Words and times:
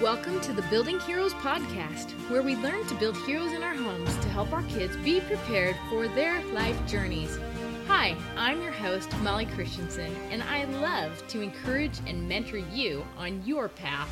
Welcome 0.00 0.40
to 0.40 0.52
the 0.52 0.62
Building 0.62 0.98
Heroes 0.98 1.34
podcast, 1.34 2.10
where 2.28 2.42
we 2.42 2.56
learn 2.56 2.84
to 2.88 2.94
build 2.96 3.16
heroes 3.18 3.52
in 3.52 3.62
our 3.62 3.76
homes 3.76 4.12
to 4.16 4.28
help 4.28 4.52
our 4.52 4.64
kids 4.64 4.96
be 4.98 5.20
prepared 5.20 5.76
for 5.88 6.08
their 6.08 6.44
life 6.46 6.76
journeys. 6.84 7.38
Hi, 7.86 8.16
I'm 8.36 8.60
your 8.60 8.72
host, 8.72 9.16
Molly 9.18 9.46
Christensen, 9.46 10.12
and 10.30 10.42
I 10.42 10.64
love 10.64 11.24
to 11.28 11.42
encourage 11.42 12.00
and 12.08 12.28
mentor 12.28 12.58
you 12.58 13.06
on 13.16 13.46
your 13.46 13.68
path. 13.68 14.10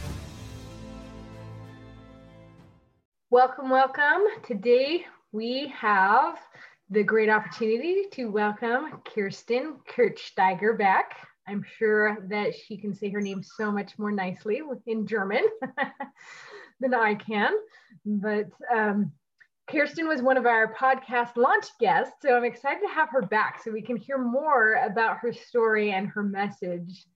Welcome, 3.30 3.68
welcome. 3.68 4.22
Today 4.46 5.04
we 5.32 5.66
have 5.76 6.38
the 6.90 7.02
great 7.02 7.28
opportunity 7.28 8.04
to 8.12 8.26
welcome 8.26 9.00
Kerstin 9.04 9.78
Kirchsteiger 9.90 10.78
back. 10.78 11.16
I'm 11.48 11.64
sure 11.78 12.18
that 12.28 12.54
she 12.54 12.76
can 12.76 12.94
say 12.94 13.10
her 13.10 13.20
name 13.20 13.42
so 13.42 13.70
much 13.70 13.98
more 13.98 14.12
nicely 14.12 14.62
in 14.86 15.06
German 15.06 15.44
than 16.80 16.94
I 16.94 17.14
can. 17.14 17.52
But 18.04 18.46
um, 18.74 19.12
Kerstin 19.68 20.08
was 20.08 20.22
one 20.22 20.36
of 20.36 20.46
our 20.46 20.74
podcast 20.74 21.36
launch 21.36 21.66
guests, 21.80 22.14
so 22.22 22.36
I'm 22.36 22.44
excited 22.44 22.80
to 22.86 22.94
have 22.94 23.08
her 23.10 23.22
back 23.22 23.62
so 23.62 23.72
we 23.72 23.82
can 23.82 23.96
hear 23.96 24.18
more 24.18 24.74
about 24.84 25.18
her 25.18 25.32
story 25.32 25.92
and 25.92 26.08
her 26.08 26.22
message. 26.22 27.06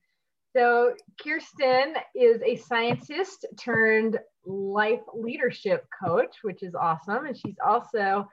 So, 0.55 0.93
Kerstin 1.21 1.93
is 2.15 2.41
a 2.41 2.55
scientist 2.55 3.45
turned 3.59 4.17
life 4.45 5.01
leadership 5.13 5.85
coach, 6.03 6.37
which 6.41 6.63
is 6.63 6.73
awesome. 6.73 7.25
And 7.25 7.37
she's 7.37 7.57
also 7.65 8.27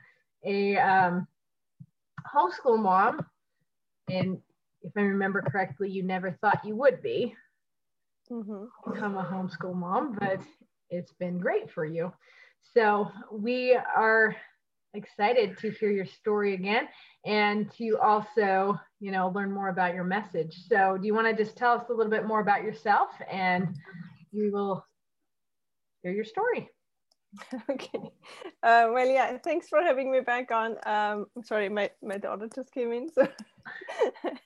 a 0.44 0.76
um, 0.78 1.26
homeschool 2.34 2.78
mom. 2.78 3.26
And 4.08 4.38
if 4.84 4.92
I 4.96 5.00
remember 5.00 5.42
correctly, 5.42 5.90
you 5.90 6.02
never 6.02 6.30
thought 6.40 6.64
you 6.64 6.76
would 6.76 7.02
be 7.02 7.34
mm-hmm. 8.30 8.92
become 8.92 9.16
a 9.16 9.24
homeschool 9.24 9.74
mom, 9.74 10.16
but 10.18 10.40
it's 10.90 11.12
been 11.14 11.38
great 11.38 11.70
for 11.70 11.84
you. 11.84 12.12
So 12.74 13.10
we 13.32 13.74
are 13.74 14.36
excited 14.94 15.58
to 15.58 15.70
hear 15.70 15.90
your 15.90 16.06
story 16.06 16.54
again 16.54 16.88
and 17.26 17.70
to 17.72 17.98
also, 17.98 18.78
you 19.00 19.10
know, 19.10 19.28
learn 19.34 19.50
more 19.50 19.68
about 19.68 19.94
your 19.94 20.04
message. 20.04 20.54
So 20.68 20.96
do 20.96 21.06
you 21.06 21.14
want 21.14 21.26
to 21.26 21.42
just 21.42 21.56
tell 21.56 21.72
us 21.72 21.88
a 21.88 21.92
little 21.92 22.10
bit 22.10 22.26
more 22.26 22.40
about 22.40 22.62
yourself 22.62 23.08
and 23.30 23.74
we 24.32 24.50
will 24.50 24.84
hear 26.02 26.12
your 26.12 26.24
story. 26.24 26.68
okay. 27.70 28.12
Uh, 28.62 28.90
well, 28.92 29.06
yeah, 29.06 29.36
thanks 29.38 29.68
for 29.68 29.82
having 29.82 30.12
me 30.12 30.20
back 30.20 30.52
on. 30.52 30.76
Um, 30.86 31.26
I'm 31.36 31.42
sorry, 31.42 31.68
my, 31.68 31.90
my 32.02 32.18
daughter 32.18 32.48
just 32.54 32.72
came 32.72 32.92
in. 32.92 33.10
So 33.10 33.26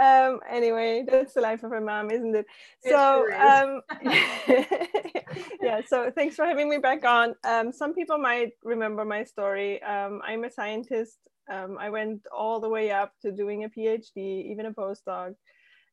um, 0.00 0.40
anyway, 0.50 1.04
that's 1.08 1.34
the 1.34 1.40
life 1.40 1.62
of 1.62 1.72
a 1.72 1.80
mom, 1.80 2.10
isn't 2.10 2.34
it? 2.34 2.46
it 2.82 2.90
so 2.90 3.26
sure 3.28 3.42
um, 3.42 3.80
yeah, 5.62 5.80
so 5.86 6.10
thanks 6.14 6.36
for 6.36 6.44
having 6.44 6.68
me 6.68 6.78
back 6.78 7.04
on. 7.04 7.34
Um, 7.44 7.72
some 7.72 7.94
people 7.94 8.18
might 8.18 8.52
remember 8.62 9.04
my 9.04 9.24
story. 9.24 9.82
Um, 9.82 10.20
I'm 10.26 10.44
a 10.44 10.50
scientist. 10.50 11.18
Um, 11.50 11.76
I 11.78 11.90
went 11.90 12.22
all 12.36 12.58
the 12.58 12.68
way 12.68 12.90
up 12.90 13.12
to 13.22 13.30
doing 13.30 13.64
a 13.64 13.68
PhD, 13.68 14.50
even 14.50 14.66
a 14.66 14.72
postdoc, 14.72 15.34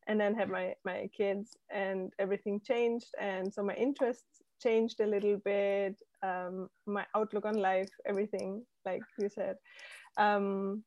and 0.08 0.20
then 0.20 0.34
had 0.34 0.50
my, 0.50 0.73
my 0.84 1.09
kids 1.16 1.58
and 1.70 2.12
everything 2.17 2.62
changed. 2.66 3.09
And 3.20 3.54
so 3.54 3.62
my 3.62 3.76
interests 3.76 4.42
changed 4.62 5.00
a 5.00 5.06
little 5.06 5.38
bit 5.44 5.95
um, 6.23 6.70
my 6.86 7.06
outlook 7.16 7.45
on 7.45 7.56
life 7.56 7.89
everything 8.06 8.64
like 8.86 9.02
you 9.17 9.30
said 9.30 9.56
um, 10.17 10.84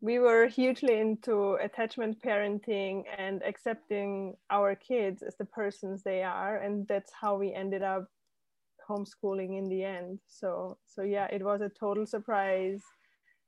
we 0.00 0.18
were 0.18 0.46
hugely 0.46 1.00
into 1.00 1.54
attachment 1.54 2.22
parenting 2.22 3.02
and 3.16 3.42
accepting 3.42 4.34
our 4.50 4.74
kids 4.74 5.22
as 5.22 5.36
the 5.36 5.44
persons 5.44 6.02
they 6.02 6.22
are 6.22 6.58
and 6.58 6.86
that's 6.86 7.12
how 7.12 7.36
we 7.36 7.52
ended 7.52 7.82
up 7.82 8.06
homeschooling 8.88 9.58
in 9.58 9.68
the 9.68 9.84
end. 9.84 10.18
So 10.28 10.78
so 10.86 11.02
yeah 11.02 11.26
it 11.32 11.42
was 11.42 11.60
a 11.60 11.68
total 11.68 12.06
surprise. 12.06 12.82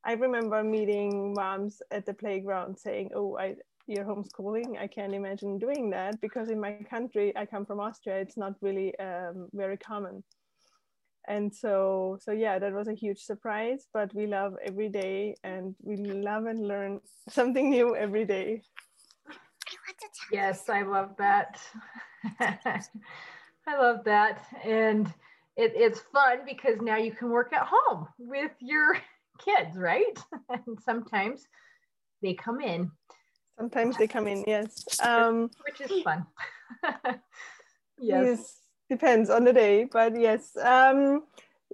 I 0.04 0.12
remember 0.12 0.62
meeting 0.64 1.34
moms 1.34 1.82
at 1.90 2.04
the 2.04 2.14
playground 2.14 2.78
saying 2.78 3.10
oh 3.14 3.36
i 3.38 3.54
you're 3.86 4.04
homeschooling? 4.04 4.78
I 4.78 4.86
can't 4.86 5.14
imagine 5.14 5.58
doing 5.58 5.90
that 5.90 6.20
because 6.20 6.50
in 6.50 6.60
my 6.60 6.72
country 6.88 7.32
i 7.36 7.46
come 7.46 7.64
from 7.64 7.80
austria 7.80 8.20
it's 8.20 8.36
not 8.36 8.54
really 8.60 8.98
um, 8.98 9.48
very 9.52 9.76
common 9.76 10.22
and 11.28 11.54
so 11.54 12.18
so 12.20 12.32
yeah 12.32 12.58
that 12.58 12.72
was 12.72 12.88
a 12.88 12.94
huge 12.94 13.20
surprise 13.20 13.86
but 13.92 14.12
we 14.14 14.26
love 14.26 14.54
every 14.64 14.88
day 14.88 15.34
and 15.44 15.74
we 15.80 15.96
love 15.96 16.46
and 16.46 16.66
learn 16.66 17.00
something 17.28 17.70
new 17.70 17.94
every 17.94 18.24
day. 18.24 18.62
Yes 20.32 20.68
i 20.68 20.82
love 20.82 21.10
that. 21.18 21.60
I 23.66 23.76
love 23.76 24.04
that. 24.04 24.46
And 24.64 25.06
it, 25.56 25.72
it's 25.76 26.00
fun 26.12 26.38
because 26.46 26.80
now 26.80 26.96
you 26.96 27.12
can 27.12 27.30
work 27.30 27.52
at 27.52 27.68
home 27.70 28.08
with 28.18 28.52
your 28.60 28.96
kids 29.38 29.76
right? 29.76 30.18
And 30.48 30.78
sometimes 30.84 31.44
they 32.22 32.34
come 32.34 32.60
in. 32.60 32.90
Sometimes 33.58 33.96
they 33.96 34.06
come 34.06 34.26
in 34.26 34.44
yes. 34.46 34.84
Um, 35.02 35.50
which 35.64 35.80
is 35.80 36.02
fun. 36.02 36.26
Yes. 38.02 38.24
yes 38.24 38.59
depends 38.90 39.30
on 39.30 39.44
the 39.44 39.52
day 39.52 39.84
but 39.84 40.20
yes 40.20 40.56
um 40.56 41.22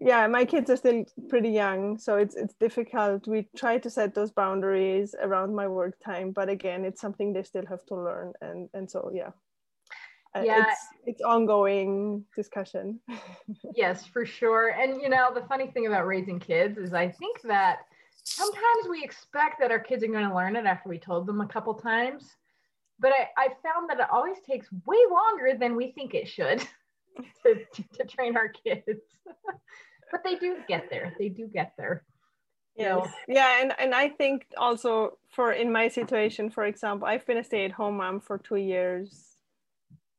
yeah 0.00 0.26
my 0.26 0.44
kids 0.44 0.68
are 0.70 0.76
still 0.76 1.04
pretty 1.28 1.48
young 1.48 1.98
so 1.98 2.16
it's 2.16 2.36
it's 2.36 2.54
difficult. 2.54 3.26
We 3.26 3.48
try 3.56 3.78
to 3.78 3.90
set 3.90 4.14
those 4.14 4.30
boundaries 4.30 5.14
around 5.20 5.54
my 5.54 5.66
work 5.66 5.94
time 6.04 6.30
but 6.32 6.48
again 6.50 6.84
it's 6.84 7.00
something 7.00 7.32
they 7.32 7.42
still 7.42 7.66
have 7.66 7.84
to 7.86 7.94
learn 7.94 8.34
and 8.42 8.68
and 8.74 8.90
so 8.90 9.10
yeah. 9.12 9.30
Uh, 10.34 10.42
yeah. 10.44 10.64
it's 10.68 10.80
it's 11.06 11.22
ongoing 11.22 12.24
discussion. 12.36 13.00
Yes 13.74 14.06
for 14.06 14.26
sure. 14.26 14.68
And 14.80 15.00
you 15.00 15.08
know 15.08 15.30
the 15.32 15.46
funny 15.48 15.68
thing 15.68 15.86
about 15.86 16.06
raising 16.06 16.38
kids 16.38 16.76
is 16.76 16.92
i 16.92 17.08
think 17.08 17.40
that 17.42 17.76
sometimes 18.24 18.82
we 18.90 19.02
expect 19.02 19.60
that 19.60 19.70
our 19.70 19.78
kids 19.78 20.02
are 20.04 20.08
going 20.08 20.28
to 20.28 20.34
learn 20.34 20.56
it 20.56 20.66
after 20.66 20.88
we 20.88 20.98
told 20.98 21.26
them 21.26 21.40
a 21.40 21.48
couple 21.48 21.72
times 21.74 22.36
but 22.98 23.12
I, 23.12 23.28
I 23.36 23.48
found 23.62 23.90
that 23.90 24.00
it 24.00 24.06
always 24.10 24.38
takes 24.40 24.68
way 24.84 24.96
longer 25.10 25.58
than 25.58 25.76
we 25.76 25.92
think 25.92 26.14
it 26.14 26.28
should 26.28 26.66
to, 27.44 27.54
to 27.94 28.04
train 28.04 28.36
our 28.36 28.48
kids. 28.48 29.00
but 30.12 30.22
they 30.24 30.36
do 30.36 30.58
get 30.68 30.88
there. 30.90 31.14
They 31.18 31.28
do 31.28 31.46
get 31.46 31.72
there. 31.76 32.04
Yes. 32.76 33.08
Yeah, 33.26 33.62
and, 33.62 33.72
and 33.78 33.94
I 33.94 34.10
think 34.10 34.46
also 34.58 35.18
for 35.34 35.52
in 35.52 35.72
my 35.72 35.88
situation, 35.88 36.50
for 36.50 36.64
example, 36.64 37.08
I've 37.08 37.26
been 37.26 37.38
a 37.38 37.44
stay-at-home 37.44 37.96
mom 37.96 38.20
for 38.20 38.36
two 38.36 38.56
years 38.56 39.36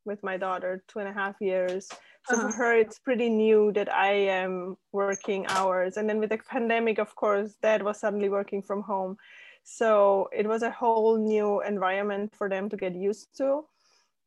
with 0.06 0.24
my 0.24 0.38
daughter, 0.38 0.84
two 0.88 1.00
and 1.00 1.08
a 1.08 1.14
half 1.14 1.36
years. 1.40 1.88
So 2.28 2.36
uh-huh. 2.36 2.48
for 2.50 2.58
her, 2.58 2.76
it's 2.76 2.98
pretty 2.98 3.30
new 3.30 3.72
that 3.74 3.94
I 3.94 4.14
am 4.14 4.78
working 4.92 5.46
hours. 5.48 5.98
And 5.98 6.10
then 6.10 6.20
with 6.20 6.32
the 6.32 6.40
pandemic, 6.40 6.98
of 6.98 7.16
course, 7.16 7.56
dad 7.62 7.84
was 7.84 8.00
suddenly 8.00 8.30
working 8.30 8.64
from 8.64 8.82
home. 8.82 9.18
So 9.64 10.30
it 10.36 10.48
was 10.48 10.64
a 10.64 10.72
whole 10.72 11.18
new 11.18 11.62
environment 11.62 12.34
for 12.36 12.50
them 12.50 12.70
to 12.70 12.78
get 12.78 12.96
used 12.96 13.38
to 13.38 13.66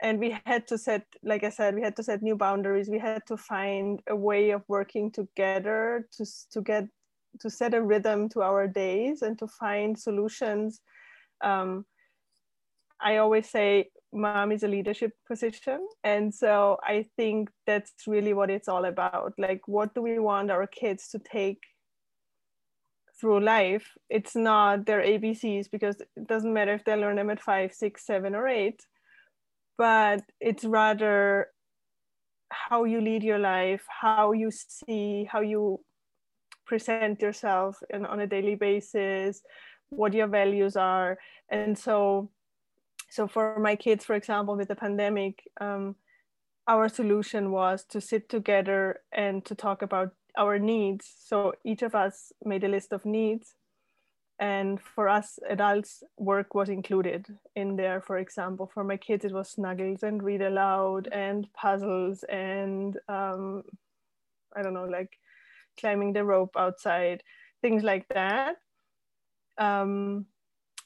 and 0.02 0.18
we 0.18 0.36
had 0.46 0.66
to 0.68 0.78
set 0.78 1.04
like 1.22 1.44
i 1.44 1.50
said 1.50 1.74
we 1.74 1.82
had 1.82 1.96
to 1.96 2.02
set 2.02 2.22
new 2.22 2.36
boundaries. 2.36 2.88
We 2.88 2.98
had 2.98 3.26
to 3.26 3.36
find 3.36 4.00
a 4.08 4.16
way 4.16 4.50
of 4.50 4.62
working 4.68 5.10
together 5.10 6.08
to, 6.16 6.26
to 6.52 6.60
get 6.60 6.84
to 7.40 7.50
set 7.50 7.74
a 7.74 7.82
rhythm 7.82 8.28
to 8.30 8.42
our 8.42 8.66
days 8.66 9.22
and 9.22 9.38
to 9.38 9.46
find 9.46 9.98
solutions. 9.98 10.80
Um, 11.42 11.86
i 13.02 13.16
always 13.16 13.48
say 13.48 13.88
mom 14.12 14.52
is 14.52 14.62
a 14.62 14.68
leadership 14.68 15.12
position 15.26 15.86
and 16.04 16.34
so 16.34 16.76
i 16.82 17.06
think 17.16 17.48
that's 17.66 17.92
really 18.06 18.34
what 18.34 18.50
it's 18.50 18.68
all 18.68 18.84
about. 18.84 19.32
Like 19.38 19.62
what 19.66 19.94
do 19.94 20.02
we 20.02 20.18
want 20.18 20.50
our 20.50 20.66
kids 20.66 21.08
to 21.10 21.18
take 21.18 21.62
through 23.18 23.40
life? 23.40 23.86
It's 24.08 24.34
not 24.34 24.86
their 24.86 25.02
abcs 25.02 25.70
because 25.70 25.96
it 26.00 26.26
doesn't 26.26 26.52
matter 26.52 26.74
if 26.74 26.84
they 26.84 26.96
learn 26.96 27.16
them 27.16 27.30
at 27.30 27.40
five 27.40 27.72
six 27.72 28.04
seven 28.04 28.34
or 28.34 28.48
eight 28.48 28.80
but 29.80 30.20
it's 30.40 30.62
rather 30.66 31.46
how 32.50 32.84
you 32.84 33.00
lead 33.00 33.22
your 33.22 33.38
life, 33.38 33.82
how 33.88 34.32
you 34.32 34.50
see, 34.50 35.24
how 35.24 35.40
you 35.40 35.80
present 36.66 37.22
yourself 37.22 37.78
in, 37.88 38.04
on 38.04 38.20
a 38.20 38.26
daily 38.26 38.56
basis, 38.56 39.40
what 39.88 40.12
your 40.12 40.26
values 40.26 40.76
are. 40.76 41.16
And 41.48 41.78
so, 41.78 42.30
so 43.08 43.26
for 43.26 43.58
my 43.58 43.74
kids, 43.74 44.04
for 44.04 44.14
example, 44.14 44.54
with 44.54 44.68
the 44.68 44.76
pandemic, 44.76 45.44
um, 45.62 45.96
our 46.68 46.90
solution 46.90 47.50
was 47.50 47.82
to 47.84 48.02
sit 48.02 48.28
together 48.28 49.00
and 49.12 49.42
to 49.46 49.54
talk 49.54 49.80
about 49.80 50.10
our 50.36 50.58
needs. 50.58 51.10
So 51.24 51.54
each 51.64 51.80
of 51.80 51.94
us 51.94 52.32
made 52.44 52.64
a 52.64 52.68
list 52.68 52.92
of 52.92 53.06
needs 53.06 53.54
and 54.40 54.80
for 54.80 55.06
us 55.06 55.38
adults 55.50 56.02
work 56.16 56.54
was 56.54 56.70
included 56.70 57.26
in 57.54 57.76
there. 57.76 58.00
For 58.00 58.16
example 58.16 58.70
for 58.72 58.82
my 58.82 58.96
kids 58.96 59.24
it 59.24 59.32
was 59.32 59.50
snuggles 59.50 60.02
and 60.02 60.22
read 60.22 60.40
aloud 60.40 61.08
and 61.12 61.46
puzzles 61.52 62.24
and 62.24 62.96
um, 63.08 63.62
i 64.56 64.62
don't 64.62 64.74
know 64.74 64.86
like 64.86 65.12
climbing 65.78 66.12
the 66.12 66.24
rope 66.24 66.56
outside 66.58 67.22
things 67.62 67.82
like 67.84 68.08
that. 68.08 68.56
Um, 69.58 70.24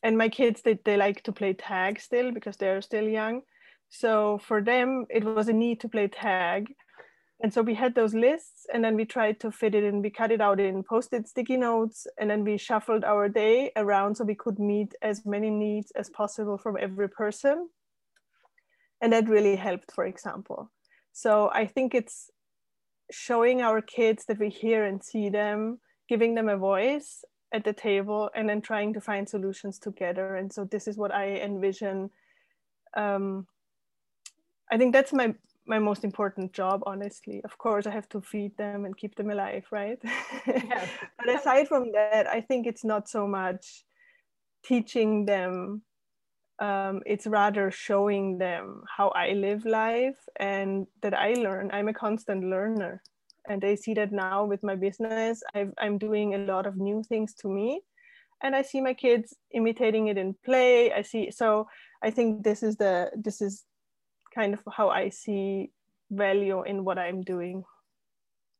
and 0.02 0.18
my 0.18 0.28
kids 0.28 0.62
they, 0.62 0.78
they 0.84 0.96
like 0.96 1.22
to 1.22 1.32
play 1.32 1.52
tag 1.52 2.00
still 2.00 2.32
because 2.32 2.56
they're 2.56 2.82
still 2.82 3.08
young. 3.08 3.42
So 3.88 4.38
for 4.38 4.60
them 4.60 5.06
it 5.08 5.22
was 5.22 5.48
a 5.48 5.52
need 5.52 5.80
to 5.80 5.88
play 5.88 6.08
tag 6.08 6.74
and 7.42 7.52
so 7.52 7.62
we 7.62 7.74
had 7.74 7.94
those 7.94 8.14
lists 8.14 8.66
and 8.72 8.82
then 8.82 8.94
we 8.94 9.04
tried 9.04 9.40
to 9.40 9.50
fit 9.50 9.74
it 9.74 9.84
in. 9.84 10.02
We 10.02 10.10
cut 10.10 10.30
it 10.30 10.40
out 10.40 10.60
in 10.60 10.82
post-it 10.82 11.28
sticky 11.28 11.56
notes 11.56 12.06
and 12.18 12.30
then 12.30 12.44
we 12.44 12.56
shuffled 12.56 13.04
our 13.04 13.28
day 13.28 13.72
around 13.76 14.14
so 14.14 14.24
we 14.24 14.34
could 14.34 14.58
meet 14.58 14.94
as 15.02 15.26
many 15.26 15.50
needs 15.50 15.90
as 15.92 16.08
possible 16.10 16.56
from 16.56 16.76
every 16.80 17.08
person. 17.08 17.68
And 19.00 19.12
that 19.12 19.28
really 19.28 19.56
helped 19.56 19.92
for 19.92 20.06
example. 20.06 20.70
So 21.12 21.50
i 21.52 21.66
think 21.66 21.94
it's 21.94 22.30
showing 23.10 23.60
our 23.60 23.82
kids 23.82 24.24
that 24.26 24.38
we 24.38 24.48
hear 24.48 24.84
and 24.84 25.04
see 25.04 25.28
them 25.28 25.80
giving 26.08 26.34
them 26.34 26.48
a 26.48 26.56
voice 26.56 27.24
at 27.52 27.64
the 27.64 27.72
table 27.72 28.30
and 28.34 28.48
then 28.48 28.60
trying 28.60 28.94
to 28.94 29.00
find 29.00 29.28
solutions 29.28 29.78
together. 29.78 30.36
And 30.36 30.52
so 30.52 30.64
this 30.64 30.88
is 30.88 30.96
what 30.96 31.12
i 31.12 31.26
envision 31.36 32.10
um, 32.96 33.46
i 34.70 34.78
think 34.78 34.92
that's 34.92 35.12
my 35.12 35.34
my 35.66 35.78
most 35.78 36.04
important 36.04 36.52
job 36.52 36.82
honestly. 36.86 37.40
Of 37.44 37.56
course 37.58 37.86
i 37.86 37.90
have 37.90 38.08
to 38.10 38.20
feed 38.20 38.56
them 38.56 38.84
and 38.84 38.96
keep 38.96 39.14
them 39.16 39.30
alive 39.30 39.66
right? 39.70 39.98
Yes. 40.46 40.88
but 41.18 41.28
aside 41.28 41.68
from 41.68 41.92
that 41.92 42.26
i 42.26 42.40
think 42.40 42.66
it's 42.66 42.84
not 42.84 43.08
so 43.08 43.26
much 43.26 43.84
teaching 44.64 45.26
them 45.26 45.82
um, 46.60 47.02
it's 47.04 47.26
rather 47.26 47.70
showing 47.70 48.38
them 48.38 48.82
how 48.96 49.08
i 49.08 49.30
live 49.32 49.64
life 49.64 50.18
and 50.38 50.86
that 51.02 51.14
i 51.14 51.32
learn. 51.34 51.70
I'm 51.72 51.88
a 51.88 51.94
constant 51.94 52.44
learner. 52.44 53.02
And 53.46 53.60
they 53.60 53.76
see 53.76 53.92
that 53.94 54.10
now 54.10 54.46
with 54.46 54.62
my 54.62 54.74
business. 54.74 55.42
I 55.54 55.66
i'm 55.78 55.98
doing 55.98 56.34
a 56.34 56.38
lot 56.38 56.66
of 56.66 56.76
new 56.76 57.02
things 57.02 57.34
to 57.40 57.48
me. 57.48 57.82
And 58.42 58.54
i 58.54 58.62
see 58.62 58.80
my 58.80 58.94
kids 58.94 59.34
imitating 59.52 60.06
it 60.06 60.16
in 60.16 60.34
play. 60.44 60.92
I 60.92 61.02
see 61.02 61.30
so 61.30 61.68
i 62.02 62.10
think 62.10 62.44
this 62.44 62.62
is 62.62 62.76
the 62.76 63.10
this 63.16 63.40
is 63.40 63.64
kind 64.34 64.54
of 64.54 64.60
how 64.70 64.88
I 64.88 65.08
see 65.10 65.70
value 66.10 66.62
in 66.62 66.84
what 66.84 66.98
I'm 66.98 67.22
doing. 67.22 67.64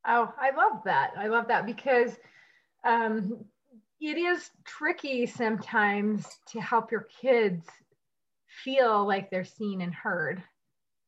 Oh, 0.07 0.33
I 0.39 0.51
love 0.55 0.83
that. 0.85 1.13
I 1.17 1.29
love 1.29 1.49
that 1.49 1.67
because 1.67 2.17
um, 2.85 3.45
it 4.01 4.19
is 4.19 4.51
tricky 4.65 5.27
sometimes 5.27 6.27
to 6.53 6.61
help 6.61 6.93
your 6.93 7.09
kids 7.21 7.65
feel 8.63 9.07
like 9.07 9.31
they're 9.31 9.45
seen 9.45 9.81
and 9.81 9.95
heard, 9.95 10.43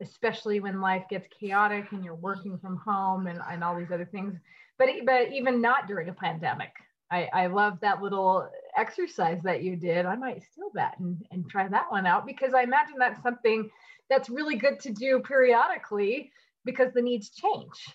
especially 0.01 0.61
when 0.61 0.81
life 0.81 1.05
gets 1.11 1.29
chaotic 1.29 1.93
and 1.93 2.05
you're 2.05 2.15
working 2.15 2.59
from 2.59 2.77
home 2.79 3.27
and, 3.27 3.41
and 3.51 3.63
all 3.63 3.77
these 3.77 3.93
other 3.93 4.07
things. 4.07 4.35
But, 4.79 4.89
but 5.05 5.33
even 5.33 5.61
not 5.61 5.87
during 5.87 6.09
a 6.09 6.15
pandemic. 6.15 6.73
I, 7.11 7.29
I 7.33 7.47
love 7.47 7.79
that 7.81 8.03
little 8.03 8.49
exercise 8.77 9.41
that 9.45 9.63
you 9.63 9.77
did. 9.77 10.07
I 10.07 10.17
might 10.17 10.43
steal 10.43 10.71
that 10.75 10.99
and, 10.99 11.25
and 11.31 11.49
try 11.49 11.69
that 11.69 11.91
one 11.91 12.05
out 12.05 12.27
because 12.27 12.53
I 12.53 12.63
imagine 12.63 12.97
that's 12.99 13.23
something 13.23 13.71
that's 14.09 14.29
really 14.29 14.57
good 14.57 14.81
to 14.81 14.93
do 14.93 15.21
periodically 15.21 16.31
because 16.65 16.93
the 16.93 17.03
needs 17.03 17.31
change. 17.31 17.87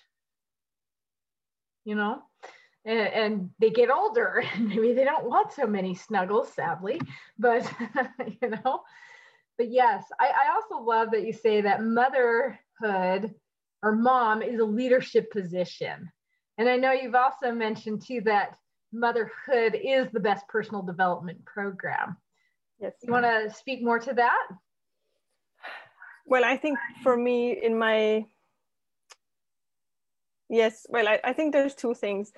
You 1.86 1.96
know? 1.96 2.22
And, 2.86 3.00
and 3.00 3.50
they 3.60 3.70
get 3.70 3.92
older 3.92 4.44
and 4.54 4.70
maybe 4.70 4.94
they 4.94 5.04
don't 5.04 5.30
want 5.30 5.54
so 5.54 5.68
many 5.68 5.94
snuggles 5.94 6.52
sadly 6.54 7.00
but 7.38 7.72
you 8.42 8.50
know? 8.50 8.82
But 9.58 9.72
yes 9.72 10.06
I, 10.20 10.28
I 10.28 10.56
also 10.56 10.84
love 10.84 11.12
that 11.12 11.26
you 11.26 11.34
say 11.34 11.62
that 11.62 11.84
motherhood 11.84 13.36
or 13.84 13.96
mom 13.96 14.42
is 14.42 14.60
a 14.60 14.66
leadership 14.66 15.32
position. 15.32 16.12
And 16.58 16.68
i 16.68 16.78
know 16.78 16.92
you've 16.92 17.16
also 17.16 17.52
mentioned 17.52 18.04
too 18.06 18.22
that 18.22 18.58
motherhood 18.92 19.80
is 19.82 20.08
the 20.12 20.20
best 20.20 20.48
personal 20.48 20.82
development 20.82 21.46
program. 21.46 22.18
Yes 22.80 22.94
you 23.04 23.12
want 23.12 23.26
to 23.26 23.54
speak 23.56 23.84
more 23.84 24.00
to 24.00 24.14
that 24.14 24.48
well 26.32 26.46
i 26.46 26.56
think 26.56 26.80
for 27.04 27.16
me 27.18 27.52
in 27.62 27.78
my 27.78 28.26
yes 30.50 30.88
well 30.90 31.08
I, 31.08 31.20
I 31.24 31.34
think 31.34 31.52
there's 31.54 31.76
two 31.76 31.94
things. 31.94 32.32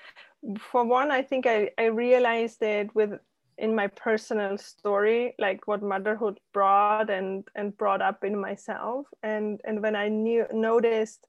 For 0.60 0.84
one 0.84 1.12
i 1.12 1.22
think 1.22 1.46
i, 1.46 1.70
I 1.78 1.86
realized 1.86 2.62
it 2.62 2.94
with 2.96 3.12
in 3.60 3.76
my 3.76 3.88
personal 3.88 4.58
story 4.58 5.36
like 5.38 5.68
what 5.68 5.84
motherhood 5.84 6.40
brought 6.54 7.10
and 7.12 7.48
and 7.56 7.78
brought 7.78 8.02
up 8.02 8.24
in 8.24 8.36
myself. 8.42 9.06
And 9.22 9.62
and 9.64 9.82
when 9.82 9.96
i 9.96 10.10
knew 10.10 10.46
noticed 10.52 11.28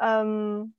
um 0.00 0.72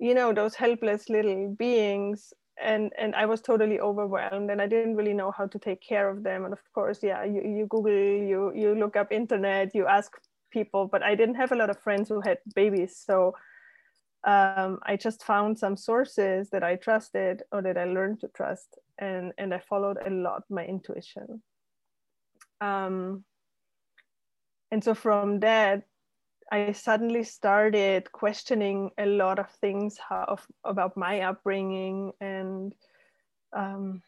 you 0.00 0.14
know 0.14 0.32
those 0.32 0.54
helpless 0.54 1.08
little 1.08 1.54
beings 1.56 2.32
and 2.60 2.92
and 2.98 3.14
i 3.14 3.24
was 3.26 3.40
totally 3.40 3.80
overwhelmed 3.80 4.50
and 4.50 4.60
i 4.60 4.66
didn't 4.66 4.96
really 4.96 5.14
know 5.14 5.30
how 5.30 5.46
to 5.46 5.58
take 5.58 5.80
care 5.80 6.08
of 6.08 6.22
them. 6.22 6.44
And 6.44 6.52
of 6.52 6.60
course 6.72 7.02
yeah 7.02 7.24
you, 7.24 7.42
you 7.42 7.66
google 7.66 7.92
you 7.92 8.52
you 8.54 8.74
look 8.74 8.96
up 8.96 9.12
internet 9.12 9.74
you 9.74 9.86
ask 9.86 10.12
people 10.50 10.86
but 10.86 11.02
i 11.02 11.14
didn't 11.14 11.36
have 11.36 11.52
a 11.52 11.56
lot 11.56 11.70
of 11.70 11.78
friends 11.80 12.08
who 12.08 12.20
had 12.20 12.38
babies. 12.54 12.96
So 12.96 13.34
um, 14.24 14.78
i 14.82 14.96
just 14.96 15.24
found 15.24 15.58
some 15.58 15.76
sources 15.76 16.50
that 16.50 16.62
i 16.62 16.76
trusted 16.76 17.42
or 17.52 17.62
that 17.62 17.78
i 17.78 17.84
learned 17.84 18.20
to 18.20 18.28
trust 18.28 18.78
and 18.98 19.32
and 19.38 19.54
i 19.54 19.58
followed 19.58 19.98
a 20.04 20.10
lot 20.10 20.44
my 20.50 20.64
intuition. 20.64 21.42
Um, 22.60 23.24
and 24.70 24.84
so 24.84 24.94
from 24.94 25.40
that 25.40 25.84
I 26.50 26.72
suddenly 26.72 27.22
started 27.22 28.10
questioning 28.10 28.90
a 28.98 29.06
lot 29.06 29.38
of 29.38 29.50
things 29.60 29.98
how, 29.98 30.36
about 30.64 30.96
my 30.96 31.20
upbringing. 31.20 32.12
And 32.20 32.74
um, 33.56 34.02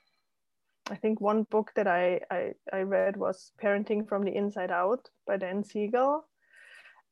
I 0.90 0.96
think 0.96 1.20
one 1.20 1.44
book 1.44 1.70
that 1.76 1.86
I, 1.86 2.20
I, 2.30 2.52
I, 2.72 2.80
read 2.80 3.16
was 3.16 3.52
Parenting 3.62 4.08
from 4.08 4.24
the 4.24 4.34
Inside 4.34 4.72
Out 4.72 5.08
by 5.26 5.36
Dan 5.36 5.62
Siegel. 5.62 6.24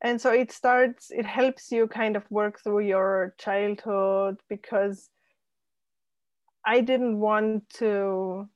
And 0.03 0.21
so 0.21 0.33
it 0.33 0.51
starts, 0.51 1.11
it 1.11 1.27
helps 1.27 1.71
you 1.71 1.87
kind 1.87 2.17
of 2.17 2.29
work 2.31 2.61
through 2.61 2.81
your 2.81 3.35
childhood 3.39 4.41
because 4.49 5.11
I 6.67 6.81
didn't 6.81 7.21
want 7.21 7.69
to 7.75 8.49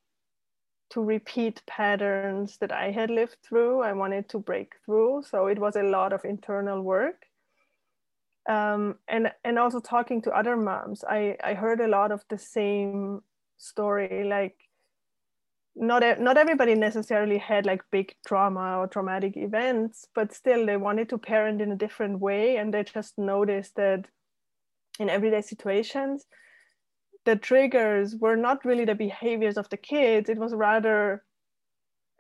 to 0.95 1.03
repeat 1.03 1.61
patterns 1.67 2.57
that 2.59 2.73
I 2.73 2.93
had 2.93 3.11
lived 3.11 3.37
through. 3.43 3.83
I 3.83 3.93
wanted 3.93 4.29
to 4.29 4.39
break 4.39 4.75
through. 4.85 5.25
So 5.29 5.49
it 5.49 5.59
was 5.59 5.75
a 5.75 5.83
lot 5.83 6.13
of 6.13 6.25
internal 6.25 6.81
work. 6.83 7.27
Um, 8.49 8.97
and 9.09 9.33
and 9.43 9.59
also 9.59 9.81
talking 9.81 10.23
to 10.23 10.31
other 10.31 10.57
moms, 10.57 11.03
I, 11.03 11.37
I 11.43 11.55
heard 11.55 11.81
a 11.81 11.89
lot 11.89 12.13
of 12.13 12.23
the 12.29 12.39
same 12.39 13.23
story. 13.57 14.25
Like 14.25 14.57
not 15.75 16.03
not 16.21 16.37
everybody 16.37 16.75
necessarily 16.75 17.39
had 17.39 17.67
like 17.67 17.83
big 17.91 18.15
trauma 18.27 18.79
or 18.79 18.87
traumatic 18.87 19.37
events, 19.37 20.07
but 20.15 20.33
still 20.33 20.67
they 20.67 20.77
wanted 20.77 21.09
to 21.09 21.19
parent 21.19 21.61
in 21.61 21.73
a 21.73 21.77
different 21.77 22.21
way, 22.21 22.57
and 22.57 22.73
they 22.73 22.85
just 22.85 23.19
noticed 23.19 23.75
that 23.77 24.07
in 25.01 25.11
everyday 25.11 25.41
situations 25.41 26.27
the 27.25 27.37
triggers 27.37 28.15
were 28.17 28.37
not 28.37 28.65
really 28.65 28.85
the 28.85 28.95
behaviors 28.95 29.57
of 29.57 29.69
the 29.71 29.77
kids. 29.77 30.29
It 30.29 30.39
was 30.39 30.55
rather 30.55 31.25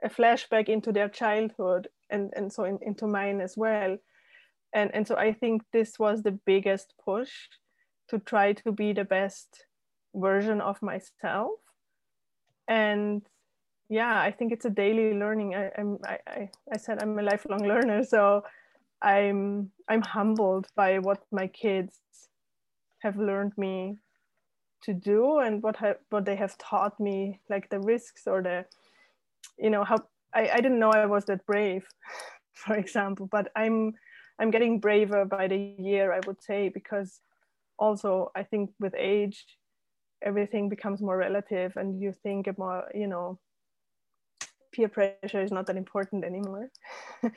a 0.02 0.08
flashback 0.08 0.68
into 0.68 0.92
their 0.92 1.08
childhood 1.08 1.88
and, 2.10 2.32
and 2.36 2.52
so 2.52 2.64
in, 2.64 2.78
into 2.82 3.06
mine 3.06 3.40
as 3.40 3.56
well. 3.56 3.96
And, 4.72 4.90
and 4.92 5.06
so 5.06 5.14
i 5.16 5.32
think 5.32 5.62
this 5.72 6.00
was 6.00 6.22
the 6.22 6.32
biggest 6.32 6.94
push 7.04 7.30
to 8.08 8.18
try 8.18 8.54
to 8.54 8.72
be 8.72 8.92
the 8.92 9.04
best 9.04 9.66
version 10.14 10.60
of 10.60 10.82
myself. 10.82 11.52
And 12.66 13.22
yeah 13.88 14.20
i 14.20 14.30
think 14.30 14.52
it's 14.52 14.64
a 14.64 14.70
daily 14.70 15.14
learning. 15.14 15.54
I, 15.54 15.70
I'm, 15.78 15.98
I, 16.04 16.50
I, 16.72 16.76
said 16.78 17.02
i'm 17.02 17.18
a 17.18 17.22
lifelong 17.22 17.62
learner 17.68 18.02
so 18.02 18.42
i'm 19.02 19.70
i'm 19.88 20.02
humbled 20.02 20.66
by 20.74 20.98
what 20.98 21.22
my 21.30 21.46
kids 21.46 22.00
have 23.00 23.16
learned 23.18 23.52
me 23.58 23.98
to 24.84 24.94
do 24.94 25.38
and 25.38 25.62
what 25.62 25.76
have 25.76 25.96
what 26.10 26.24
they 26.24 26.36
have 26.36 26.56
taught 26.58 26.98
me 27.00 27.40
like 27.48 27.68
the 27.70 27.80
risks 27.80 28.26
or 28.26 28.42
the 28.42 28.64
you 29.58 29.70
know 29.70 29.84
how 29.84 29.98
I, 30.34 30.48
I 30.48 30.60
didn't 30.60 30.78
know 30.78 30.90
I 30.90 31.06
was 31.06 31.24
that 31.26 31.46
brave 31.46 31.86
for 32.52 32.74
example 32.76 33.28
but 33.30 33.50
I'm 33.56 33.94
I'm 34.38 34.50
getting 34.50 34.80
braver 34.80 35.24
by 35.24 35.48
the 35.48 35.74
year 35.78 36.12
I 36.12 36.20
would 36.26 36.42
say 36.42 36.68
because 36.68 37.20
also 37.78 38.30
I 38.34 38.42
think 38.42 38.70
with 38.80 38.94
age 38.96 39.44
everything 40.22 40.68
becomes 40.68 41.00
more 41.02 41.16
relative 41.16 41.76
and 41.76 42.00
you 42.00 42.12
think 42.22 42.46
more 42.58 42.84
you 42.94 43.06
know 43.06 43.38
peer 44.72 44.88
pressure 44.88 45.40
is 45.40 45.52
not 45.52 45.66
that 45.66 45.76
important 45.76 46.24
anymore. 46.24 46.70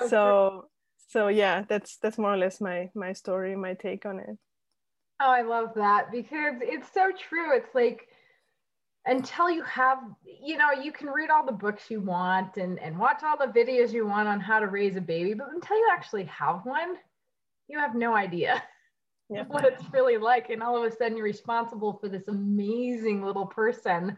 Oh, 0.00 0.08
so 0.08 0.68
so 1.08 1.28
yeah 1.28 1.64
that's 1.66 1.96
that's 1.96 2.18
more 2.18 2.34
or 2.34 2.36
less 2.36 2.60
my 2.60 2.90
my 2.94 3.12
story 3.12 3.56
my 3.56 3.74
take 3.74 4.06
on 4.06 4.20
it 4.20 4.38
Oh, 5.20 5.30
I 5.30 5.42
love 5.42 5.72
that 5.74 6.10
because 6.10 6.56
it's 6.62 6.90
so 6.92 7.10
true. 7.12 7.54
It's 7.54 7.74
like 7.74 8.08
until 9.06 9.50
you 9.50 9.62
have, 9.64 9.98
you 10.24 10.56
know, 10.56 10.72
you 10.72 10.92
can 10.92 11.08
read 11.08 11.30
all 11.30 11.44
the 11.44 11.52
books 11.52 11.90
you 11.90 12.00
want 12.00 12.56
and, 12.56 12.78
and 12.78 12.98
watch 12.98 13.22
all 13.22 13.36
the 13.36 13.52
videos 13.52 13.92
you 13.92 14.06
want 14.06 14.28
on 14.28 14.40
how 14.40 14.60
to 14.60 14.66
raise 14.66 14.96
a 14.96 15.00
baby, 15.00 15.34
but 15.34 15.48
until 15.52 15.76
you 15.76 15.88
actually 15.92 16.24
have 16.24 16.64
one, 16.64 16.96
you 17.68 17.78
have 17.78 17.94
no 17.94 18.14
idea 18.14 18.62
what 19.48 19.64
it's 19.64 19.84
really 19.92 20.16
like. 20.16 20.50
And 20.50 20.62
all 20.62 20.76
of 20.76 20.90
a 20.90 20.94
sudden, 20.94 21.16
you're 21.16 21.24
responsible 21.24 21.98
for 22.00 22.08
this 22.08 22.28
amazing 22.28 23.22
little 23.22 23.46
person, 23.46 24.16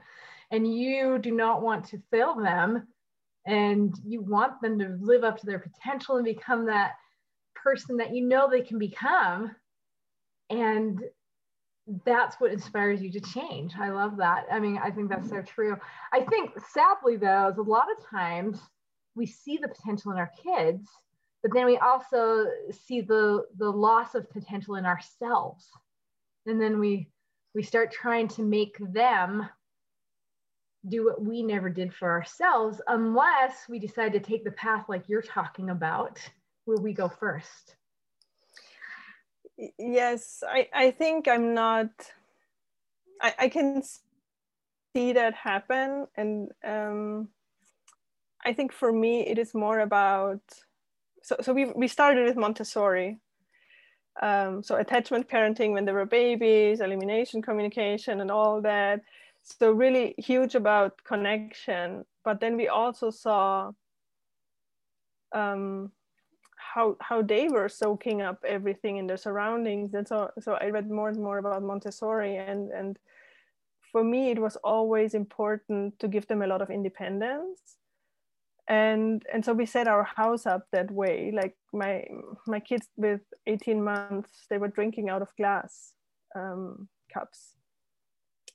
and 0.50 0.72
you 0.72 1.18
do 1.18 1.32
not 1.32 1.62
want 1.62 1.84
to 1.86 2.02
fail 2.10 2.34
them. 2.34 2.86
And 3.44 3.92
you 4.04 4.22
want 4.22 4.60
them 4.60 4.78
to 4.78 4.96
live 5.00 5.24
up 5.24 5.38
to 5.38 5.46
their 5.46 5.58
potential 5.58 6.14
and 6.14 6.24
become 6.24 6.66
that 6.66 6.92
person 7.56 7.96
that 7.96 8.14
you 8.14 8.24
know 8.24 8.48
they 8.48 8.60
can 8.60 8.78
become 8.78 9.50
and 10.52 11.00
that's 12.04 12.36
what 12.40 12.52
inspires 12.52 13.02
you 13.02 13.10
to 13.10 13.20
change. 13.20 13.72
I 13.78 13.90
love 13.90 14.16
that. 14.18 14.46
I 14.52 14.60
mean 14.60 14.78
i 14.82 14.90
think 14.90 15.08
that's 15.08 15.28
so 15.28 15.42
true. 15.42 15.76
I 16.12 16.20
think 16.20 16.52
sadly 16.72 17.16
though 17.16 17.48
is 17.48 17.58
a 17.58 17.62
lot 17.62 17.86
of 17.96 18.06
times 18.08 18.60
we 19.14 19.26
see 19.26 19.58
the 19.60 19.68
potential 19.68 20.12
in 20.12 20.18
our 20.18 20.30
kids 20.42 20.88
but 21.42 21.52
then 21.52 21.66
we 21.66 21.76
also 21.78 22.46
see 22.70 23.00
the 23.00 23.44
the 23.56 23.70
loss 23.70 24.14
of 24.14 24.30
potential 24.30 24.76
in 24.76 24.86
ourselves. 24.86 25.68
And 26.46 26.60
then 26.60 26.78
we 26.78 27.08
we 27.54 27.62
start 27.62 27.90
trying 27.90 28.28
to 28.28 28.42
make 28.42 28.76
them 28.92 29.48
do 30.88 31.04
what 31.04 31.22
we 31.22 31.42
never 31.42 31.68
did 31.68 31.92
for 31.94 32.10
ourselves 32.10 32.80
unless 32.88 33.68
we 33.68 33.78
decide 33.78 34.12
to 34.12 34.20
take 34.20 34.44
the 34.44 34.50
path 34.52 34.84
like 34.88 35.08
you're 35.08 35.22
talking 35.22 35.70
about 35.70 36.18
where 36.64 36.78
we 36.78 36.92
go 36.92 37.08
first 37.08 37.76
yes 39.78 40.42
i 40.48 40.68
i 40.72 40.90
think 40.90 41.28
i'm 41.28 41.54
not 41.54 41.88
i 43.20 43.34
i 43.38 43.48
can 43.48 43.82
see 44.94 45.12
that 45.12 45.34
happen 45.34 46.06
and 46.16 46.50
um 46.64 47.28
i 48.44 48.52
think 48.52 48.72
for 48.72 48.92
me 48.92 49.26
it 49.26 49.38
is 49.38 49.54
more 49.54 49.80
about 49.80 50.40
so 51.22 51.36
so 51.40 51.52
we 51.52 51.66
we 51.76 51.88
started 51.88 52.24
with 52.26 52.36
montessori 52.36 53.18
um, 54.20 54.62
so 54.62 54.76
attachment 54.76 55.26
parenting 55.26 55.72
when 55.72 55.86
they 55.86 55.92
were 55.92 56.04
babies 56.04 56.80
elimination 56.80 57.40
communication 57.40 58.20
and 58.20 58.30
all 58.30 58.60
that. 58.60 59.00
So 59.42 59.72
really 59.72 60.14
huge 60.18 60.54
about 60.54 61.02
connection 61.02 62.04
but 62.24 62.40
then 62.40 62.56
we 62.56 62.68
also 62.68 63.10
saw 63.10 63.72
um, 65.32 65.90
how 66.72 66.96
how 67.00 67.22
they 67.22 67.48
were 67.48 67.68
soaking 67.68 68.22
up 68.22 68.44
everything 68.46 68.96
in 68.96 69.06
their 69.06 69.16
surroundings. 69.16 69.94
And 69.94 70.06
so 70.08 70.30
so 70.40 70.52
i 70.54 70.66
read 70.70 70.90
more 70.90 71.08
and 71.08 71.22
more 71.22 71.38
about 71.38 71.62
montessori 71.62 72.36
and 72.36 72.70
and 72.70 72.98
for 73.90 74.02
me 74.02 74.30
it 74.30 74.38
was 74.38 74.56
always 74.64 75.14
important 75.14 75.98
to 75.98 76.08
give 76.08 76.26
them 76.26 76.42
a 76.42 76.46
lot 76.46 76.62
of 76.62 76.70
independence. 76.70 77.60
And 78.68 79.22
and 79.32 79.44
so 79.44 79.52
we 79.52 79.66
set 79.66 79.88
our 79.88 80.04
house 80.04 80.46
up 80.46 80.62
that 80.72 80.90
way. 80.90 81.32
Like 81.34 81.56
my 81.72 82.04
my 82.46 82.60
kids 82.60 82.88
with 82.96 83.20
18 83.46 83.82
months 83.84 84.30
they 84.48 84.58
were 84.58 84.68
drinking 84.76 85.10
out 85.10 85.22
of 85.22 85.36
glass 85.36 85.92
um, 86.34 86.88
cups. 87.12 87.56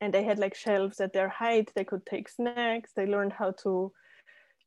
And 0.02 0.14
they 0.14 0.24
had 0.24 0.40
like 0.40 0.56
shelves 0.56 1.00
at 1.02 1.14
their 1.14 1.30
height. 1.30 1.72
They 1.76 1.84
could 1.84 2.06
take 2.06 2.30
snacks. 2.30 2.92
They 2.96 3.06
learned 3.06 3.34
how 3.34 3.52
to 3.64 3.92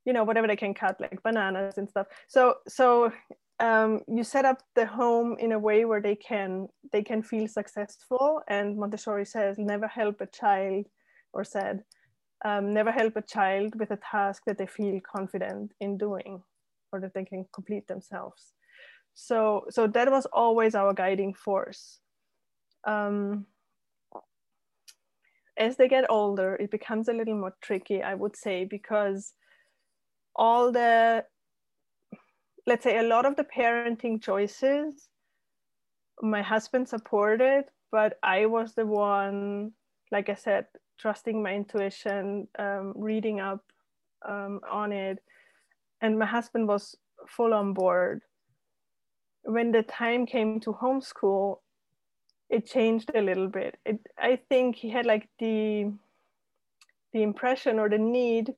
you 0.04 0.12
know 0.12 0.24
whatever 0.24 0.46
they 0.46 0.56
can 0.56 0.74
cut 0.74 1.00
like 1.00 1.22
bananas 1.22 1.78
and 1.78 1.88
stuff. 1.88 2.06
So 2.28 2.56
so 2.68 3.12
um, 3.60 4.00
you 4.08 4.24
set 4.24 4.44
up 4.44 4.62
the 4.74 4.86
home 4.86 5.36
in 5.38 5.52
a 5.52 5.58
way 5.58 5.84
where 5.84 6.00
they 6.00 6.16
can 6.16 6.68
they 6.92 7.02
can 7.02 7.22
feel 7.22 7.46
successful. 7.46 8.42
And 8.48 8.78
montessori 8.78 9.26
says 9.26 9.58
never 9.58 9.86
help 9.86 10.20
a 10.20 10.26
child 10.26 10.86
or 11.32 11.44
said 11.44 11.84
um, 12.44 12.72
never 12.72 12.90
help 12.90 13.16
a 13.16 13.22
child 13.22 13.74
with 13.78 13.90
a 13.90 13.98
task 14.10 14.42
that 14.46 14.58
they 14.58 14.66
feel 14.66 14.98
confident 15.00 15.72
in 15.80 15.98
doing 15.98 16.42
or 16.92 17.00
that 17.00 17.14
they 17.14 17.24
can 17.24 17.44
complete 17.52 17.86
themselves. 17.86 18.54
So 19.14 19.66
so 19.70 19.86
that 19.86 20.10
was 20.10 20.26
always 20.32 20.74
our 20.74 20.94
guiding 20.94 21.34
force. 21.34 22.00
Um, 22.86 23.46
as 25.58 25.76
they 25.76 25.88
get 25.88 26.10
older, 26.10 26.54
it 26.54 26.70
becomes 26.70 27.08
a 27.08 27.12
little 27.12 27.36
more 27.36 27.54
tricky, 27.60 28.02
I 28.02 28.14
would 28.14 28.34
say, 28.34 28.64
because 28.64 29.34
all 30.34 30.72
the, 30.72 31.24
let's 32.66 32.84
say, 32.84 32.98
a 32.98 33.02
lot 33.02 33.26
of 33.26 33.36
the 33.36 33.44
parenting 33.44 34.22
choices, 34.22 35.08
my 36.22 36.42
husband 36.42 36.88
supported, 36.88 37.64
but 37.90 38.18
I 38.22 38.46
was 38.46 38.74
the 38.74 38.86
one, 38.86 39.72
like 40.10 40.28
I 40.28 40.34
said, 40.34 40.66
trusting 40.98 41.42
my 41.42 41.54
intuition, 41.54 42.48
um, 42.58 42.92
reading 42.94 43.40
up 43.40 43.64
um, 44.28 44.60
on 44.70 44.92
it. 44.92 45.22
And 46.00 46.18
my 46.18 46.26
husband 46.26 46.68
was 46.68 46.96
full 47.26 47.54
on 47.54 47.72
board. 47.72 48.22
When 49.42 49.72
the 49.72 49.82
time 49.82 50.26
came 50.26 50.60
to 50.60 50.72
homeschool, 50.72 51.58
it 52.50 52.66
changed 52.66 53.10
a 53.14 53.22
little 53.22 53.48
bit. 53.48 53.78
It, 53.86 54.00
I 54.18 54.40
think 54.48 54.76
he 54.76 54.90
had 54.90 55.06
like 55.06 55.28
the 55.38 55.92
the 57.12 57.22
impression 57.22 57.78
or 57.78 57.88
the 57.88 57.98
need 57.98 58.54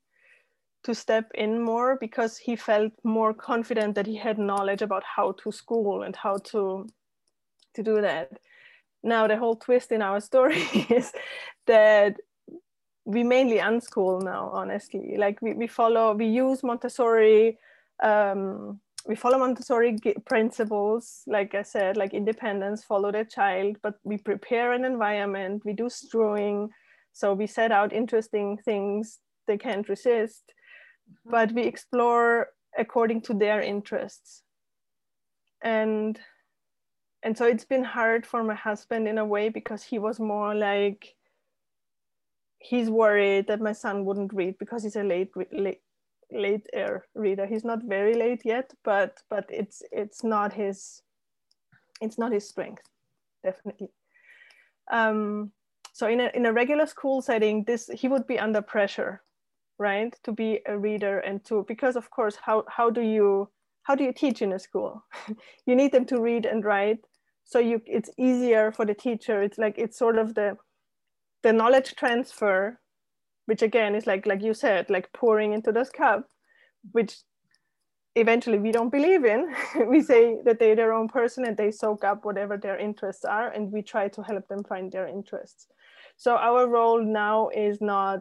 to 0.85 0.95
step 0.95 1.31
in 1.35 1.61
more 1.61 1.97
because 2.01 2.37
he 2.37 2.57
felt 2.57 2.93
more 3.05 3.33
confident 3.33 3.95
that 3.95 4.07
he 4.07 4.17
had 4.17 4.39
knowledge 4.39 4.83
about 4.83 5.05
how 5.05 5.33
to 5.43 5.53
school 5.53 6.03
and 6.03 6.17
how 6.17 6.37
to 6.39 6.87
to 7.75 7.83
do 7.83 8.01
that. 8.01 8.33
Now 9.03 9.27
the 9.27 9.37
whole 9.37 9.57
twist 9.57 9.93
in 9.93 10.03
our 10.03 10.21
story 10.31 10.63
is 10.91 11.13
that 11.67 12.17
we 13.05 13.25
mainly 13.25 13.59
unschool 13.59 14.23
now, 14.23 14.51
honestly. 14.53 15.17
Like 15.17 15.43
we, 15.43 15.55
we 15.55 15.67
follow, 15.67 16.15
we 16.15 16.27
use 16.27 16.63
Montessori 16.63 17.59
um, 18.03 18.81
we 19.07 19.17
follow 19.17 19.39
Montessori 19.39 19.99
principles, 20.27 21.23
like 21.27 21.55
I 21.55 21.63
said, 21.63 21.97
like 21.97 22.15
independence, 22.15 22.85
follow 22.85 23.11
the 23.11 23.25
child, 23.25 23.77
but 23.83 23.95
we 24.05 24.17
prepare 24.17 24.73
an 24.73 24.85
environment, 24.85 25.65
we 25.65 25.73
do 25.73 25.89
strewing. 25.89 26.71
So 27.13 27.35
we 27.35 27.47
set 27.47 27.73
out 27.73 27.93
interesting 27.93 28.59
things 28.59 29.19
they 29.47 29.59
can't 29.59 29.89
resist, 29.89 30.53
but 31.25 31.53
we 31.53 31.63
explore 31.63 32.49
according 32.77 33.23
to 33.23 33.35
their 33.35 33.61
interests. 33.61 34.43
And 35.63 36.19
and 37.23 37.39
so 37.39 37.47
it's 37.47 37.65
been 37.65 37.85
hard 37.85 38.27
for 38.27 38.43
my 38.43 38.55
husband 38.55 39.07
in 39.07 39.19
a 39.19 39.25
way 39.25 39.49
because 39.49 39.85
he 39.85 39.99
was 39.99 40.19
more 40.19 40.55
like 40.55 41.15
he's 42.59 42.91
worried 42.91 43.47
that 43.47 43.61
my 43.61 43.73
son 43.73 44.05
wouldn't 44.05 44.33
read 44.33 44.59
because 44.59 44.83
he's 44.83 44.97
a 44.97 45.05
late 45.05 45.31
late 45.53 45.83
late 46.33 46.67
air 46.73 47.07
reader. 47.15 47.47
He's 47.47 47.65
not 47.65 47.83
very 47.83 48.15
late 48.15 48.43
yet, 48.45 48.73
but 48.85 49.23
but 49.29 49.47
it's 49.49 49.83
it's 49.93 50.25
not 50.25 50.53
his 50.53 51.03
it's 52.01 52.19
not 52.19 52.33
his 52.33 52.49
strength, 52.49 52.89
definitely. 53.45 53.91
Um, 54.91 55.53
so 55.93 56.09
in 56.09 56.21
a 56.21 56.31
in 56.35 56.47
a 56.47 56.53
regular 56.53 56.87
school 56.87 57.23
setting, 57.23 57.65
this 57.65 57.89
he 57.95 58.09
would 58.09 58.27
be 58.27 58.39
under 58.39 58.63
pressure, 58.63 59.23
right, 59.83 60.15
to 60.25 60.33
be 60.33 60.61
a 60.67 60.79
reader 60.79 61.19
and 61.19 61.45
to 61.47 61.65
because 61.69 61.97
of 61.97 62.11
course 62.11 62.37
how 62.47 62.65
how 62.69 62.91
do 62.91 63.03
you 63.03 63.49
how 63.83 63.95
do 63.97 64.05
you 64.05 64.13
teach 64.13 64.43
in 64.43 64.53
a 64.53 64.59
school? 64.59 65.05
you 65.67 65.75
need 65.75 65.93
them 65.93 66.07
to 66.07 66.21
read 66.21 66.47
and 66.47 66.65
write, 66.65 67.01
so 67.45 67.59
you 67.59 67.83
it's 67.87 68.11
easier 68.19 68.73
for 68.73 68.87
the 68.87 68.95
teacher. 68.95 69.43
It's 69.43 69.59
like 69.59 69.75
it's 69.79 69.99
sort 69.99 70.19
of 70.19 70.35
the 70.35 70.57
the 71.43 71.53
knowledge 71.53 71.95
transfer 71.97 72.79
which 73.47 73.63
again 73.63 73.95
is 73.95 74.07
like 74.07 74.27
like 74.27 74.43
you 74.43 74.55
said 74.55 74.89
like 74.91 75.13
pouring 75.13 75.53
into 75.53 75.73
this 75.73 75.91
cup 75.91 76.29
which 76.93 77.19
eventually 78.15 78.59
we 78.59 78.73
don't 78.73 78.91
believe 78.93 79.25
in 79.25 79.55
we 79.89 80.01
say 80.01 80.37
that 80.45 80.59
they're 80.59 80.77
their 80.77 80.93
own 80.93 81.09
person 81.09 81.45
and 81.45 81.57
they 81.57 81.71
soak 81.71 82.05
up 82.05 82.25
whatever 82.25 82.57
their 82.57 82.79
interests 82.79 83.25
are 83.25 83.49
and 83.49 83.73
we 83.73 83.83
try 83.83 84.09
to 84.09 84.23
help 84.23 84.47
them 84.49 84.63
find 84.65 84.93
their 84.93 85.09
interests 85.09 85.67
so 86.17 86.37
our 86.37 86.69
role 86.69 87.03
now 87.03 87.49
is 87.49 87.81
not 87.81 88.21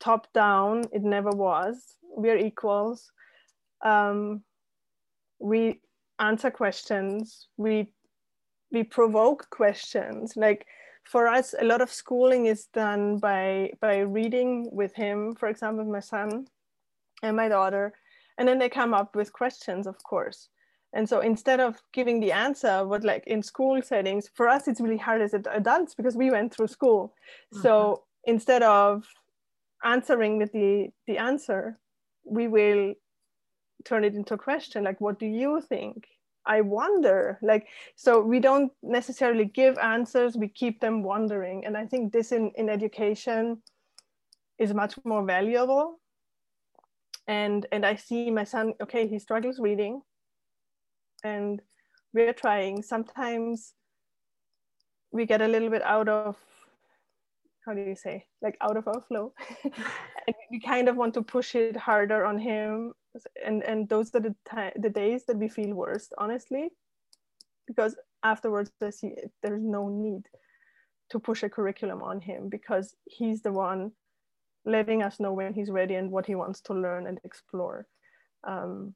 top 0.00 0.32
down 0.32 0.84
it 0.92 1.02
never 1.02 1.30
was 1.30 1.96
we're 2.16 2.38
equals 2.38 3.10
um, 3.84 4.42
we 5.38 5.80
answer 6.18 6.50
questions 6.50 7.48
we 7.56 7.92
we 8.72 8.82
provoke 8.82 9.48
questions 9.50 10.34
like 10.36 10.66
for 11.08 11.26
us, 11.26 11.54
a 11.58 11.64
lot 11.64 11.80
of 11.80 11.90
schooling 11.90 12.46
is 12.46 12.66
done 12.66 13.18
by 13.18 13.72
by 13.80 14.00
reading 14.00 14.68
with 14.70 14.94
him, 14.94 15.34
for 15.34 15.48
example, 15.48 15.84
my 15.86 16.00
son 16.00 16.46
and 17.22 17.34
my 17.34 17.48
daughter, 17.48 17.94
and 18.36 18.46
then 18.46 18.58
they 18.58 18.68
come 18.68 18.92
up 18.92 19.16
with 19.16 19.32
questions, 19.32 19.86
of 19.86 19.96
course. 20.02 20.50
And 20.92 21.08
so 21.08 21.20
instead 21.20 21.60
of 21.60 21.82
giving 21.92 22.20
the 22.20 22.32
answer, 22.32 22.86
what 22.86 23.04
like 23.04 23.26
in 23.26 23.42
school 23.42 23.80
settings, 23.80 24.28
for 24.34 24.48
us 24.48 24.68
it's 24.68 24.82
really 24.82 24.98
hard 24.98 25.22
as 25.22 25.32
adults 25.32 25.94
because 25.94 26.14
we 26.14 26.30
went 26.30 26.54
through 26.54 26.68
school. 26.68 27.14
Mm-hmm. 27.54 27.62
So 27.62 28.04
instead 28.24 28.62
of 28.62 29.06
answering 29.84 30.38
with 30.38 30.52
the 30.52 30.88
the 31.06 31.18
answer, 31.18 31.78
we 32.24 32.48
will 32.48 32.94
turn 33.84 34.04
it 34.04 34.14
into 34.14 34.34
a 34.34 34.38
question 34.38 34.84
like, 34.84 35.00
what 35.00 35.18
do 35.18 35.26
you 35.26 35.60
think? 35.60 36.06
I 36.46 36.62
wonder. 36.62 37.38
Like, 37.42 37.68
so 37.94 38.20
we 38.20 38.40
don't 38.40 38.72
necessarily 38.82 39.44
give 39.44 39.76
answers, 39.78 40.36
we 40.36 40.48
keep 40.48 40.80
them 40.80 41.02
wondering. 41.02 41.66
And 41.66 41.76
I 41.76 41.84
think 41.86 42.12
this 42.12 42.32
in, 42.32 42.50
in 42.56 42.68
education 42.70 43.62
is 44.58 44.72
much 44.72 44.94
more 45.04 45.24
valuable. 45.24 46.00
And 47.26 47.66
and 47.70 47.84
I 47.84 47.96
see 47.96 48.30
my 48.30 48.44
son, 48.44 48.72
okay, 48.80 49.06
he 49.06 49.18
struggles 49.18 49.60
reading. 49.60 50.00
And 51.22 51.60
we're 52.14 52.32
trying. 52.32 52.82
Sometimes 52.82 53.74
we 55.12 55.26
get 55.26 55.42
a 55.42 55.48
little 55.48 55.70
bit 55.70 55.82
out 55.82 56.08
of 56.08 56.36
how 57.68 57.74
do 57.74 57.82
you 57.82 57.94
say 57.94 58.24
like 58.40 58.56
out 58.62 58.78
of 58.78 58.88
our 58.88 59.02
flow. 59.08 59.32
And 60.26 60.36
we 60.50 60.60
kind 60.60 60.88
of 60.88 60.96
want 60.96 61.14
to 61.14 61.22
push 61.22 61.54
it 61.54 61.76
harder 61.76 62.24
on 62.24 62.38
him. 62.38 62.94
And 63.44 63.62
and 63.62 63.88
those 63.88 64.14
are 64.14 64.20
the 64.20 64.34
time 64.50 64.72
the 64.76 64.94
days 65.02 65.24
that 65.26 65.36
we 65.36 65.48
feel 65.48 65.74
worst 65.74 66.14
honestly. 66.16 66.70
Because 67.66 67.94
afterwards 68.22 68.70
I 68.82 68.90
see 68.90 69.12
there's 69.42 69.62
no 69.62 69.88
need 69.88 70.22
to 71.10 71.18
push 71.20 71.42
a 71.42 71.48
curriculum 71.56 72.02
on 72.02 72.20
him 72.20 72.48
because 72.48 72.94
he's 73.04 73.42
the 73.42 73.52
one 73.52 73.92
letting 74.64 75.02
us 75.02 75.20
know 75.20 75.32
when 75.32 75.54
he's 75.54 75.70
ready 75.70 75.94
and 75.94 76.10
what 76.10 76.26
he 76.26 76.34
wants 76.34 76.60
to 76.60 76.74
learn 76.74 77.06
and 77.06 77.18
explore. 77.24 77.86
Um, 78.44 78.94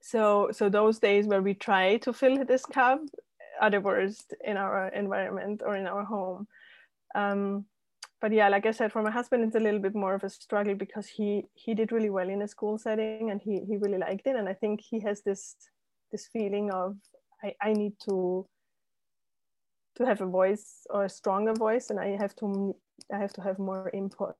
so 0.00 0.50
so 0.52 0.68
those 0.68 0.98
days 0.98 1.26
where 1.26 1.42
we 1.42 1.54
try 1.54 1.98
to 2.04 2.12
fill 2.12 2.44
this 2.44 2.66
cup 2.66 3.00
are 3.60 3.70
the 3.70 3.80
worst 3.80 4.34
in 4.44 4.56
our 4.56 4.88
environment 4.88 5.62
or 5.64 5.76
in 5.76 5.86
our 5.86 6.04
home 6.04 6.46
um, 7.14 7.64
but 8.22 8.32
yeah 8.32 8.48
like 8.48 8.64
i 8.64 8.70
said 8.70 8.92
for 8.92 9.02
my 9.02 9.10
husband 9.10 9.44
it's 9.44 9.56
a 9.56 9.60
little 9.60 9.80
bit 9.80 9.94
more 9.94 10.14
of 10.14 10.24
a 10.24 10.30
struggle 10.30 10.74
because 10.74 11.08
he 11.08 11.44
he 11.54 11.74
did 11.74 11.92
really 11.92 12.08
well 12.08 12.28
in 12.28 12.40
a 12.42 12.48
school 12.48 12.78
setting 12.78 13.30
and 13.30 13.42
he 13.42 13.60
he 13.68 13.76
really 13.76 13.98
liked 13.98 14.26
it. 14.26 14.36
And 14.36 14.48
i 14.48 14.54
think 14.54 14.80
he 14.80 15.00
has 15.00 15.22
this 15.22 15.56
this 16.12 16.28
feeling 16.32 16.70
of 16.70 16.96
i 17.42 17.52
i 17.60 17.72
need 17.72 17.94
to 18.08 18.46
to 19.96 20.06
have 20.06 20.20
a 20.22 20.26
voice 20.26 20.86
or 20.88 21.04
a 21.04 21.08
stronger 21.08 21.52
voice 21.52 21.90
and 21.90 22.00
i 22.00 22.16
have 22.16 22.34
to 22.36 22.74
i 23.12 23.18
have 23.18 23.32
to 23.34 23.42
have 23.42 23.58
more 23.58 23.90
input. 23.92 24.36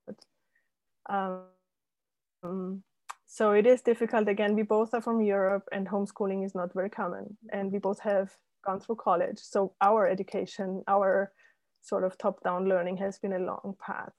Um, 1.10 2.82
so 3.26 3.52
it 3.52 3.66
is 3.66 3.82
difficult. 3.82 4.28
Again 4.28 4.54
we 4.54 4.62
both 4.62 4.94
are 4.94 5.02
from 5.02 5.20
europe 5.20 5.68
and 5.72 5.88
homeschooling 5.88 6.44
is 6.46 6.54
not 6.54 6.72
very 6.72 6.90
common. 6.90 7.36
And 7.52 7.72
we 7.72 7.78
both 7.78 8.00
have 8.00 8.30
gone 8.64 8.80
through 8.80 8.96
college. 8.96 9.38
So 9.38 9.74
our 9.80 10.06
education 10.06 10.84
our 10.86 11.32
sort 11.82 12.04
of 12.04 12.16
top 12.16 12.42
down 12.42 12.68
learning 12.68 12.96
has 12.96 13.18
been 13.18 13.32
a 13.32 13.38
long 13.38 13.74
path. 13.84 14.12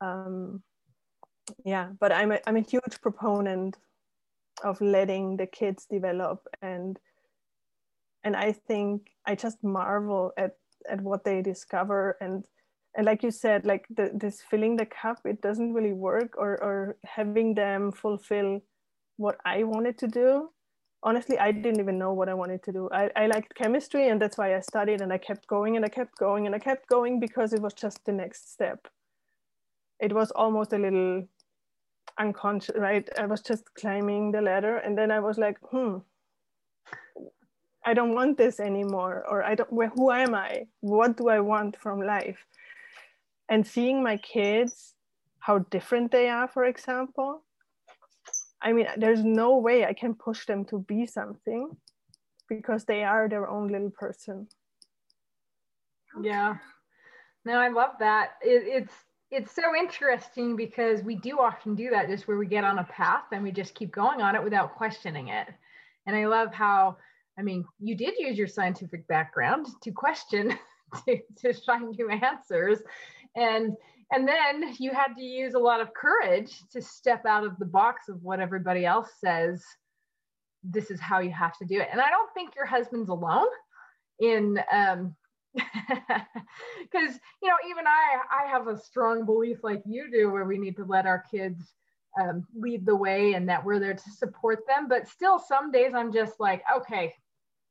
Um, 0.00 0.62
yeah 1.64 1.88
but 1.98 2.12
I'm 2.12 2.32
a, 2.32 2.38
I'm 2.46 2.56
a 2.56 2.60
huge 2.60 3.00
proponent 3.00 3.76
of 4.62 4.80
letting 4.80 5.36
the 5.36 5.46
kids 5.46 5.86
develop 5.86 6.46
and 6.62 6.98
and 8.24 8.36
i 8.36 8.52
think 8.52 9.08
i 9.26 9.34
just 9.34 9.62
marvel 9.64 10.32
at 10.36 10.56
at 10.88 11.00
what 11.00 11.24
they 11.24 11.40
discover 11.42 12.16
and 12.20 12.44
and 12.96 13.06
like 13.06 13.22
you 13.22 13.30
said 13.30 13.64
like 13.64 13.86
the, 13.88 14.10
this 14.14 14.42
filling 14.50 14.76
the 14.76 14.86
cup 14.86 15.18
it 15.24 15.40
doesn't 15.40 15.72
really 15.72 15.92
work 15.92 16.34
or 16.36 16.62
or 16.62 16.96
having 17.04 17.54
them 17.54 17.90
fulfill 17.92 18.60
what 19.16 19.36
i 19.44 19.62
wanted 19.62 19.96
to 19.96 20.08
do 20.08 20.50
honestly 21.02 21.38
i 21.38 21.50
didn't 21.50 21.80
even 21.80 21.98
know 21.98 22.12
what 22.12 22.28
i 22.28 22.34
wanted 22.34 22.62
to 22.62 22.72
do. 22.72 22.88
I, 22.92 23.10
I 23.16 23.26
liked 23.26 23.54
chemistry 23.54 24.08
and 24.08 24.20
that's 24.20 24.36
why 24.36 24.54
i 24.56 24.60
studied 24.60 25.00
and 25.00 25.12
i 25.12 25.18
kept 25.18 25.46
going 25.46 25.76
and 25.76 25.84
i 25.84 25.88
kept 25.88 26.18
going 26.18 26.46
and 26.46 26.54
i 26.54 26.58
kept 26.58 26.88
going 26.88 27.20
because 27.20 27.52
it 27.52 27.62
was 27.62 27.74
just 27.74 28.04
the 28.04 28.12
next 28.12 28.52
step. 28.52 28.88
It 29.98 30.12
was 30.14 30.30
almost 30.30 30.72
a 30.72 30.78
little 30.78 31.26
unconscious 32.18 32.76
right? 32.76 33.08
I 33.18 33.26
was 33.26 33.40
just 33.40 33.64
climbing 33.74 34.32
the 34.32 34.42
ladder 34.42 34.76
and 34.78 34.96
then 34.96 35.10
i 35.10 35.20
was 35.20 35.38
like 35.38 35.58
hmm 35.70 35.98
i 37.86 37.94
don't 37.94 38.14
want 38.14 38.36
this 38.36 38.60
anymore 38.60 39.24
or 39.28 39.42
i 39.42 39.54
don't 39.54 39.70
who 39.70 40.10
am 40.10 40.34
i? 40.34 40.66
What 40.80 41.16
do 41.16 41.28
i 41.28 41.40
want 41.40 41.76
from 41.76 42.00
life? 42.02 42.44
And 43.48 43.66
seeing 43.66 44.02
my 44.02 44.16
kids 44.18 44.94
how 45.38 45.60
different 45.70 46.12
they 46.12 46.28
are 46.28 46.46
for 46.46 46.64
example 46.66 47.42
i 48.62 48.72
mean 48.72 48.86
there's 48.96 49.24
no 49.24 49.58
way 49.58 49.84
i 49.84 49.92
can 49.92 50.14
push 50.14 50.46
them 50.46 50.64
to 50.64 50.78
be 50.80 51.06
something 51.06 51.70
because 52.50 52.84
they 52.84 53.04
are 53.04 53.28
their 53.28 53.48
own 53.48 53.68
little 53.68 53.90
person. 53.90 54.46
Yeah. 56.20 56.56
No 57.46 57.54
i 57.54 57.68
love 57.68 57.92
that. 58.00 58.32
It, 58.42 58.64
it's 58.66 58.94
it's 59.30 59.54
so 59.54 59.62
interesting 59.78 60.56
because 60.56 61.02
we 61.02 61.14
do 61.14 61.38
often 61.38 61.76
do 61.76 61.88
that 61.90 62.08
just 62.08 62.26
where 62.26 62.36
we 62.36 62.46
get 62.46 62.64
on 62.64 62.80
a 62.80 62.84
path 62.84 63.22
and 63.32 63.44
we 63.44 63.52
just 63.52 63.76
keep 63.76 63.92
going 63.92 64.20
on 64.20 64.34
it 64.34 64.42
without 64.42 64.74
questioning 64.74 65.28
it. 65.28 65.48
And 66.06 66.14
i 66.14 66.26
love 66.26 66.52
how 66.52 66.98
i 67.38 67.42
mean 67.42 67.64
you 67.78 67.94
did 67.94 68.14
use 68.18 68.36
your 68.36 68.48
scientific 68.48 69.06
background 69.06 69.66
to 69.82 69.92
question 69.92 70.58
to, 71.06 71.18
to 71.38 71.54
find 71.64 71.96
new 71.96 72.10
answers. 72.10 72.80
And 73.36 73.76
and 74.12 74.26
then 74.26 74.74
you 74.78 74.92
had 74.92 75.14
to 75.16 75.22
use 75.22 75.54
a 75.54 75.58
lot 75.58 75.80
of 75.80 75.94
courage 75.94 76.62
to 76.72 76.82
step 76.82 77.24
out 77.26 77.44
of 77.44 77.56
the 77.58 77.64
box 77.66 78.08
of 78.08 78.22
what 78.22 78.40
everybody 78.40 78.84
else 78.84 79.10
says 79.22 79.62
this 80.62 80.90
is 80.90 81.00
how 81.00 81.20
you 81.20 81.30
have 81.30 81.56
to 81.58 81.64
do 81.64 81.80
it. 81.80 81.88
And 81.90 82.00
i 82.00 82.10
don't 82.10 82.32
think 82.34 82.54
your 82.54 82.66
husband's 82.66 83.08
alone 83.08 83.46
in 84.20 84.58
um 84.72 85.14
because 85.54 87.18
you 87.42 87.48
know 87.48 87.56
even 87.68 87.84
i 87.86 88.18
i 88.30 88.48
have 88.48 88.68
a 88.68 88.78
strong 88.78 89.24
belief 89.24 89.64
like 89.64 89.82
you 89.84 90.08
do 90.10 90.30
where 90.30 90.44
we 90.44 90.58
need 90.58 90.76
to 90.76 90.84
let 90.84 91.06
our 91.06 91.24
kids 91.30 91.72
um, 92.20 92.46
lead 92.54 92.84
the 92.86 92.94
way 92.94 93.34
and 93.34 93.48
that 93.48 93.64
we're 93.64 93.78
there 93.78 93.94
to 93.94 94.10
support 94.10 94.60
them. 94.66 94.88
But 94.88 95.08
still 95.08 95.38
some 95.38 95.72
days 95.72 95.92
i'm 95.94 96.12
just 96.12 96.38
like 96.38 96.62
okay 96.76 97.12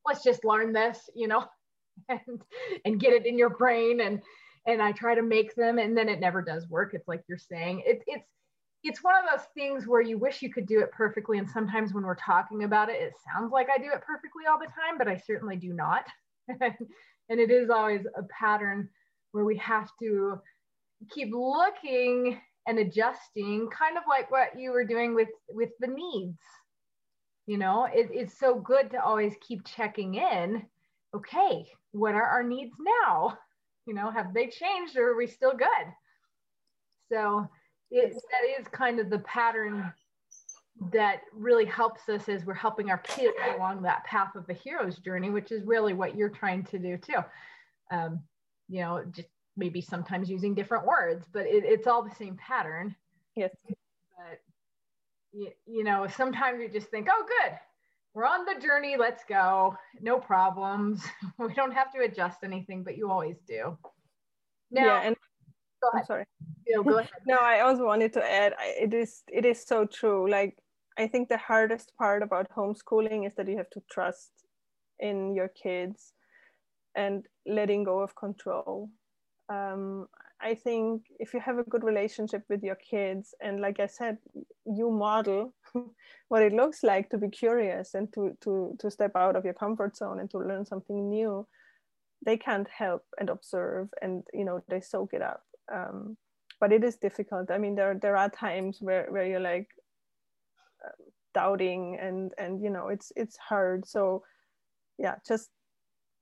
let's 0.05 0.23
just 0.23 0.43
learn 0.43 0.73
this 0.73 1.09
you 1.15 1.27
know 1.27 1.45
and 2.09 2.41
and 2.85 2.99
get 2.99 3.13
it 3.13 3.25
in 3.25 3.37
your 3.37 3.49
brain 3.49 4.01
and 4.01 4.21
and 4.69 4.81
I 4.81 4.91
try 4.91 5.15
to 5.15 5.21
make 5.21 5.55
them 5.55 5.77
and 5.77 5.97
then 5.97 6.09
it 6.09 6.19
never 6.19 6.41
does 6.41 6.67
work. 6.69 6.93
It's 6.93 7.07
like 7.07 7.23
you're 7.27 7.37
saying. 7.37 7.83
It, 7.85 8.01
it's 8.07 8.27
it's 8.83 9.03
one 9.03 9.15
of 9.15 9.25
those 9.29 9.45
things 9.53 9.87
where 9.87 10.01
you 10.01 10.17
wish 10.17 10.41
you 10.41 10.51
could 10.51 10.65
do 10.65 10.79
it 10.79 10.91
perfectly. 10.91 11.37
And 11.37 11.49
sometimes 11.49 11.93
when 11.93 12.05
we're 12.05 12.15
talking 12.15 12.63
about 12.63 12.89
it, 12.89 13.01
it 13.01 13.13
sounds 13.33 13.51
like 13.51 13.67
I 13.73 13.77
do 13.77 13.89
it 13.93 14.01
perfectly 14.01 14.43
all 14.49 14.57
the 14.57 14.67
time, 14.67 14.97
but 14.97 15.07
I 15.09 15.17
certainly 15.17 15.57
do 15.57 15.73
not. 15.73 16.05
and 16.47 17.39
it 17.39 17.51
is 17.51 17.69
always 17.69 18.05
a 18.15 18.23
pattern 18.23 18.89
where 19.33 19.43
we 19.43 19.57
have 19.57 19.89
to 20.01 20.39
keep 21.11 21.33
looking 21.33 22.39
and 22.67 22.79
adjusting, 22.79 23.69
kind 23.69 23.97
of 23.97 24.03
like 24.07 24.31
what 24.31 24.57
you 24.57 24.71
were 24.71 24.85
doing 24.85 25.13
with 25.15 25.29
with 25.49 25.69
the 25.79 25.87
needs. 25.87 26.39
You 27.47 27.57
know, 27.57 27.85
it, 27.85 28.09
it's 28.11 28.39
so 28.39 28.59
good 28.59 28.91
to 28.91 29.03
always 29.03 29.33
keep 29.45 29.65
checking 29.65 30.15
in. 30.15 30.63
Okay, 31.15 31.65
what 31.91 32.15
are 32.15 32.23
our 32.23 32.43
needs 32.43 32.75
now? 32.79 33.37
You 33.89 33.95
know 33.95 34.11
have 34.11 34.35
they 34.35 34.45
changed 34.45 34.95
or 34.95 35.09
are 35.09 35.17
we 35.17 35.25
still 35.25 35.53
good? 35.57 35.87
So 37.11 37.49
it's 37.89 38.13
that 38.15 38.61
is 38.61 38.67
kind 38.67 38.99
of 38.99 39.09
the 39.09 39.17
pattern 39.19 39.91
that 40.93 41.21
really 41.33 41.65
helps 41.65 42.07
us 42.07 42.29
as 42.29 42.45
we're 42.45 42.53
helping 42.53 42.91
our 42.91 42.99
kids 42.99 43.33
along 43.55 43.81
that 43.81 44.05
path 44.05 44.35
of 44.35 44.45
the 44.45 44.53
hero's 44.53 44.99
journey 44.99 45.31
which 45.31 45.51
is 45.51 45.65
really 45.65 45.93
what 45.93 46.15
you're 46.15 46.29
trying 46.29 46.63
to 46.65 46.77
do 46.77 46.97
too. 46.97 47.17
Um, 47.91 48.19
you 48.67 48.81
know 48.81 49.03
just 49.09 49.29
maybe 49.57 49.81
sometimes 49.81 50.29
using 50.29 50.53
different 50.53 50.85
words 50.85 51.25
but 51.33 51.47
it, 51.47 51.63
it's 51.65 51.87
all 51.87 52.03
the 52.03 52.15
same 52.15 52.37
pattern. 52.37 52.95
Yes. 53.35 53.55
But 53.65 54.39
you, 55.31 55.49
you 55.65 55.83
know 55.83 56.05
sometimes 56.15 56.61
you 56.61 56.69
just 56.69 56.91
think 56.91 57.07
oh 57.11 57.25
good 57.25 57.57
we're 58.13 58.25
on 58.25 58.45
the 58.45 58.59
journey. 58.59 58.95
Let's 58.97 59.23
go. 59.27 59.75
No 60.01 60.19
problems. 60.19 61.03
we 61.39 61.53
don't 61.53 61.73
have 61.73 61.91
to 61.93 62.01
adjust 62.01 62.39
anything, 62.43 62.83
but 62.83 62.97
you 62.97 63.09
always 63.09 63.37
do. 63.47 63.77
Now, 64.71 64.85
yeah, 64.85 65.01
and 65.01 65.15
go 65.81 65.89
ahead. 65.89 66.01
I'm 66.01 66.05
sorry. 66.05 66.25
No, 66.67 66.83
go 66.83 66.97
ahead. 66.97 67.11
no, 67.25 67.37
I 67.37 67.61
also 67.61 67.85
wanted 67.85 68.13
to 68.13 68.23
add. 68.23 68.53
It 68.59 68.93
is 68.93 69.23
it 69.31 69.45
is 69.45 69.65
so 69.65 69.85
true. 69.85 70.29
Like 70.29 70.57
I 70.97 71.07
think 71.07 71.29
the 71.29 71.37
hardest 71.37 71.93
part 71.97 72.23
about 72.23 72.49
homeschooling 72.51 73.25
is 73.25 73.33
that 73.35 73.47
you 73.47 73.57
have 73.57 73.69
to 73.71 73.81
trust 73.91 74.31
in 74.99 75.33
your 75.33 75.47
kids 75.47 76.13
and 76.95 77.25
letting 77.45 77.83
go 77.83 77.99
of 77.99 78.15
control. 78.15 78.89
Um, 79.47 80.07
I 80.41 80.55
think 80.55 81.03
if 81.19 81.33
you 81.33 81.41
have 81.41 81.57
a 81.57 81.63
good 81.63 81.83
relationship 81.83 82.43
with 82.49 82.63
your 82.63 82.75
kids, 82.75 83.35
and 83.41 83.59
like 83.59 83.79
I 83.79 83.87
said, 83.87 84.17
you 84.65 84.89
model 84.89 85.53
what 86.29 86.41
it 86.41 86.53
looks 86.53 86.81
like 86.83 87.09
to 87.09 87.17
be 87.17 87.29
curious 87.29 87.93
and 87.93 88.11
to, 88.13 88.37
to, 88.41 88.75
to 88.79 88.89
step 88.89 89.11
out 89.15 89.35
of 89.35 89.43
your 89.43 89.53
comfort 89.53 89.97
zone 89.97 90.19
and 90.19 90.29
to 90.31 90.39
learn 90.39 90.65
something 90.65 91.09
new, 91.09 91.45
they 92.25 92.37
can't 92.37 92.69
help 92.69 93.03
and 93.19 93.29
observe 93.29 93.89
and, 94.01 94.23
you 94.33 94.45
know, 94.45 94.61
they 94.69 94.79
soak 94.79 95.13
it 95.13 95.21
up. 95.21 95.43
Um, 95.73 96.17
but 96.59 96.71
it 96.71 96.83
is 96.83 96.95
difficult. 96.95 97.51
I 97.51 97.57
mean, 97.57 97.75
there, 97.75 97.97
there 98.01 98.17
are 98.17 98.29
times 98.29 98.77
where, 98.79 99.07
where 99.09 99.25
you're 99.25 99.39
like 99.39 99.67
uh, 100.85 100.91
doubting 101.33 101.97
and, 101.99 102.31
and, 102.37 102.61
you 102.61 102.69
know, 102.69 102.87
it's, 102.87 103.11
it's 103.15 103.37
hard. 103.37 103.85
So 103.85 104.23
yeah, 104.97 105.15
just 105.27 105.49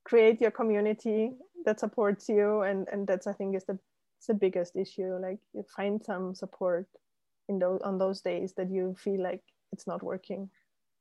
create 0.05 0.41
your 0.41 0.51
community 0.51 1.31
that 1.65 1.79
supports 1.79 2.29
you. 2.29 2.61
And, 2.61 2.87
and 2.91 3.05
that's, 3.05 3.27
I 3.27 3.33
think 3.33 3.55
is 3.55 3.65
the 3.65 3.77
it's 4.17 4.27
the 4.27 4.33
biggest 4.33 4.75
issue 4.75 5.17
like 5.21 5.39
you 5.53 5.63
find 5.75 6.03
some 6.03 6.33
support 6.33 6.87
in 7.49 7.59
those 7.59 7.79
on 7.83 7.97
those 7.97 8.21
days 8.21 8.53
that 8.57 8.69
you 8.69 8.95
feel 8.97 9.21
like 9.21 9.41
it's 9.71 9.87
not 9.87 10.03
working. 10.03 10.49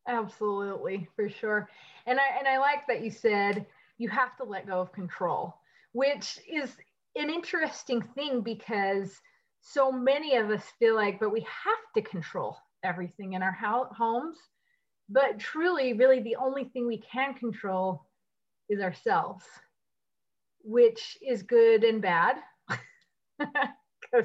Absolutely 0.09 1.09
for 1.17 1.29
sure. 1.29 1.69
And 2.07 2.19
i 2.21 2.39
and 2.39 2.47
i 2.47 2.59
like 2.59 2.87
that 2.87 3.03
you 3.03 3.11
said 3.11 3.67
you 3.99 4.09
have 4.09 4.37
to 4.37 4.45
let 4.45 4.67
go 4.67 4.81
of 4.81 4.93
control 4.93 5.55
which 5.93 6.39
is 6.47 6.77
an 7.17 7.31
interesting 7.31 8.03
thing 8.15 8.43
because 8.43 9.19
so 9.61 9.91
many 9.91 10.37
of 10.37 10.51
us 10.51 10.63
feel 10.79 10.95
like 10.95 11.19
but 11.19 11.33
we 11.33 11.41
have 11.41 11.85
to 11.95 12.03
control 12.03 12.57
everything 12.85 13.33
in 13.33 13.43
our 13.43 13.57
homes. 13.97 14.39
But 15.09 15.39
truly 15.39 15.95
really 15.95 16.21
the 16.21 16.37
only 16.37 16.65
thing 16.65 16.87
we 16.87 16.99
can 16.99 17.35
control 17.35 18.03
is 18.69 18.81
ourselves 18.81 19.45
which 20.63 21.17
is 21.25 21.45
good 21.45 21.85
and 21.85 22.03
bad 22.03 22.37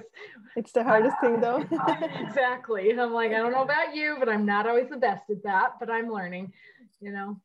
it's 0.56 0.72
the 0.72 0.84
hardest 0.84 1.16
thing 1.22 1.40
though. 1.40 1.66
exactly. 2.20 2.92
I'm 2.92 3.14
like, 3.14 3.32
I 3.32 3.38
don't 3.38 3.52
know 3.52 3.64
about 3.64 3.96
you, 3.96 4.16
but 4.20 4.30
I'm 4.30 4.46
not 4.46 4.68
always 4.68 4.90
the 4.90 4.98
best 4.98 5.30
at 5.30 5.44
that, 5.44 5.74
but 5.80 5.90
I'm 5.90 6.12
learning, 6.12 6.52
you 7.00 7.12
know. 7.12 7.40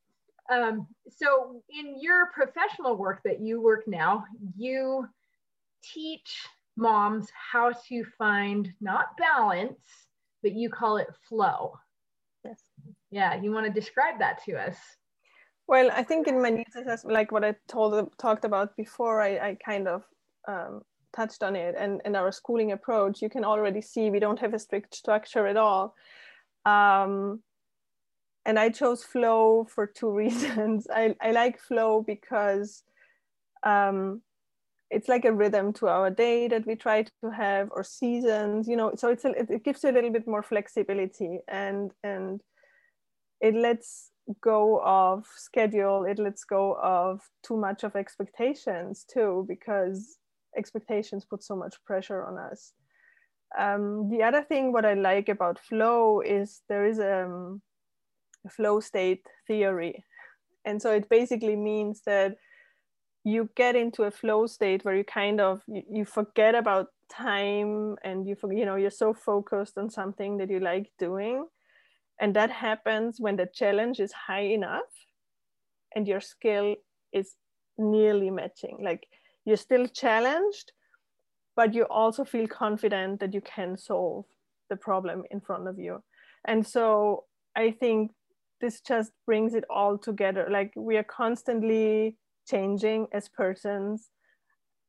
Um, 0.50 0.86
so 1.08 1.62
in 1.68 1.96
your 2.00 2.26
professional 2.26 2.96
work 2.96 3.20
that 3.24 3.40
you 3.40 3.60
work 3.60 3.84
now, 3.86 4.24
you 4.56 5.06
teach 5.82 6.46
moms 6.76 7.28
how 7.34 7.72
to 7.88 8.04
find 8.18 8.72
not 8.80 9.16
balance, 9.18 9.80
but 10.42 10.52
you 10.52 10.70
call 10.70 10.98
it 10.98 11.08
flow. 11.28 11.74
Yes. 12.44 12.60
Yeah, 13.10 13.40
you 13.40 13.50
want 13.50 13.66
to 13.66 13.72
describe 13.72 14.18
that 14.20 14.44
to 14.44 14.54
us? 14.54 14.76
Well, 15.68 15.90
I 15.92 16.04
think 16.04 16.28
in 16.28 16.40
my 16.40 16.50
needs 16.50 16.76
assessment, 16.76 17.14
like 17.14 17.32
what 17.32 17.44
I 17.44 17.56
told 17.66 18.12
talked 18.18 18.44
about 18.44 18.76
before, 18.76 19.20
I, 19.20 19.38
I 19.38 19.58
kind 19.64 19.88
of 19.88 20.04
um, 20.46 20.82
touched 21.16 21.42
on 21.42 21.56
it. 21.56 21.74
And 21.78 22.00
in 22.04 22.14
our 22.14 22.30
schooling 22.30 22.72
approach, 22.72 23.22
you 23.22 23.28
can 23.28 23.44
already 23.44 23.80
see 23.80 24.10
we 24.10 24.20
don't 24.20 24.38
have 24.38 24.54
a 24.54 24.58
strict 24.58 24.94
structure 24.94 25.46
at 25.46 25.56
all. 25.56 25.94
Um, 26.64 27.42
and 28.44 28.58
I 28.58 28.68
chose 28.68 29.02
flow 29.02 29.66
for 29.74 29.86
two 29.86 30.10
reasons. 30.22 30.86
I, 30.92 31.16
I 31.20 31.32
like 31.32 31.58
flow 31.58 32.02
because 32.06 32.82
um, 33.62 34.22
it's 34.90 35.08
like 35.08 35.24
a 35.24 35.32
rhythm 35.32 35.72
to 35.74 35.88
our 35.88 36.10
day 36.10 36.48
that 36.48 36.66
we 36.66 36.76
try 36.76 37.02
to 37.02 37.30
have 37.36 37.68
or 37.72 37.82
seasons, 37.82 38.68
you 38.68 38.76
know, 38.76 38.92
so 38.96 39.08
it's 39.08 39.24
a, 39.24 39.30
it 39.30 39.64
gives 39.64 39.82
you 39.82 39.90
a 39.90 39.96
little 39.96 40.12
bit 40.12 40.28
more 40.28 40.42
flexibility 40.42 41.40
and, 41.48 41.90
and 42.04 42.40
it 43.40 43.54
lets 43.54 44.10
go 44.40 44.80
of 44.84 45.24
schedule, 45.36 46.04
it 46.04 46.18
lets 46.18 46.44
go 46.44 46.76
of 46.82 47.20
too 47.44 47.56
much 47.56 47.84
of 47.84 47.96
expectations 47.96 49.04
too, 49.12 49.44
because 49.48 50.18
expectations 50.56 51.24
put 51.24 51.42
so 51.42 51.56
much 51.56 51.76
pressure 51.84 52.24
on 52.24 52.38
us. 52.38 52.72
Um, 53.58 54.08
the 54.10 54.22
other 54.22 54.42
thing, 54.42 54.72
what 54.72 54.84
I 54.84 54.94
like 54.94 55.28
about 55.28 55.58
flow 55.58 56.20
is 56.20 56.62
there 56.68 56.86
is 56.86 56.98
um, 56.98 57.62
a 58.44 58.50
flow 58.50 58.80
state 58.80 59.26
theory. 59.46 60.04
And 60.64 60.82
so 60.82 60.92
it 60.92 61.08
basically 61.08 61.56
means 61.56 62.02
that 62.06 62.36
you 63.26 63.50
get 63.56 63.74
into 63.74 64.04
a 64.04 64.10
flow 64.10 64.46
state 64.46 64.84
where 64.84 64.94
you 64.94 65.02
kind 65.02 65.40
of 65.40 65.60
you, 65.66 65.82
you 65.90 66.04
forget 66.04 66.54
about 66.54 66.86
time 67.10 67.96
and 68.04 68.26
you 68.26 68.36
you 68.50 68.64
know 68.64 68.76
you're 68.76 68.90
so 68.90 69.12
focused 69.12 69.76
on 69.76 69.90
something 69.90 70.36
that 70.36 70.48
you 70.48 70.60
like 70.60 70.90
doing 70.98 71.44
and 72.20 72.34
that 72.34 72.50
happens 72.50 73.16
when 73.18 73.36
the 73.36 73.48
challenge 73.52 73.98
is 73.98 74.12
high 74.12 74.46
enough 74.58 74.92
and 75.96 76.06
your 76.06 76.20
skill 76.20 76.76
is 77.12 77.34
nearly 77.78 78.30
matching 78.30 78.78
like 78.80 79.06
you're 79.46 79.56
still 79.56 79.86
challenged 79.86 80.72
but 81.56 81.72
you 81.74 81.84
also 81.84 82.24
feel 82.24 82.46
confident 82.46 83.18
that 83.18 83.32
you 83.32 83.40
can 83.40 83.76
solve 83.76 84.26
the 84.68 84.76
problem 84.76 85.24
in 85.30 85.40
front 85.40 85.66
of 85.66 85.78
you. 85.78 86.02
And 86.44 86.66
so 86.66 87.24
i 87.56 87.70
think 87.70 88.12
this 88.60 88.80
just 88.80 89.12
brings 89.26 89.54
it 89.54 89.64
all 89.68 89.98
together. 89.98 90.46
Like 90.50 90.72
we 90.76 90.96
are 90.96 91.04
constantly 91.04 92.16
changing 92.48 93.06
as 93.12 93.28
persons. 93.28 94.08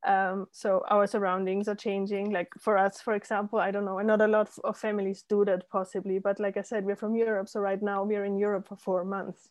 Um, 0.06 0.46
so 0.52 0.82
our 0.88 1.06
surroundings 1.06 1.68
are 1.68 1.74
changing. 1.74 2.30
Like 2.30 2.48
for 2.60 2.78
us 2.78 3.00
for 3.00 3.14
example 3.14 3.58
i 3.58 3.70
don't 3.70 3.84
know 3.84 3.98
not 3.98 4.20
a 4.20 4.26
lot 4.26 4.50
of 4.64 4.76
families 4.76 5.24
do 5.28 5.44
that 5.44 5.68
possibly 5.70 6.18
but 6.18 6.38
like 6.38 6.56
i 6.56 6.62
said 6.62 6.84
we're 6.84 6.96
from 6.96 7.16
europe. 7.16 7.48
So 7.48 7.60
right 7.60 7.82
now 7.82 8.04
we're 8.04 8.24
in 8.24 8.38
europe 8.38 8.68
for 8.68 8.76
four 8.76 9.04
months 9.04 9.48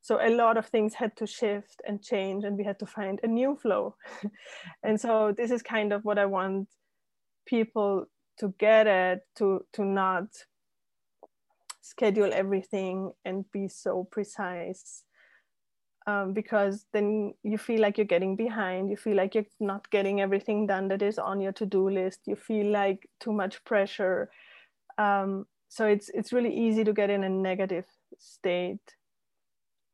so 0.00 0.18
a 0.20 0.30
lot 0.30 0.56
of 0.56 0.66
things 0.66 0.94
had 0.94 1.16
to 1.16 1.26
shift 1.26 1.82
and 1.86 2.02
change 2.02 2.44
and 2.44 2.56
we 2.56 2.64
had 2.64 2.78
to 2.78 2.86
find 2.86 3.20
a 3.22 3.26
new 3.26 3.56
flow. 3.56 3.96
And 4.82 5.00
so 5.00 5.34
this 5.36 5.50
is 5.50 5.62
kind 5.62 5.92
of 5.92 6.04
what 6.04 6.18
i 6.18 6.26
want 6.26 6.68
people 7.46 8.06
to 8.38 8.54
get 8.58 8.86
at 8.86 9.20
to 9.36 9.64
to 9.72 9.84
not 9.84 10.26
schedule 11.80 12.32
everything 12.32 13.12
and 13.24 13.50
be 13.50 13.66
so 13.68 14.06
precise 14.10 15.04
um, 16.08 16.32
because 16.32 16.86
then 16.94 17.34
you 17.42 17.58
feel 17.58 17.82
like 17.82 17.98
you're 17.98 18.06
getting 18.06 18.34
behind. 18.34 18.90
You 18.90 18.96
feel 18.96 19.16
like 19.16 19.34
you're 19.34 19.44
not 19.60 19.90
getting 19.90 20.22
everything 20.22 20.66
done 20.66 20.88
that 20.88 21.02
is 21.02 21.18
on 21.18 21.38
your 21.38 21.52
to-do 21.52 21.90
list. 21.90 22.20
You 22.26 22.34
feel 22.34 22.70
like 22.72 23.08
too 23.20 23.32
much 23.32 23.62
pressure. 23.64 24.30
Um, 24.96 25.46
so 25.68 25.86
it's 25.86 26.08
it's 26.14 26.32
really 26.32 26.54
easy 26.54 26.82
to 26.84 26.94
get 26.94 27.10
in 27.10 27.24
a 27.24 27.28
negative 27.28 27.84
state 28.18 28.94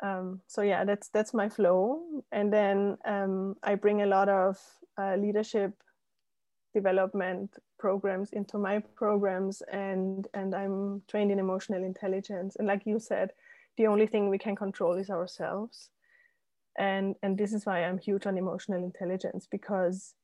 um, 0.04 0.40
so 0.46 0.60
yeah 0.60 0.84
that's 0.84 1.08
that's 1.08 1.32
my 1.32 1.48
flow. 1.48 2.02
And 2.30 2.52
then 2.52 2.98
um, 3.04 3.56
i 3.62 3.74
bring 3.74 4.02
a 4.02 4.06
lot 4.06 4.28
of 4.28 4.58
uh, 5.00 5.16
leadership 5.16 5.72
development 6.74 7.56
programs 7.78 8.32
into 8.32 8.58
my 8.58 8.80
programs 8.96 9.62
and 9.72 10.26
and 10.34 10.54
i'm 10.54 11.02
trained 11.08 11.30
in 11.30 11.38
emotional 11.38 11.82
intelligence. 11.84 12.56
And 12.56 12.68
like 12.68 12.82
you 12.84 12.98
said 12.98 13.30
the 13.76 13.86
only 13.86 14.06
thing 14.06 14.28
we 14.28 14.38
can 14.38 14.54
control 14.54 14.94
is 14.94 15.10
ourselves. 15.10 15.90
And 16.76 17.14
and 17.22 17.38
this 17.38 17.52
is 17.52 17.64
why 17.64 17.84
i'm 17.84 17.98
huge 17.98 18.26
on 18.26 18.36
emotional 18.36 18.84
intelligence 18.84 19.46
because 19.50 20.14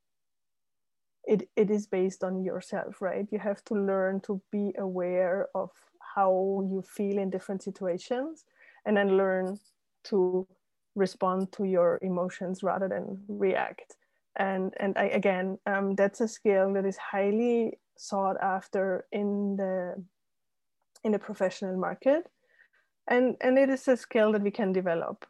it, 1.24 1.48
it 1.54 1.70
is 1.70 1.86
based 1.86 2.24
on 2.24 2.44
yourself 2.44 3.00
right? 3.00 3.26
You 3.30 3.38
have 3.38 3.64
to 3.66 3.74
learn 3.74 4.20
to 4.22 4.40
be 4.50 4.74
aware 4.78 5.48
of 5.54 5.70
how 6.16 6.66
you 6.68 6.82
feel 6.82 7.18
in 7.18 7.30
different 7.30 7.62
situations 7.62 8.44
and 8.86 8.96
then 8.96 9.16
learn 9.16 9.58
to 10.04 10.46
respond 10.94 11.52
to 11.52 11.64
your 11.64 11.98
emotions 12.02 12.62
rather 12.62 12.88
than 12.88 13.22
react. 13.28 13.96
And 14.36 14.74
and 14.78 14.96
I, 14.96 15.04
again 15.04 15.58
um, 15.66 15.94
that's 15.94 16.20
a 16.20 16.28
skill 16.28 16.72
that 16.74 16.86
is 16.86 16.96
highly 16.96 17.78
sought 17.96 18.36
after 18.40 19.06
in 19.12 19.56
the 19.56 20.02
in 21.04 21.12
the 21.12 21.18
professional 21.18 21.76
market. 21.76 22.28
And 23.08 23.36
and 23.40 23.58
it 23.58 23.70
is 23.70 23.88
a 23.88 23.96
skill 23.96 24.32
that 24.32 24.42
we 24.42 24.50
can 24.50 24.72
develop. 24.72 25.26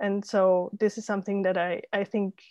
And 0.00 0.24
so 0.24 0.70
this 0.78 0.98
is 0.98 1.06
something 1.06 1.42
that 1.42 1.56
i 1.56 1.82
i 1.92 2.04
think 2.04 2.42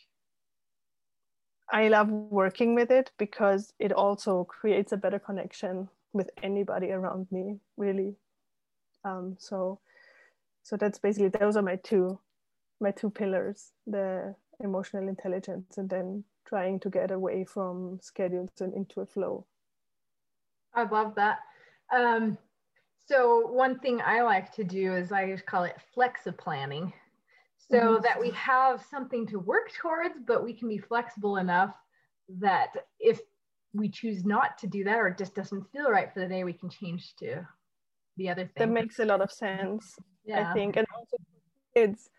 i 1.70 1.88
love 1.88 2.10
working 2.10 2.76
with 2.76 2.92
it 2.92 3.12
because 3.18 3.74
it 3.80 3.92
also 3.92 4.44
creates 4.46 4.92
a 4.92 4.98
better 4.98 5.20
connection 5.20 5.90
with 6.14 6.30
anybody 6.44 6.92
around 6.92 7.28
me 7.32 7.60
really. 7.78 8.16
Um, 9.04 9.36
so 9.40 9.80
so 10.64 10.78
that's 10.78 11.00
basically 11.00 11.30
those 11.30 11.56
are 11.56 11.62
my 11.62 11.76
two 11.78 12.20
my 12.80 12.92
two 12.92 13.10
pillars 13.10 13.72
the 13.88 14.36
emotional 14.60 15.08
intelligence 15.08 15.78
and 15.78 15.90
then 15.90 16.24
trying 16.46 16.80
to 16.80 16.90
get 16.90 17.12
away 17.12 17.46
from 17.46 18.00
schedules 18.02 18.50
and 18.60 18.74
into 18.74 19.02
a 19.02 19.06
flow. 19.06 19.46
I 20.74 20.84
love 20.84 21.16
that. 21.16 21.40
Um, 21.96 22.38
so 23.12 23.48
one 23.48 23.78
thing 23.80 24.02
i 24.06 24.22
like 24.22 24.54
to 24.54 24.64
do 24.64 24.94
is 24.94 25.12
i 25.12 25.30
just 25.30 25.46
call 25.46 25.64
it 25.64 25.76
flexi 25.96 26.36
planning 26.38 26.94
so 27.70 27.78
mm-hmm. 27.78 28.04
that 28.04 28.20
we 28.20 28.32
have 28.32 28.84
something 28.90 29.28
to 29.28 29.38
work 29.40 29.72
towards 29.74 30.16
but 30.26 30.44
we 30.44 30.54
can 30.54 30.70
be 30.70 30.78
flexible 30.78 31.38
enough 31.38 31.76
that 32.30 32.70
if 33.00 33.20
we 33.74 33.90
choose 33.90 34.26
not 34.26 34.58
to 34.58 34.68
do 34.68 34.84
that 34.84 34.98
or 34.98 35.08
it 35.08 35.18
just 35.18 35.36
doesn't 35.36 35.70
feel 35.72 35.90
right 35.90 36.14
for 36.14 36.20
the 36.20 36.28
day 36.28 36.44
we 36.44 36.54
can 36.54 36.70
change 36.70 37.16
to 37.18 37.46
the 38.18 38.30
other 38.30 38.46
thing 38.46 38.54
that 38.58 38.70
makes 38.70 39.00
a 39.00 39.06
lot 39.06 39.22
of 39.22 39.32
sense 39.32 39.96
yeah. 40.26 40.50
I 40.50 40.54
think. 40.54 40.78
And 40.78 40.88
also 40.96 41.18
kids, 41.76 42.10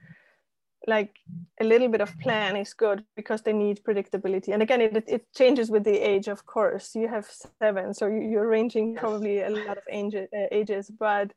like 0.87 1.17
a 1.61 1.65
little 1.65 1.89
bit 1.89 2.01
of 2.01 2.19
plan 2.19 2.57
is 2.57 2.75
good 2.75 3.05
because 3.17 3.43
they 3.43 3.53
need 3.53 3.83
predictability. 3.85 4.53
And 4.53 4.63
again, 4.63 4.81
it, 4.81 5.05
it 5.07 5.33
changes 5.35 5.71
with 5.71 5.85
the 5.85 5.99
age, 5.99 6.29
of 6.29 6.45
course. 6.47 6.95
You 6.95 7.09
have 7.09 7.31
seven, 7.61 7.95
so 7.95 8.07
you're 8.07 8.49
ranging 8.49 8.97
probably 8.97 9.43
a 9.43 9.51
lot 9.51 9.79
of 9.79 9.85
age, 9.91 10.15
uh, 10.15 10.27
ages. 10.51 10.91
But 10.91 11.33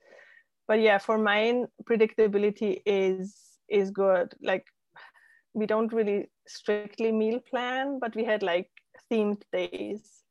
but 0.67 0.81
yeah, 0.81 0.97
for 0.97 1.17
mine, 1.17 1.67
predictability 1.83 2.81
is 2.85 3.35
is 3.69 3.91
good. 3.91 4.33
Like 4.41 4.65
we 5.53 5.67
don't 5.67 5.93
really 5.93 6.29
strictly 6.47 7.11
meal 7.11 7.39
plan, 7.39 7.99
but 7.99 8.15
we 8.15 8.25
had 8.25 8.41
like 8.41 8.69
themed 9.11 9.43
days 9.53 10.24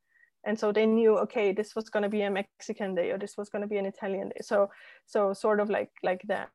and 0.47 0.59
so 0.59 0.73
they 0.73 0.87
knew 0.87 1.19
okay 1.19 1.53
this 1.53 1.75
was 1.75 1.89
going 1.91 2.03
to 2.03 2.09
be 2.09 2.23
a 2.23 2.31
mexican 2.31 2.95
day 2.95 3.11
or 3.11 3.19
this 3.19 3.37
was 3.37 3.49
going 3.49 3.63
to 3.63 3.69
be 3.69 3.77
an 3.79 3.87
italian 3.87 4.29
day. 4.29 4.41
So 4.43 4.71
so 5.07 5.33
sort 5.33 5.61
of 5.61 5.71
like 5.71 5.91
like 6.03 6.23
that. 6.29 6.51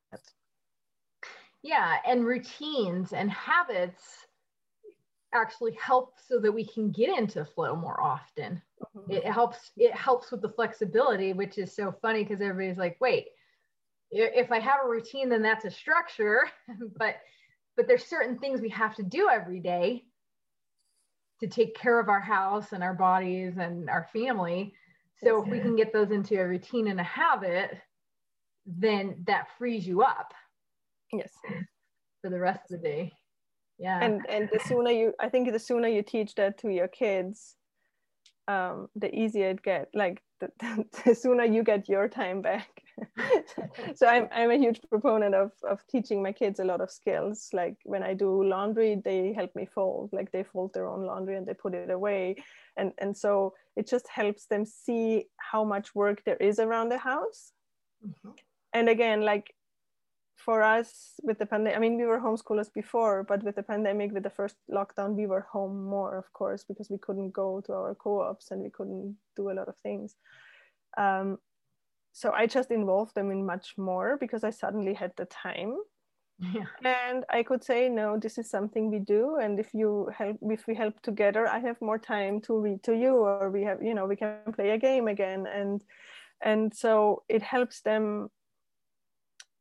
Yeah 1.62 1.98
and 2.08 2.26
routines 2.26 3.14
and 3.14 3.30
habits 3.32 4.04
actually 5.34 5.74
help 5.74 6.16
so 6.28 6.40
that 6.40 6.52
we 6.52 6.66
can 6.66 6.92
get 6.92 7.16
into 7.18 7.46
flow 7.46 7.76
more 7.76 8.02
often. 8.02 8.62
Mm-hmm. 8.96 9.12
it 9.12 9.26
helps 9.26 9.72
it 9.78 9.94
helps 9.94 10.32
with 10.32 10.42
the 10.42 10.50
flexibility 10.50 11.34
which 11.34 11.58
is 11.58 11.76
so 11.76 11.94
funny 12.02 12.24
because 12.24 12.42
everybody's 12.42 12.78
like 12.78 12.96
wait 13.02 13.28
if 14.10 14.54
i 14.54 14.58
have 14.58 14.80
a 14.86 14.88
routine 14.88 15.30
then 15.30 15.42
that's 15.42 15.66
a 15.66 15.72
structure. 15.72 16.50
But 16.98 17.16
but 17.76 17.88
there's 17.88 18.06
certain 18.06 18.38
things 18.40 18.60
we 18.60 18.70
have 18.70 18.96
to 18.96 19.04
do 19.04 19.30
every 19.30 19.60
day 19.62 20.04
to 21.40 21.48
take 21.48 21.76
care 21.76 22.00
of 22.00 22.10
our 22.10 22.20
house 22.20 22.74
and 22.74 22.84
our 22.84 22.94
bodies 22.94 23.58
and 23.58 23.90
our 23.90 24.08
family. 24.12 24.74
So 25.24 25.42
if 25.42 25.50
we 25.50 25.60
can 25.60 25.76
get 25.76 25.92
those 25.92 26.12
into 26.12 26.40
a 26.40 26.48
routine 26.48 26.88
and 26.88 27.00
a 27.00 27.04
habit, 27.04 27.78
then 28.66 29.24
that 29.28 29.48
frees 29.58 29.86
you 29.86 30.02
up. 30.02 30.34
Yes. 31.12 31.32
For 32.22 32.30
the 32.30 32.40
rest 32.40 32.72
of 32.72 32.82
the 32.82 32.88
day. 32.88 33.14
Yeah. 33.78 34.04
And 34.04 34.26
and 34.30 34.50
the 34.52 34.60
sooner 34.60 34.92
you 34.92 35.14
I 35.20 35.30
think 35.30 35.52
the 35.52 35.60
sooner 35.60 35.88
you 35.88 36.04
teach 36.04 36.36
that 36.36 36.58
to 36.60 36.70
your 36.70 36.90
kids, 36.90 37.56
um, 38.48 38.90
the 38.96 39.14
easier 39.14 39.52
it 39.52 39.64
gets. 39.64 39.94
Like 39.96 40.22
the, 40.40 40.86
the, 41.06 41.16
sooner 41.16 41.46
you 41.46 41.64
get 41.64 41.90
your 41.90 42.08
time 42.08 42.42
back. 42.42 42.84
So 43.96 44.08
I'm, 44.08 44.28
I'm 44.32 44.52
a 44.52 44.58
huge 44.58 44.80
proponent 44.90 45.36
of, 45.36 45.52
of 45.68 45.86
teaching 45.88 46.24
my 46.24 46.32
kids 46.32 46.60
a 46.60 46.64
lot 46.64 46.82
of 46.82 46.92
skills. 46.92 47.50
Like 47.54 47.78
when 47.84 48.04
I 48.04 48.14
do 48.14 48.44
laundry, 48.44 49.02
they 49.04 49.34
help 49.34 49.56
me 49.56 49.66
fold, 49.66 50.10
like 50.14 50.32
they 50.32 50.44
fold 50.44 50.74
their 50.74 50.88
own 50.88 51.06
laundry 51.06 51.36
and 51.36 51.46
they 51.46 51.54
put 51.54 51.74
it 51.74 51.90
away. 51.90 52.36
And, 52.78 52.94
and 52.98 53.16
so 53.16 53.54
it 53.76 53.88
just 53.88 54.08
helps 54.08 54.46
them 54.46 54.66
see 54.66 55.26
how 55.38 55.64
much 55.64 55.96
work 55.96 56.24
there 56.26 56.38
is 56.38 56.60
around 56.60 56.90
the 56.90 56.98
house. 56.98 57.52
Mm-hmm. 58.06 58.32
And 58.74 58.90
again, 58.90 59.22
like 59.22 59.54
for 60.36 60.64
us 60.64 61.14
with 61.22 61.38
the 61.38 61.46
pandemic, 61.46 61.78
I 61.78 61.80
mean, 61.80 61.98
we 61.98 62.06
were 62.06 62.20
homeschoolers 62.20 62.74
before, 62.74 63.24
but 63.24 63.44
with 63.44 63.56
the 63.56 63.64
pandemic, 63.64 64.14
with 64.14 64.24
the 64.24 64.30
first 64.30 64.56
lockdown, 64.72 65.16
we 65.16 65.28
were 65.28 65.46
home 65.52 65.84
more, 65.84 66.18
of 66.18 66.32
course, 66.34 66.64
because 66.64 66.90
we 66.90 66.98
couldn't 66.98 67.32
go 67.32 67.62
to 67.66 67.74
our 67.74 67.96
co-ops 67.96 68.52
and 68.52 68.62
we 68.62 68.70
couldn't 68.70 69.18
do 69.36 69.52
a 69.52 69.54
lot 69.54 69.68
of 69.68 69.76
things. 69.84 70.16
Um, 70.98 71.38
so 72.20 72.34
I 72.34 72.48
just 72.48 72.70
involved 72.70 73.16
them 73.16 73.32
in 73.32 73.46
much 73.46 73.76
more 73.78 74.18
because 74.20 74.44
I 74.44 74.50
suddenly 74.50 74.94
had 74.94 75.14
the 75.16 75.24
time. 75.24 75.78
Yeah. 76.54 76.66
And 76.84 77.24
I 77.30 77.44
could 77.44 77.64
say, 77.64 77.88
no, 77.88 78.18
this 78.18 78.38
is 78.38 78.50
something 78.50 78.92
we 78.92 79.00
do. 79.00 79.38
And 79.38 79.58
if 79.58 79.74
you 79.74 80.10
help, 80.18 80.38
if 80.42 80.68
we 80.68 80.76
help 80.76 81.02
together, 81.02 81.48
I 81.48 81.60
have 81.60 81.82
more 81.82 81.98
time 81.98 82.42
to 82.42 82.60
read 82.60 82.84
to 82.84 82.94
you, 82.94 83.16
or 83.16 83.50
we 83.50 83.64
have, 83.64 83.82
you 83.82 83.94
know, 83.94 84.06
we 84.06 84.18
can 84.18 84.52
play 84.54 84.72
a 84.72 84.78
game 84.78 85.08
again. 85.08 85.48
And 85.48 85.82
and 86.42 86.74
so 86.76 87.24
it 87.30 87.42
helps 87.42 87.82
them 87.82 88.30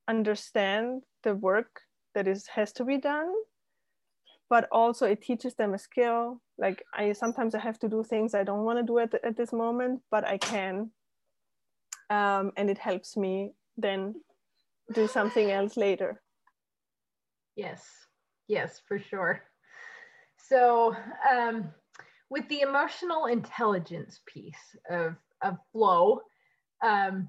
understand 0.08 1.02
the 1.22 1.36
work 1.36 1.82
that 2.16 2.26
is 2.26 2.48
has 2.48 2.72
to 2.72 2.84
be 2.84 2.98
done 2.98 3.32
but 4.50 4.66
also 4.72 5.06
it 5.06 5.20
teaches 5.20 5.54
them 5.54 5.74
a 5.74 5.78
skill 5.78 6.40
like 6.56 6.82
i 6.94 7.12
sometimes 7.12 7.54
i 7.54 7.58
have 7.58 7.78
to 7.78 7.88
do 7.88 8.02
things 8.02 8.34
i 8.34 8.42
don't 8.42 8.64
want 8.64 8.78
to 8.78 8.82
do 8.82 8.98
at, 8.98 9.12
at 9.22 9.36
this 9.36 9.52
moment 9.52 10.00
but 10.10 10.26
i 10.26 10.38
can 10.38 10.90
um, 12.10 12.52
and 12.56 12.70
it 12.70 12.78
helps 12.78 13.16
me 13.16 13.52
then 13.76 14.14
do 14.94 15.06
something 15.06 15.50
else 15.50 15.76
later. 15.76 16.22
Yes 17.56 17.84
yes 18.48 18.80
for 18.88 18.98
sure. 18.98 19.42
So 20.48 20.96
um, 21.30 21.70
with 22.30 22.48
the 22.48 22.62
emotional 22.62 23.26
intelligence 23.26 24.20
piece 24.26 24.76
of, 24.90 25.14
of 25.42 25.56
flow 25.72 26.22
um, 26.82 27.28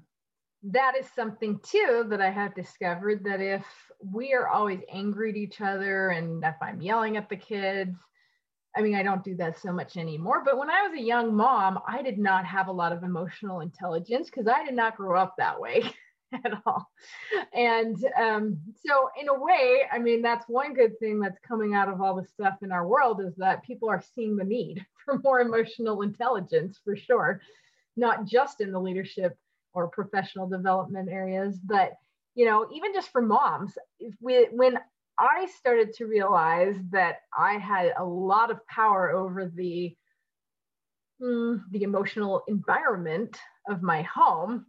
that 0.62 0.94
is 0.98 1.06
something 1.14 1.58
too 1.62 2.06
that 2.10 2.20
I 2.20 2.30
have 2.30 2.54
discovered 2.54 3.24
that 3.24 3.40
if 3.40 3.64
we 4.04 4.34
are 4.34 4.48
always 4.48 4.80
angry 4.92 5.30
at 5.30 5.36
each 5.36 5.60
other 5.60 6.10
and 6.10 6.44
if 6.44 6.54
I'm 6.60 6.82
yelling 6.82 7.16
at 7.16 7.28
the 7.28 7.36
kids, 7.36 7.96
I 8.76 8.82
mean, 8.82 8.94
I 8.94 9.02
don't 9.02 9.24
do 9.24 9.34
that 9.36 9.58
so 9.58 9.72
much 9.72 9.96
anymore. 9.96 10.42
But 10.44 10.58
when 10.58 10.70
I 10.70 10.86
was 10.86 10.98
a 10.98 11.02
young 11.02 11.34
mom, 11.34 11.80
I 11.86 12.02
did 12.02 12.18
not 12.18 12.44
have 12.46 12.68
a 12.68 12.72
lot 12.72 12.92
of 12.92 13.02
emotional 13.02 13.60
intelligence 13.60 14.30
because 14.30 14.46
I 14.46 14.64
did 14.64 14.74
not 14.74 14.96
grow 14.96 15.18
up 15.20 15.34
that 15.38 15.60
way 15.60 15.92
at 16.32 16.52
all. 16.64 16.88
And 17.52 17.96
um, 18.16 18.58
so, 18.86 19.10
in 19.20 19.28
a 19.28 19.38
way, 19.38 19.82
I 19.92 19.98
mean, 19.98 20.22
that's 20.22 20.48
one 20.48 20.74
good 20.74 20.98
thing 21.00 21.18
that's 21.18 21.38
coming 21.46 21.74
out 21.74 21.88
of 21.88 22.00
all 22.00 22.14
the 22.14 22.26
stuff 22.26 22.58
in 22.62 22.70
our 22.70 22.86
world 22.86 23.20
is 23.20 23.34
that 23.36 23.64
people 23.64 23.88
are 23.88 24.02
seeing 24.14 24.36
the 24.36 24.44
need 24.44 24.86
for 25.04 25.18
more 25.18 25.40
emotional 25.40 26.02
intelligence 26.02 26.78
for 26.84 26.94
sure, 26.94 27.40
not 27.96 28.24
just 28.24 28.60
in 28.60 28.70
the 28.70 28.80
leadership 28.80 29.36
or 29.72 29.88
professional 29.88 30.48
development 30.48 31.08
areas 31.08 31.58
but 31.64 31.92
you 32.34 32.44
know 32.44 32.68
even 32.72 32.92
just 32.92 33.10
for 33.10 33.22
moms 33.22 33.76
we, 34.20 34.44
when 34.52 34.78
i 35.20 35.46
started 35.58 35.92
to 35.92 36.06
realize 36.06 36.76
that 36.90 37.18
i 37.38 37.54
had 37.58 37.92
a 37.98 38.04
lot 38.04 38.50
of 38.50 38.66
power 38.66 39.10
over 39.10 39.46
the 39.54 39.94
mm, 41.20 41.60
the 41.70 41.82
emotional 41.82 42.42
environment 42.48 43.38
of 43.68 43.82
my 43.82 44.02
home. 44.02 44.66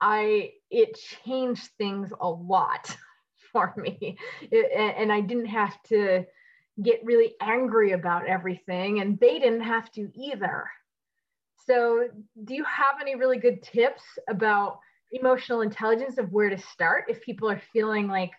I 0.00 0.52
it 0.70 0.98
changed 1.24 1.68
things 1.78 2.12
a 2.20 2.28
lot 2.28 2.96
for 3.52 3.72
me. 3.76 4.18
It, 4.40 4.72
and 4.96 5.12
i 5.12 5.20
didn't 5.20 5.46
have 5.46 5.80
to 5.84 6.24
get 6.82 7.04
really 7.04 7.34
angry 7.40 7.92
about 7.92 8.26
everything 8.26 9.00
and 9.00 9.20
they 9.20 9.38
didn't 9.38 9.62
have 9.62 9.90
to 9.92 10.10
either. 10.14 10.64
So, 11.66 12.08
do 12.44 12.54
you 12.54 12.64
have 12.64 12.96
any 13.00 13.14
really 13.14 13.38
good 13.38 13.62
tips 13.62 14.02
about 14.28 14.80
emotional 15.12 15.60
intelligence 15.60 16.18
of 16.18 16.32
where 16.32 16.50
to 16.50 16.58
start 16.58 17.04
if 17.08 17.22
people 17.22 17.48
are 17.48 17.62
feeling 17.72 18.08
like 18.08 18.32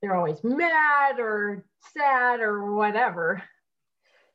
they're 0.00 0.16
always 0.16 0.42
mad 0.42 1.18
or 1.18 1.64
sad 1.94 2.40
or 2.40 2.74
whatever? 2.74 3.42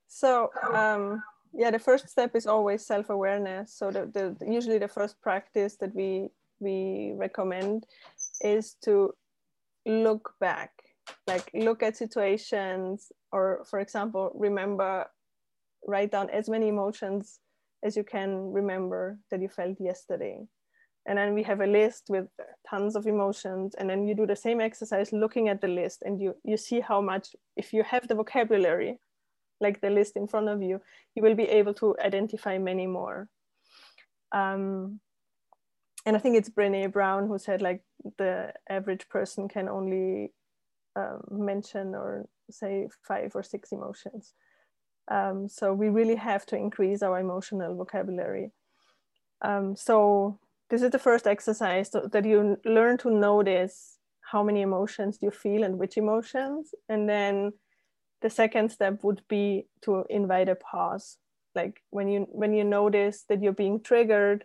So, 0.08 0.50
um, 0.74 1.24
yeah, 1.54 1.72
the 1.72 1.80
first 1.80 2.10
step 2.10 2.36
is 2.36 2.48
always 2.48 2.86
self-awareness. 2.86 3.74
So, 3.74 3.92
the, 3.92 4.06
the 4.06 4.46
usually 4.46 4.78
the 4.78 4.88
first 4.88 5.20
practice 5.22 5.78
that 5.78 5.94
we 5.96 6.30
we 6.60 7.14
recommend 7.16 7.86
is 8.42 8.76
to 8.86 9.14
look 9.86 10.34
back, 10.40 10.72
like 11.28 11.50
look 11.54 11.84
at 11.84 11.98
situations, 11.98 13.12
or 13.32 13.66
for 13.70 13.80
example, 13.80 14.32
remember, 14.36 15.06
write 15.88 16.12
down 16.12 16.30
as 16.30 16.50
many 16.50 16.70
emotions 16.70 17.40
as 17.84 17.96
you 17.96 18.04
can 18.04 18.52
remember 18.52 19.20
that 19.30 19.42
you 19.42 19.50
felt 19.50 19.80
yesterday. 19.80 20.48
And 21.08 21.18
then 21.18 21.34
we 21.34 21.44
have 21.44 21.62
a 21.62 21.68
list 21.68 22.06
with 22.10 22.28
tons 22.68 22.96
of 22.96 23.06
emotions. 23.06 23.76
And 23.76 23.90
then 23.90 24.08
you 24.08 24.16
do 24.16 24.26
the 24.26 24.36
same 24.36 24.60
exercise 24.60 25.14
looking 25.14 25.50
at 25.50 25.62
the 25.62 25.68
list 25.68 26.02
and 26.04 26.20
you, 26.20 26.36
you 26.44 26.58
see 26.58 26.80
how 26.80 27.02
much, 27.02 27.36
if 27.56 27.74
you 27.74 27.84
have 27.84 28.08
the 28.08 28.16
vocabulary, 28.16 29.00
like 29.62 29.82
the 29.82 29.90
list 29.90 30.16
in 30.16 30.28
front 30.28 30.50
of 30.50 30.62
you, 30.62 30.82
you 31.16 31.22
will 31.22 31.36
be 31.36 31.44
able 31.44 31.74
to 31.76 31.96
identify 32.04 32.58
many 32.58 32.88
more. 32.88 33.30
Um, 34.32 35.00
and 36.06 36.16
I 36.16 36.20
think 36.20 36.38
it's 36.38 36.50
Brene 36.50 36.92
Brown 36.92 37.28
who 37.28 37.38
said 37.38 37.62
like 37.62 37.84
the 38.18 38.54
average 38.70 39.08
person 39.10 39.48
can 39.48 39.70
only 39.70 40.32
um, 40.96 41.22
mention 41.32 41.96
or 41.96 42.28
say 42.50 42.88
five 43.08 43.32
or 43.36 43.44
six 43.44 43.72
emotions. 43.72 44.34
Um, 45.10 45.48
so 45.48 45.74
we 45.74 45.90
really 45.90 46.16
have 46.16 46.46
to 46.48 46.56
increase 46.56 47.04
our 47.04 47.20
emotional 47.20 47.76
vocabulary. 47.76 48.52
Um, 49.42 49.76
so 49.76 50.40
this 50.76 50.84
is 50.84 50.92
the 50.92 51.00
first 51.00 51.26
exercise 51.26 51.90
that 51.90 52.26
you 52.26 52.58
learn 52.66 52.98
to 52.98 53.10
notice 53.10 53.98
how 54.30 54.44
many 54.44 54.62
emotions 54.62 55.20
you 55.22 55.32
feel 55.32 55.64
and 55.64 55.80
which 55.80 55.96
emotions. 55.96 56.76
And 56.90 57.08
then 57.08 57.54
the 58.22 58.30
second 58.30 58.74
step 58.74 59.02
would 59.02 59.22
be 59.30 59.68
to 59.84 60.04
invite 60.10 60.50
a 60.50 60.56
pause. 60.56 61.18
Like 61.56 61.82
when 61.92 62.10
you 62.10 62.28
when 62.30 62.54
you 62.54 62.66
notice 62.66 63.24
that 63.30 63.42
you're 63.42 63.54
being 63.54 63.80
triggered, 63.80 64.44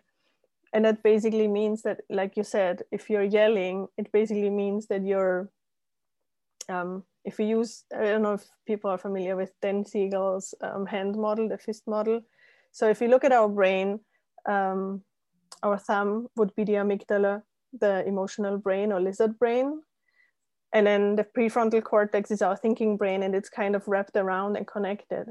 and 0.71 0.85
that 0.85 1.03
basically 1.03 1.49
means 1.49 1.81
that, 1.81 1.99
like 2.09 2.37
you 2.37 2.45
said, 2.45 2.83
if 2.93 3.09
you're 3.09 3.23
yelling, 3.39 3.87
it 3.97 4.09
basically 4.13 4.49
means 4.49 4.87
that 4.87 5.05
you're 5.05 5.51
um, 6.69 7.03
if 7.25 7.39
we 7.39 7.45
use, 7.45 7.83
I 7.93 8.05
don't 8.05 8.21
know 8.21 8.35
if 8.35 8.45
people 8.65 8.89
are 8.89 8.97
familiar 8.97 9.35
with 9.35 9.51
Dan 9.61 9.83
Siegel's 9.83 10.55
um, 10.61 10.85
hand 10.85 11.17
model, 11.17 11.49
the 11.49 11.57
fist 11.57 11.83
model. 11.87 12.21
So 12.71 12.87
if 12.87 13.01
we 13.01 13.09
look 13.09 13.25
at 13.25 13.33
our 13.33 13.49
brain, 13.49 13.99
um, 14.47 15.03
our 15.63 15.77
thumb 15.77 16.27
would 16.35 16.55
be 16.55 16.63
the 16.63 16.73
amygdala, 16.73 17.43
the 17.79 18.05
emotional 18.05 18.57
brain 18.57 18.91
or 18.91 18.99
lizard 18.99 19.37
brain. 19.39 19.81
And 20.73 20.87
then 20.87 21.15
the 21.15 21.25
prefrontal 21.25 21.83
cortex 21.83 22.31
is 22.31 22.41
our 22.41 22.55
thinking 22.55 22.97
brain 22.97 23.23
and 23.23 23.35
it's 23.35 23.49
kind 23.49 23.75
of 23.75 23.87
wrapped 23.87 24.15
around 24.15 24.55
and 24.55 24.65
connected. 24.65 25.25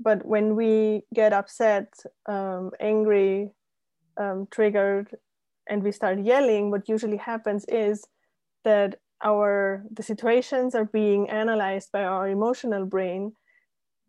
But 0.00 0.26
when 0.26 0.56
we 0.56 1.02
get 1.14 1.32
upset, 1.32 1.92
um, 2.26 2.70
angry, 2.80 3.52
um, 4.16 4.48
triggered, 4.50 5.16
and 5.68 5.82
we 5.82 5.92
start 5.92 6.18
yelling, 6.20 6.70
what 6.70 6.88
usually 6.88 7.16
happens 7.16 7.64
is 7.68 8.04
that 8.64 8.96
our 9.24 9.84
the 9.90 10.02
situations 10.02 10.74
are 10.74 10.84
being 10.84 11.28
analyzed 11.30 11.90
by 11.92 12.04
our 12.04 12.28
emotional 12.28 12.84
brain 12.84 13.32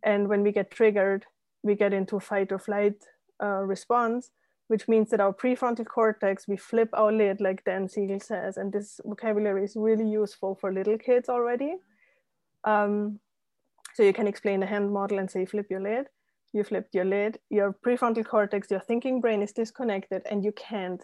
and 0.04 0.28
when 0.28 0.44
we 0.44 0.52
get 0.52 0.70
triggered 0.72 1.26
we 1.64 1.76
get 1.76 1.94
into 1.94 2.20
fight 2.20 2.52
or 2.52 2.60
flight 2.60 2.96
uh, 3.42 3.62
response 3.64 4.32
which 4.68 4.88
means 4.88 5.10
that 5.10 5.22
our 5.22 5.34
prefrontal 5.34 5.86
cortex 5.86 6.48
we 6.48 6.58
flip 6.58 6.90
our 6.94 7.12
lid 7.12 7.40
like 7.40 7.64
dan 7.64 7.88
siegel 7.88 8.20
says 8.20 8.58
and 8.58 8.74
this 8.74 9.00
vocabulary 9.06 9.64
is 9.64 9.76
really 9.76 10.08
useful 10.08 10.56
for 10.56 10.74
little 10.74 10.98
kids 10.98 11.30
already. 11.30 11.76
Um, 12.64 13.20
so 13.94 14.04
you 14.04 14.14
can 14.14 14.28
explain 14.28 14.60
the 14.60 14.66
hand 14.66 14.92
model 14.92 15.20
and 15.20 15.32
say 15.32 15.46
flip 15.46 15.68
your 15.70 15.82
lid 15.82 16.08
you 16.54 16.64
flipped 16.64 16.96
your 16.96 17.06
lid. 17.06 17.40
Your 17.50 17.74
prefrontal 17.74 18.26
cortex 18.26 18.72
your 18.72 18.80
thinking 18.80 19.22
brain 19.22 19.42
is 19.42 19.52
disconnected 19.52 20.22
and 20.30 20.44
you 20.44 20.52
can't 20.54 21.04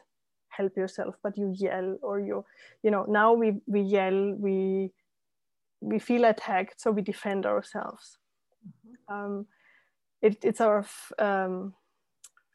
help 0.50 0.78
yourself 0.78 1.16
but 1.24 1.36
you 1.36 1.52
yell 1.58 1.98
or 2.04 2.20
you 2.20 2.46
you 2.84 2.92
know 2.92 3.06
now 3.08 3.34
we 3.34 3.60
we 3.66 3.82
yell 3.82 4.36
we 4.38 4.92
we 5.82 5.98
feel 5.98 6.26
attacked 6.26 6.80
so 6.80 6.92
we 6.92 7.02
defend 7.02 7.46
ourselves. 7.46 8.18
Mm-hmm. 8.66 9.14
um, 9.14 9.46
it, 10.22 10.38
it's 10.44 10.62
our 10.62 10.86
um, 11.20 11.74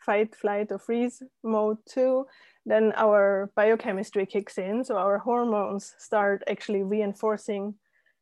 fight 0.08 0.34
flight 0.42 0.68
or 0.72 0.78
freeze 0.78 1.16
mode 1.42 1.80
too 1.94 2.26
then 2.68 2.92
our 2.96 3.50
biochemistry 3.56 4.26
kicks 4.26 4.58
in. 4.58 4.84
So 4.84 4.96
our 4.98 5.18
hormones 5.18 5.94
start 5.98 6.42
actually 6.48 6.82
reinforcing 6.82 7.74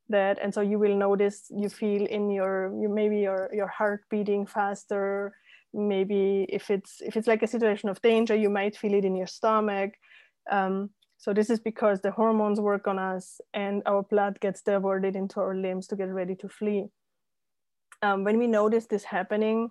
that. 0.09 0.38
And 0.40 0.55
so 0.55 0.61
you 0.61 0.79
will 0.79 0.96
notice 0.96 1.51
you 1.51 1.68
feel 1.68 2.07
in 2.07 2.31
your 2.31 2.72
you 2.81 2.88
maybe 2.88 3.18
your 3.18 3.51
your 3.53 3.66
heart 3.66 4.05
beating 4.09 4.46
faster. 4.46 5.35
Maybe 5.75 6.46
if 6.49 6.70
it's 6.70 7.01
if 7.01 7.16
it's 7.16 7.27
like 7.27 7.42
a 7.42 7.49
situation 7.49 7.88
of 7.88 8.01
danger 8.03 8.37
you 8.37 8.49
might 8.49 8.77
feel 8.77 8.94
it 8.94 9.05
in 9.05 9.16
your 9.16 9.27
stomach. 9.27 9.90
Um, 10.51 10.90
so 11.18 11.33
this 11.33 11.51
is 11.51 11.59
because 11.59 12.01
the 12.01 12.12
hormones 12.12 12.61
work 12.61 12.87
on 12.87 12.99
us 12.99 13.40
and 13.53 13.83
our 13.85 14.03
blood 14.03 14.38
gets 14.40 14.62
diverted 14.62 15.16
into 15.16 15.40
our 15.40 15.57
limbs 15.57 15.88
to 15.88 15.96
get 15.96 16.12
ready 16.12 16.37
to 16.37 16.49
flee. 16.49 16.87
Um, 18.03 18.22
when 18.22 18.38
we 18.38 18.46
notice 18.46 18.87
this 18.87 19.05
happening 19.05 19.70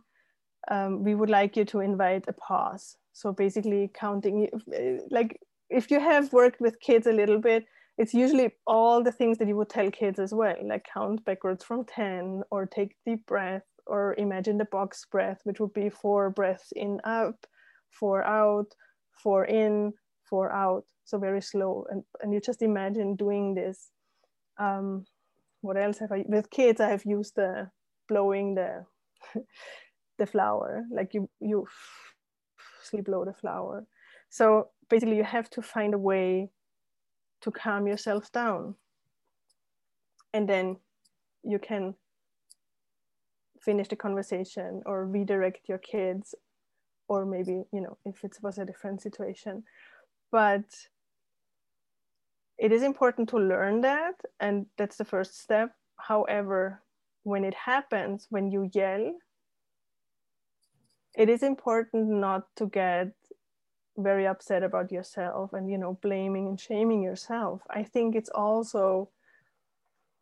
um, 0.70 1.04
we 1.04 1.16
would 1.16 1.30
like 1.30 1.56
you 1.56 1.66
to 1.66 1.80
invite 1.80 2.26
a 2.28 2.34
pause. 2.34 2.98
So 3.14 3.32
basically 3.32 3.90
counting 3.94 4.50
like 5.10 5.40
if 5.70 5.90
you 5.90 6.00
have 6.00 6.34
worked 6.34 6.62
with 6.62 6.80
kids 6.80 7.08
a 7.08 7.12
little 7.14 7.40
bit 7.40 7.66
it's 7.98 8.14
usually 8.14 8.52
all 8.68 9.02
the 9.02 9.12
things 9.12 9.38
that 9.38 9.48
you 9.48 9.56
would 9.56 9.70
tell 9.70 9.90
kids 9.90 10.20
as 10.20 10.34
well 10.34 10.56
like 10.64 10.86
count 10.94 11.24
backwards 11.24 11.64
from 11.64 11.86
10 11.86 12.44
or 12.52 12.66
take 12.66 12.94
deep 13.06 13.26
breath 13.26 13.64
or 13.88 14.16
imagine 14.18 14.58
the 14.58 14.66
box 14.66 15.06
breath 15.10 15.40
which 15.46 15.62
would 15.62 15.74
be 15.74 15.90
four 15.90 16.30
breaths 16.30 16.74
in 16.76 17.00
up 17.06 17.48
four 17.90 18.22
out 18.24 18.76
four 19.16 19.46
in 19.46 19.94
four 20.30 20.52
out. 20.52 20.84
So 21.06 21.18
very 21.18 21.42
slow. 21.42 21.86
And, 21.90 22.04
and 22.22 22.34
you 22.34 22.42
just 22.42 22.62
imagine 22.62 23.16
doing 23.16 23.54
this. 23.54 23.90
Um, 24.60 25.06
what 25.62 25.78
else 25.78 25.98
have 25.98 26.12
i 26.12 26.24
with 26.28 26.52
kids 26.52 26.80
i 26.80 26.88
have 26.88 27.04
used 27.06 27.36
the 27.36 27.68
blowing 28.08 28.54
the 28.54 28.86
the 30.18 30.26
flower 30.26 30.86
like 30.92 31.14
you 31.14 31.30
you 31.40 31.68
sleep 32.84 33.06
blow 33.06 33.26
the 33.26 33.34
flower 33.34 33.86
so 34.30 34.70
basically 34.90 35.18
you 35.18 35.24
have 35.24 35.50
to 35.52 35.62
find 35.62 35.94
a 35.94 35.98
way 35.98 36.50
to 37.42 37.52
calm 37.52 37.88
yourself 37.88 38.32
down. 38.32 38.76
And 40.34 40.50
then 40.50 40.78
you 41.44 41.60
can 41.60 41.96
finish 43.62 43.88
the 43.88 43.96
conversation 43.96 44.82
or 44.86 45.06
redirect 45.06 45.70
your 45.70 45.78
kids 45.78 46.36
or 47.08 47.26
maybe 47.26 47.64
you 47.72 47.82
know 47.82 47.98
if 48.06 48.24
it 48.24 48.38
was 48.42 48.58
a 48.58 48.66
different 48.66 49.02
situation. 49.02 49.64
But 50.32 50.66
it 52.58 52.72
is 52.72 52.84
important 52.84 53.30
to 53.30 53.38
learn 53.38 53.82
that 53.82 54.16
and 54.40 54.66
that's 54.78 54.98
the 54.98 55.06
first 55.06 55.40
step. 55.40 55.72
However 55.98 56.82
when 57.24 57.44
it 57.44 57.56
happens 57.56 58.28
when 58.30 58.52
you 58.52 58.70
yell 58.74 59.14
it 61.16 61.30
is 61.30 61.44
important 61.44 62.08
not 62.08 62.44
to 62.58 62.68
get 62.68 63.12
very 63.98 64.28
upset 64.28 64.64
about 64.64 64.92
yourself 64.92 65.54
and 65.54 65.70
you 65.70 65.78
know 65.78 65.98
blaming 66.02 66.48
and 66.48 66.60
shaming 66.60 67.02
yourself. 67.02 67.62
I 67.70 67.84
think 67.84 68.16
it's 68.16 68.30
also 68.30 69.10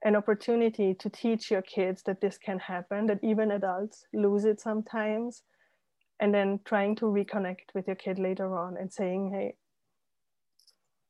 an 0.03 0.15
opportunity 0.15 0.93
to 0.93 1.10
teach 1.10 1.49
your 1.49 1.62
kids 1.62 2.03
that 2.03 2.21
this 2.21 2.38
can 2.38 2.60
happen 2.60 3.08
that 3.08 3.23
even 3.23 3.51
adults 3.51 4.06
lose 4.13 4.45
it 4.45 4.60
sometimes 4.60 5.43
and 6.19 6.34
then 6.34 6.60
trying 6.65 6.95
to 6.95 7.06
reconnect 7.06 7.73
with 7.73 7.88
your 7.88 7.95
kid 7.95 8.19
later 8.19 8.56
on 8.56 8.75
and 8.77 8.91
saying 8.91 9.32
hey 9.34 9.56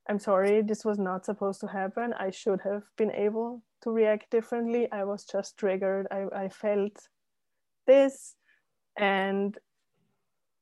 i'm 0.07 0.19
sorry 0.19 0.61
this 0.61 0.85
was 0.85 0.99
not 0.99 1.25
supposed 1.25 1.59
to 1.61 1.67
happen. 1.67 2.13
I 2.13 2.29
should 2.29 2.61
have 2.61 2.83
been 2.97 3.11
able 3.11 3.63
to 3.81 3.89
react 3.89 4.29
differently. 4.29 4.89
I 4.91 5.03
was 5.03 5.25
just 5.25 5.57
triggered. 5.57 6.07
I, 6.11 6.25
I 6.43 6.49
felt 6.49 7.09
this 7.87 8.35
and 8.97 9.57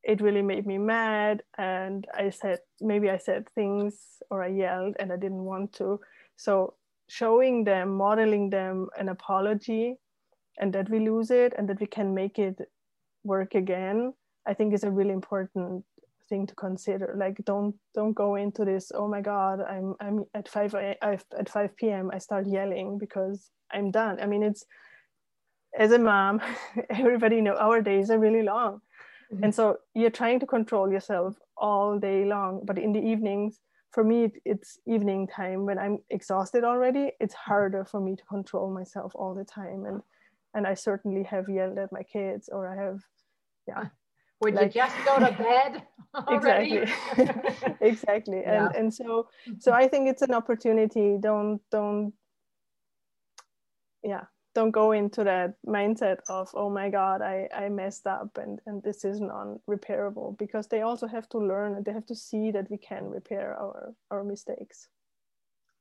it 0.04 0.20
really 0.20 0.42
made 0.42 0.66
me 0.66 0.78
mad 0.78 1.42
and 1.58 2.06
i 2.14 2.28
said 2.28 2.58
maybe 2.80 3.08
i 3.10 3.16
said 3.16 3.48
things 3.54 4.22
or 4.30 4.42
i 4.42 4.48
yelled 4.48 4.96
and 4.98 5.12
i 5.12 5.16
didn't 5.16 5.44
want 5.44 5.72
to. 5.72 6.00
So 6.36 6.74
showing 7.08 7.64
them 7.64 7.96
modeling 7.96 8.50
them 8.50 8.88
an 8.98 9.08
apology 9.08 9.96
and 10.58 10.72
that 10.72 10.88
we 10.88 10.98
lose 10.98 11.30
it 11.30 11.52
and 11.56 11.68
that 11.68 11.80
we 11.80 11.86
can 11.86 12.14
make 12.14 12.38
it 12.38 12.58
work 13.24 13.54
again 13.54 14.12
i 14.46 14.54
think 14.54 14.74
is 14.74 14.84
a 14.84 14.90
really 14.90 15.12
important 15.12 15.84
thing 16.28 16.46
to 16.46 16.54
consider. 16.54 17.14
Like 17.18 17.44
don't 17.44 17.74
don't 17.94 18.14
go 18.14 18.36
into 18.36 18.64
this 18.64 18.90
oh 18.94 19.08
my 19.08 19.20
god 19.20 19.60
i'm 19.60 19.94
i'm 20.00 20.24
at 20.34 20.48
5 20.48 20.74
at 21.02 21.48
5 21.48 21.76
p.m 21.76 22.10
i 22.12 22.18
start 22.18 22.46
yelling 22.46 22.98
because 22.98 23.50
i'm 23.72 23.90
done. 23.90 24.18
I 24.20 24.26
mean 24.26 24.42
it's 24.42 24.64
as 25.78 25.92
a 25.92 25.98
mom 25.98 26.40
everybody 26.90 27.40
know 27.40 27.56
our 27.56 27.80
days 27.80 28.10
are 28.10 28.18
really 28.18 28.42
long 28.42 28.80
Mm-hmm. 29.32 29.44
And 29.44 29.54
so 29.54 29.78
you're 29.94 30.10
trying 30.10 30.40
to 30.40 30.46
control 30.46 30.90
yourself 30.90 31.36
all 31.56 31.98
day 31.98 32.24
long. 32.24 32.62
But 32.64 32.78
in 32.78 32.92
the 32.92 33.00
evenings, 33.00 33.60
for 33.90 34.04
me, 34.04 34.32
it's 34.44 34.78
evening 34.86 35.26
time 35.26 35.66
when 35.66 35.78
I'm 35.78 35.98
exhausted 36.10 36.64
already. 36.64 37.12
It's 37.20 37.34
harder 37.34 37.84
for 37.84 38.00
me 38.00 38.16
to 38.16 38.24
control 38.24 38.70
myself 38.72 39.12
all 39.14 39.34
the 39.34 39.44
time. 39.44 39.84
And 39.86 40.02
and 40.54 40.66
I 40.66 40.74
certainly 40.74 41.22
have 41.24 41.48
yelled 41.48 41.78
at 41.78 41.92
my 41.92 42.02
kids 42.02 42.50
or 42.52 42.68
I 42.68 42.76
have, 42.76 43.00
yeah. 43.66 43.84
Would 44.42 44.54
like, 44.54 44.74
you 44.74 44.82
just 44.82 44.96
go 45.06 45.18
to 45.18 45.32
bed? 45.32 45.82
exactly, 46.28 46.92
exactly. 47.80 48.40
Yeah. 48.44 48.66
And 48.66 48.76
and 48.76 48.94
so 48.94 49.28
so 49.58 49.72
I 49.72 49.88
think 49.88 50.10
it's 50.10 50.22
an 50.22 50.34
opportunity. 50.34 51.16
Don't 51.18 51.60
don't 51.70 52.12
yeah 54.02 54.24
don't 54.54 54.70
go 54.70 54.92
into 54.92 55.24
that 55.24 55.54
mindset 55.66 56.18
of 56.28 56.50
oh 56.54 56.68
my 56.68 56.88
god 56.90 57.22
i 57.22 57.48
i 57.54 57.68
messed 57.68 58.06
up 58.06 58.38
and 58.38 58.60
and 58.66 58.82
this 58.82 59.04
is 59.04 59.20
non-repairable 59.20 60.36
because 60.38 60.66
they 60.66 60.82
also 60.82 61.06
have 61.06 61.28
to 61.28 61.38
learn 61.38 61.74
and 61.74 61.84
they 61.84 61.92
have 61.92 62.06
to 62.06 62.14
see 62.14 62.50
that 62.50 62.70
we 62.70 62.76
can 62.76 63.04
repair 63.04 63.56
our 63.58 63.94
our 64.10 64.24
mistakes. 64.24 64.88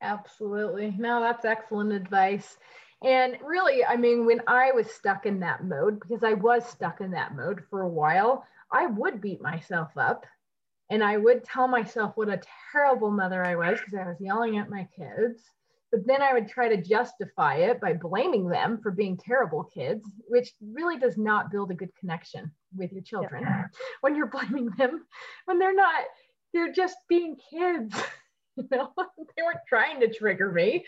Absolutely. 0.01 0.95
No 0.97 1.21
that's 1.21 1.45
excellent 1.45 1.91
advice. 1.91 2.57
And 3.03 3.37
really 3.43 3.83
i 3.83 3.95
mean 3.95 4.25
when 4.25 4.41
i 4.47 4.71
was 4.71 4.91
stuck 4.91 5.25
in 5.25 5.39
that 5.39 5.63
mode 5.63 5.99
because 5.99 6.23
i 6.23 6.33
was 6.33 6.65
stuck 6.65 7.01
in 7.01 7.11
that 7.11 7.35
mode 7.35 7.63
for 7.69 7.81
a 7.81 7.89
while 7.89 8.45
i 8.71 8.85
would 8.85 9.19
beat 9.19 9.41
myself 9.41 9.89
up 9.97 10.25
and 10.91 11.03
i 11.03 11.17
would 11.17 11.43
tell 11.43 11.67
myself 11.67 12.11
what 12.15 12.29
a 12.29 12.39
terrible 12.71 13.09
mother 13.09 13.43
i 13.43 13.55
was 13.55 13.79
because 13.79 13.99
i 13.99 14.07
was 14.07 14.21
yelling 14.21 14.59
at 14.59 14.69
my 14.69 14.87
kids 14.95 15.41
but 15.91 16.07
then 16.07 16.21
I 16.21 16.33
would 16.33 16.47
try 16.47 16.69
to 16.69 16.81
justify 16.81 17.55
it 17.55 17.81
by 17.81 17.93
blaming 17.93 18.47
them 18.47 18.79
for 18.81 18.91
being 18.91 19.17
terrible 19.17 19.65
kids, 19.65 20.09
which 20.27 20.53
really 20.73 20.97
does 20.97 21.17
not 21.17 21.51
build 21.51 21.71
a 21.71 21.75
good 21.75 21.93
connection 21.99 22.51
with 22.75 22.93
your 22.93 23.01
children 23.01 23.43
yeah. 23.43 23.65
when 24.01 24.15
you're 24.15 24.27
blaming 24.27 24.69
them 24.77 25.05
when 25.45 25.59
they're 25.59 25.75
not, 25.75 26.05
they're 26.53 26.71
just 26.71 26.95
being 27.09 27.35
kids. 27.49 27.95
you 28.55 28.67
know, 28.71 28.91
they 28.97 29.43
weren't 29.43 29.59
trying 29.67 29.99
to 29.99 30.13
trigger 30.13 30.51
me. 30.51 30.85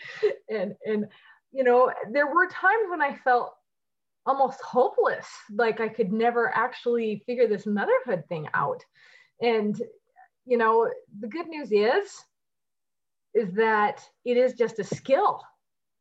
And 0.48 0.74
and 0.86 1.06
you 1.52 1.64
know, 1.64 1.92
there 2.10 2.26
were 2.26 2.48
times 2.48 2.90
when 2.90 3.02
I 3.02 3.16
felt 3.16 3.54
almost 4.26 4.60
hopeless, 4.62 5.26
like 5.52 5.80
I 5.80 5.88
could 5.88 6.12
never 6.12 6.50
actually 6.54 7.22
figure 7.26 7.46
this 7.46 7.66
motherhood 7.66 8.24
thing 8.28 8.48
out. 8.54 8.80
And 9.40 9.80
you 10.46 10.56
know, 10.56 10.90
the 11.20 11.28
good 11.28 11.48
news 11.48 11.72
is 11.72 12.24
is 13.34 13.52
that 13.52 14.02
it 14.24 14.36
is 14.36 14.54
just 14.54 14.78
a 14.78 14.84
skill 14.84 15.42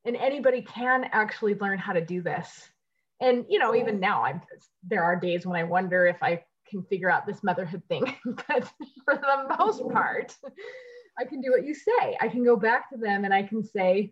and 0.05 0.15
anybody 0.15 0.61
can 0.61 1.05
actually 1.11 1.55
learn 1.55 1.79
how 1.79 1.93
to 1.93 2.03
do 2.03 2.21
this. 2.21 2.69
And 3.21 3.45
you 3.47 3.59
know 3.59 3.75
even 3.75 3.99
now 3.99 4.23
i'm 4.23 4.41
there 4.87 5.03
are 5.03 5.15
days 5.17 5.45
when 5.45 5.57
i 5.57 5.63
wonder 5.63 6.05
if 6.05 6.21
i 6.21 6.43
can 6.67 6.83
figure 6.83 7.09
out 7.09 7.25
this 7.25 7.43
motherhood 7.43 7.83
thing 7.87 8.03
but 8.25 8.69
for 9.05 9.15
the 9.15 9.55
most 9.57 9.87
part 9.91 10.35
i 11.17 11.23
can 11.23 11.39
do 11.39 11.51
what 11.51 11.65
you 11.65 11.73
say. 11.73 12.17
I 12.19 12.27
can 12.27 12.43
go 12.43 12.57
back 12.57 12.89
to 12.89 12.97
them 12.97 13.23
and 13.23 13.33
i 13.33 13.43
can 13.43 13.63
say 13.63 14.11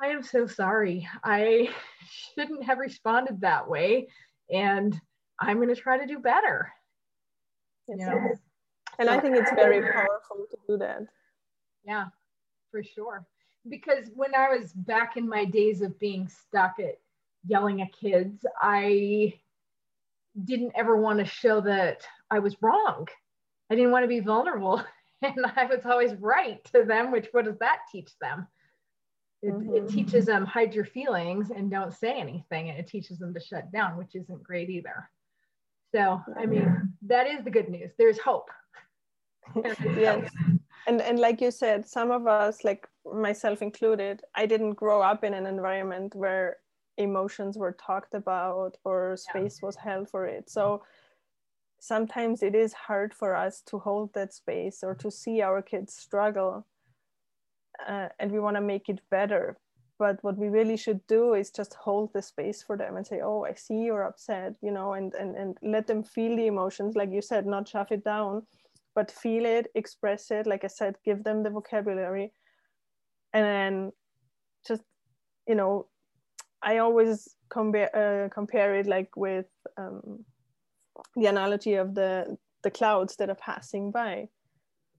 i 0.00 0.08
am 0.08 0.22
so 0.22 0.46
sorry. 0.46 1.06
I 1.22 1.68
shouldn't 2.34 2.64
have 2.64 2.78
responded 2.78 3.42
that 3.42 3.68
way 3.68 4.08
and 4.50 4.98
i'm 5.38 5.58
going 5.58 5.68
to 5.68 5.80
try 5.80 5.98
to 5.98 6.06
do 6.06 6.18
better. 6.18 6.72
You 7.86 7.96
know? 7.96 8.18
and 8.98 9.08
so, 9.08 9.14
i 9.14 9.20
think 9.20 9.36
it's 9.36 9.52
very 9.52 9.82
powerful 9.82 10.46
to 10.50 10.56
do 10.68 10.78
that 10.78 11.02
yeah, 11.84 12.06
for 12.70 12.82
sure. 12.82 13.26
Because 13.68 14.08
when 14.14 14.34
I 14.34 14.48
was 14.48 14.72
back 14.72 15.16
in 15.16 15.28
my 15.28 15.44
days 15.44 15.82
of 15.82 15.98
being 15.98 16.28
stuck 16.28 16.76
at 16.78 16.96
yelling 17.46 17.82
at 17.82 17.92
kids, 17.92 18.44
I 18.60 19.34
didn't 20.44 20.72
ever 20.74 20.96
want 20.96 21.18
to 21.18 21.24
show 21.24 21.60
that 21.62 22.06
I 22.30 22.38
was 22.38 22.56
wrong. 22.62 23.08
I 23.70 23.74
didn't 23.74 23.90
want 23.90 24.04
to 24.04 24.08
be 24.08 24.20
vulnerable. 24.20 24.82
And 25.22 25.44
I 25.54 25.66
was 25.66 25.84
always 25.84 26.14
right 26.14 26.64
to 26.72 26.82
them, 26.82 27.12
which 27.12 27.28
what 27.32 27.44
does 27.44 27.58
that 27.58 27.80
teach 27.92 28.10
them? 28.22 28.46
It, 29.42 29.52
mm-hmm. 29.52 29.74
it, 29.74 29.88
teaches 29.90 30.24
them 30.24 30.46
hide 30.46 30.74
your 30.74 30.86
feelings 30.86 31.50
and 31.54 31.70
don't 31.70 31.92
say 31.92 32.18
anything. 32.18 32.70
And 32.70 32.78
it 32.78 32.86
teaches 32.86 33.18
them 33.18 33.34
to 33.34 33.40
shut 33.40 33.70
down, 33.70 33.98
which 33.98 34.14
isn't 34.14 34.42
great 34.42 34.70
either. 34.70 35.10
So, 35.94 36.22
I 36.38 36.46
mean, 36.46 36.94
that 37.06 37.26
is 37.26 37.44
the 37.44 37.50
good 37.50 37.68
news. 37.68 37.90
There's 37.98 38.18
hope. 38.18 38.48
yes 39.94 40.30
and 40.90 41.00
and 41.00 41.18
like 41.18 41.40
you 41.40 41.50
said 41.50 41.86
some 41.96 42.10
of 42.10 42.26
us 42.26 42.64
like 42.64 42.86
myself 43.28 43.62
included 43.62 44.22
i 44.34 44.44
didn't 44.52 44.80
grow 44.82 45.00
up 45.00 45.24
in 45.24 45.34
an 45.34 45.46
environment 45.46 46.14
where 46.14 46.58
emotions 47.00 47.56
were 47.56 47.72
talked 47.72 48.14
about 48.14 48.76
or 48.84 49.16
space 49.16 49.58
yeah. 49.60 49.66
was 49.66 49.76
held 49.76 50.08
for 50.08 50.26
it. 50.26 50.48
So 50.50 50.82
sometimes 51.80 52.42
it 52.42 52.54
is 52.54 52.72
hard 52.72 53.14
for 53.14 53.34
us 53.34 53.62
to 53.62 53.78
hold 53.78 54.12
that 54.14 54.34
space 54.34 54.80
or 54.82 54.94
to 54.96 55.10
see 55.10 55.40
our 55.40 55.62
kids 55.62 55.94
struggle 55.94 56.66
uh, 57.88 58.08
and 58.18 58.30
we 58.30 58.38
want 58.38 58.56
to 58.56 58.60
make 58.60 58.88
it 58.88 59.00
better. 59.10 59.56
But 59.98 60.22
what 60.22 60.36
we 60.36 60.48
really 60.48 60.76
should 60.76 61.06
do 61.06 61.34
is 61.34 61.50
just 61.50 61.74
hold 61.74 62.12
the 62.12 62.22
space 62.22 62.62
for 62.62 62.76
them 62.76 62.96
and 62.96 63.06
say 63.06 63.20
oh 63.22 63.44
i 63.44 63.52
see 63.52 63.82
you're 63.84 64.04
upset 64.04 64.54
you 64.62 64.70
know 64.70 64.94
and 64.94 65.12
and, 65.12 65.36
and 65.36 65.58
let 65.62 65.86
them 65.86 66.02
feel 66.02 66.36
the 66.36 66.46
emotions 66.46 66.96
like 66.96 67.12
you 67.12 67.20
said 67.20 67.44
not 67.44 67.68
shove 67.68 67.92
it 67.92 68.02
down 68.02 68.46
but 68.94 69.10
feel 69.10 69.44
it 69.44 69.68
express 69.74 70.30
it 70.30 70.46
like 70.46 70.64
i 70.64 70.66
said 70.66 70.96
give 71.04 71.24
them 71.24 71.42
the 71.42 71.50
vocabulary. 71.50 72.32
And 73.32 73.44
then 73.44 73.92
just 74.66 74.82
you 75.46 75.54
know 75.54 75.86
i 76.62 76.78
always 76.78 77.36
compare 77.48 77.90
uh, 77.94 78.28
compare 78.28 78.74
it 78.74 78.86
like 78.86 79.16
with 79.16 79.46
um, 79.76 80.24
the 81.16 81.26
analogy 81.26 81.74
of 81.74 81.94
the 81.94 82.36
the 82.62 82.70
clouds 82.70 83.16
that 83.16 83.30
are 83.30 83.42
passing 83.50 83.90
by 83.90 84.28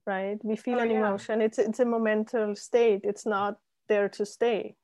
right? 0.06 0.38
We 0.42 0.56
feel 0.56 0.78
oh, 0.78 0.82
an 0.82 0.90
yeah. 0.90 0.98
emotion. 0.98 1.40
It's 1.40 1.58
it's 1.58 1.80
a 1.80 1.84
momental 1.84 2.56
state. 2.56 3.00
It's 3.04 3.26
not 3.26 3.58
there 3.88 4.08
to 4.10 4.26
stay. 4.26 4.76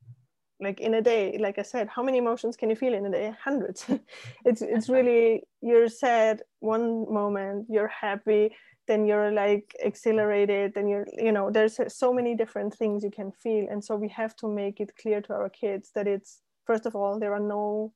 Like 0.61 0.81
in 0.81 0.95
a 0.95 1.03
day 1.03 1.39
like 1.39 1.61
i 1.61 1.63
said 1.63 1.89
how 1.89 2.03
many 2.03 2.19
emotions 2.19 2.57
can 2.57 2.69
you 2.69 2.77
feel 2.77 2.95
in 2.95 3.07
a 3.07 3.11
day? 3.11 3.33
Hundreds. 3.45 3.87
It's 4.45 4.63
it's 4.63 4.89
really 4.89 5.45
you're 5.61 5.89
sad 5.89 6.43
one 6.61 7.07
moment 7.13 7.67
you're 7.69 7.93
happy 8.07 8.51
then 8.89 9.07
you're 9.07 9.31
like 9.31 9.77
accelerated 9.85 10.77
and 10.77 10.89
you're 10.91 11.07
you 11.13 11.31
know 11.31 11.51
there's 11.51 11.79
so 11.89 12.13
many 12.13 12.35
different 12.35 12.75
things 12.75 13.05
you 13.05 13.11
can 13.11 13.31
feel. 13.31 13.67
And 13.71 13.85
so 13.85 13.97
we 13.97 14.09
have 14.09 14.35
to 14.37 14.49
make 14.49 14.81
it 14.81 14.97
clear 15.01 15.21
to 15.23 15.33
our 15.35 15.49
kids 15.49 15.91
that 15.95 16.07
it's 16.09 16.41
first 16.67 16.87
of 16.87 16.97
all 16.97 17.21
there 17.21 17.35
are 17.35 17.41
no 17.41 17.93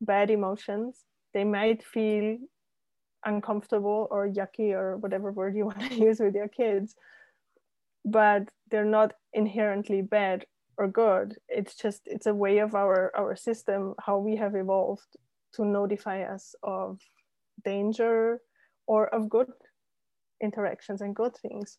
bad 0.00 0.30
emotions. 0.30 1.04
They 1.34 1.44
might 1.44 1.84
feel 1.84 2.38
uncomfortable 3.26 4.08
or 4.10 4.28
yucky 4.28 4.72
or 4.72 4.96
whatever 4.96 5.30
word 5.30 5.54
you 5.56 5.66
want 5.70 5.80
to 5.80 5.94
use 5.94 6.20
with 6.20 6.34
your 6.34 6.48
kids 6.48 6.94
but 8.04 8.48
they're 8.70 8.84
not 8.84 9.12
inherently 9.32 10.02
bad 10.02 10.46
or 10.76 10.88
good. 10.88 11.36
It's 11.48 11.74
just 11.74 12.02
it's 12.06 12.26
a 12.26 12.34
way 12.34 12.58
of 12.58 12.74
our 12.74 13.12
our 13.16 13.36
system 13.36 13.94
how 14.00 14.18
we 14.18 14.36
have 14.36 14.54
evolved 14.54 15.16
to 15.54 15.64
notify 15.64 16.22
us 16.22 16.54
of 16.62 17.00
danger 17.64 18.40
or 18.86 19.14
of 19.14 19.28
good 19.28 19.48
interactions 20.40 21.00
and 21.00 21.14
good 21.14 21.36
things. 21.36 21.78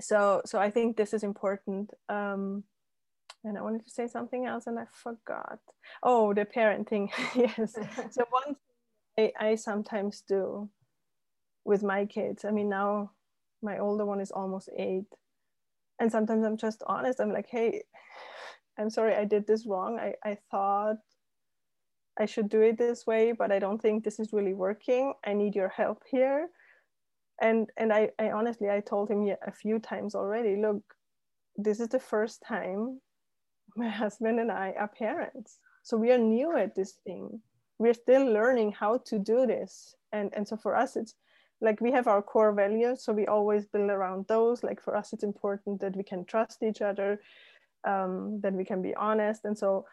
So 0.00 0.42
so 0.44 0.58
i 0.58 0.70
think 0.70 0.96
this 0.96 1.12
is 1.12 1.22
important 1.22 1.90
um 2.08 2.64
and 3.44 3.58
i 3.58 3.62
wanted 3.62 3.84
to 3.84 3.90
say 3.90 4.06
something 4.06 4.46
else 4.46 4.66
and 4.66 4.78
i 4.78 4.86
forgot. 4.92 5.58
Oh 6.02 6.34
the 6.34 6.44
parenting 6.44 7.10
yes. 7.34 7.74
So 8.10 8.24
one 8.30 8.56
thing 9.16 9.32
I, 9.38 9.48
I 9.48 9.54
sometimes 9.56 10.22
do 10.26 10.70
with 11.64 11.82
my 11.82 12.06
kids 12.06 12.44
i 12.44 12.50
mean 12.50 12.68
now 12.68 13.12
my 13.62 13.78
older 13.78 14.04
one 14.04 14.20
is 14.20 14.32
almost 14.32 14.68
eight 14.76 15.06
and 16.00 16.10
sometimes 16.10 16.44
i'm 16.44 16.56
just 16.56 16.82
honest 16.86 17.20
i'm 17.20 17.32
like 17.32 17.48
hey 17.48 17.82
i'm 18.78 18.90
sorry 18.90 19.14
i 19.14 19.24
did 19.24 19.46
this 19.46 19.66
wrong. 19.66 19.98
I, 19.98 20.14
I 20.24 20.38
thought 20.50 20.96
i 22.18 22.26
should 22.26 22.48
do 22.48 22.62
it 22.62 22.78
this 22.78 23.06
way 23.06 23.32
but 23.32 23.52
i 23.52 23.58
don't 23.58 23.80
think 23.80 24.02
this 24.02 24.18
is 24.18 24.32
really 24.32 24.54
working. 24.54 25.12
I 25.24 25.34
need 25.34 25.54
your 25.54 25.68
help 25.68 26.02
here 26.10 26.48
and 27.42 27.68
and 27.76 27.92
i, 27.92 28.08
I 28.18 28.30
honestly 28.30 28.70
i 28.70 28.80
told 28.80 29.10
him 29.10 29.28
a 29.46 29.52
few 29.52 29.78
times 29.78 30.14
already 30.14 30.56
look 30.56 30.82
this 31.56 31.80
is 31.80 31.88
the 31.88 32.00
first 32.00 32.42
time 32.46 33.00
my 33.76 33.88
husband 33.88 34.40
and 34.40 34.50
i 34.50 34.74
are 34.78 34.88
parents. 34.88 35.58
So 35.82 35.96
we 35.96 36.12
are 36.12 36.18
new 36.18 36.56
at 36.56 36.74
this 36.74 36.92
thing. 37.04 37.40
We're 37.78 37.94
still 37.94 38.24
learning 38.24 38.72
how 38.72 38.98
to 39.06 39.18
do 39.18 39.46
this. 39.46 39.94
And 40.12 40.32
and 40.34 40.46
so 40.46 40.56
for 40.56 40.76
us 40.76 40.96
it's 40.96 41.14
like 41.60 41.80
we 41.80 41.92
have 41.92 42.08
our 42.08 42.22
core 42.22 42.52
values 42.52 43.04
so 43.04 43.12
we 43.12 43.26
always 43.26 43.66
build 43.66 43.90
around 43.90 44.26
those. 44.28 44.62
Like 44.62 44.80
for 44.80 44.96
us 44.96 45.12
it's 45.12 45.24
important 45.24 45.80
that 45.80 45.96
we 45.96 46.02
can 46.02 46.24
trust 46.24 46.62
each 46.62 46.82
other 46.82 47.20
um, 47.84 48.40
that 48.42 48.52
we 48.52 48.64
can 48.64 48.82
be 48.82 48.94
honest. 48.94 49.44
And 49.44 49.58
so 49.58 49.86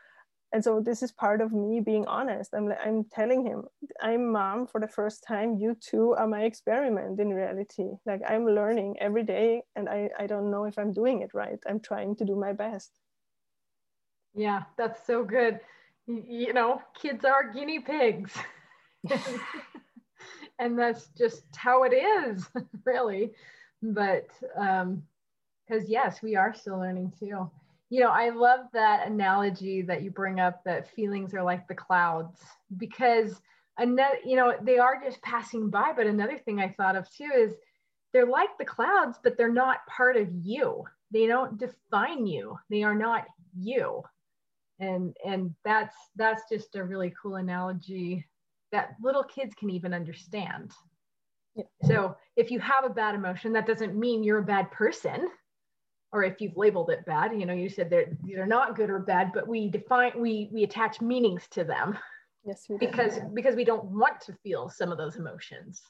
and 0.51 0.63
so 0.63 0.79
this 0.81 1.03
is 1.03 1.11
part 1.11 1.41
of 1.41 1.51
me 1.51 1.79
being 1.79 2.07
honest. 2.07 2.53
I'm 2.53 2.67
like 2.67 2.79
i'm 2.85 3.03
telling 3.05 3.45
him 3.45 3.63
i'm 4.01 4.31
mom 4.31 4.67
for 4.67 4.81
the 4.81 4.87
first 4.87 5.23
time. 5.23 5.57
You 5.57 5.75
two 5.79 6.13
are 6.13 6.27
my 6.27 6.43
experiment 6.43 7.19
in 7.19 7.29
reality. 7.29 7.89
Like 8.05 8.21
i'm 8.27 8.45
learning 8.45 8.97
every 8.99 9.23
day 9.23 9.63
and 9.75 9.87
i 9.87 10.09
i 10.17 10.27
don't 10.27 10.51
know 10.51 10.65
if 10.65 10.77
i'm 10.77 10.91
doing 10.91 11.21
it 11.21 11.33
right. 11.33 11.59
I'm 11.67 11.79
trying 11.79 12.15
to 12.17 12.25
do 12.25 12.35
my 12.35 12.53
best. 12.53 12.91
Yeah 14.33 14.63
that's 14.77 15.05
so 15.05 15.23
good. 15.23 15.59
You 16.07 16.53
know 16.53 16.81
kids 16.99 17.25
are 17.25 17.51
guinea 17.51 17.79
pigs. 17.79 18.33
And 20.61 20.77
that's 20.77 21.07
just 21.17 21.43
how 21.55 21.83
it 21.83 21.93
is 21.93 22.45
really. 22.85 23.31
But 23.81 24.27
um 24.57 25.03
because 25.65 25.87
yes 25.87 26.21
we 26.21 26.35
are 26.35 26.53
still 26.53 26.77
learning 26.79 27.13
too 27.17 27.49
you 27.89 27.99
know 28.01 28.09
i 28.09 28.29
love 28.29 28.61
that 28.73 29.07
analogy 29.07 29.81
that 29.81 30.01
you 30.01 30.11
bring 30.11 30.39
up 30.39 30.63
that 30.63 30.93
feelings 30.95 31.33
are 31.33 31.43
like 31.43 31.67
the 31.67 31.75
clouds 31.75 32.41
because 32.77 33.41
another 33.77 34.17
you 34.25 34.35
know 34.35 34.53
they 34.61 34.77
are 34.77 35.01
just 35.03 35.21
passing 35.21 35.69
by 35.69 35.91
but 35.95 36.07
another 36.07 36.37
thing 36.37 36.59
i 36.59 36.69
thought 36.69 36.95
of 36.95 37.09
too 37.11 37.29
is 37.35 37.53
they're 38.13 38.25
like 38.25 38.57
the 38.57 38.65
clouds 38.65 39.17
but 39.23 39.37
they're 39.37 39.51
not 39.51 39.85
part 39.87 40.17
of 40.17 40.27
you 40.33 40.83
they 41.11 41.25
don't 41.25 41.57
define 41.57 42.25
you 42.25 42.57
they 42.69 42.83
are 42.83 42.95
not 42.95 43.25
you 43.57 44.03
and 44.79 45.15
and 45.25 45.53
that's 45.65 45.95
that's 46.15 46.43
just 46.49 46.75
a 46.75 46.83
really 46.83 47.13
cool 47.21 47.35
analogy 47.35 48.25
that 48.71 48.95
little 49.01 49.23
kids 49.23 49.53
can 49.55 49.69
even 49.69 49.93
understand. 49.93 50.71
Yeah. 51.55 51.63
So 51.85 52.15
if 52.35 52.51
you 52.51 52.59
have 52.59 52.85
a 52.85 52.89
bad 52.89 53.15
emotion, 53.15 53.53
that 53.53 53.67
doesn't 53.67 53.97
mean 53.97 54.23
you're 54.23 54.39
a 54.39 54.43
bad 54.43 54.71
person. 54.71 55.27
Or 56.11 56.23
if 56.23 56.41
you've 56.41 56.57
labeled 56.57 56.89
it 56.89 57.05
bad, 57.05 57.39
you 57.39 57.45
know, 57.45 57.53
you 57.53 57.69
said 57.69 57.89
they're 57.89 58.17
these 58.23 58.37
are 58.37 58.47
not 58.47 58.75
good 58.75 58.89
or 58.89 58.99
bad, 58.99 59.31
but 59.33 59.47
we 59.47 59.69
define 59.69 60.13
we 60.19 60.49
we 60.51 60.63
attach 60.63 61.01
meanings 61.01 61.43
to 61.51 61.63
them. 61.63 61.97
Yes, 62.43 62.65
we 62.67 62.77
because 62.77 63.15
do. 63.15 63.31
because 63.33 63.55
we 63.55 63.63
don't 63.63 63.85
want 63.85 64.19
to 64.21 64.33
feel 64.41 64.69
some 64.69 64.91
of 64.91 64.97
those 64.97 65.17
emotions. 65.17 65.81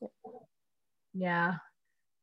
Yeah. 0.00 0.08
yeah. 1.14 1.54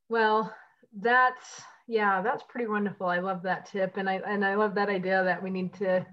Well, 0.09 0.53
that's 1.01 1.61
yeah, 1.87 2.21
that's 2.21 2.43
pretty 2.49 2.67
wonderful. 2.67 3.07
I 3.07 3.19
love 3.19 3.43
that 3.43 3.67
tip, 3.67 3.97
and 3.97 4.09
I 4.09 4.21
and 4.27 4.43
I 4.43 4.55
love 4.55 4.73
that 4.75 4.89
idea 4.89 5.23
that 5.23 5.41
we 5.41 5.51
need 5.51 5.73
to 5.75 6.05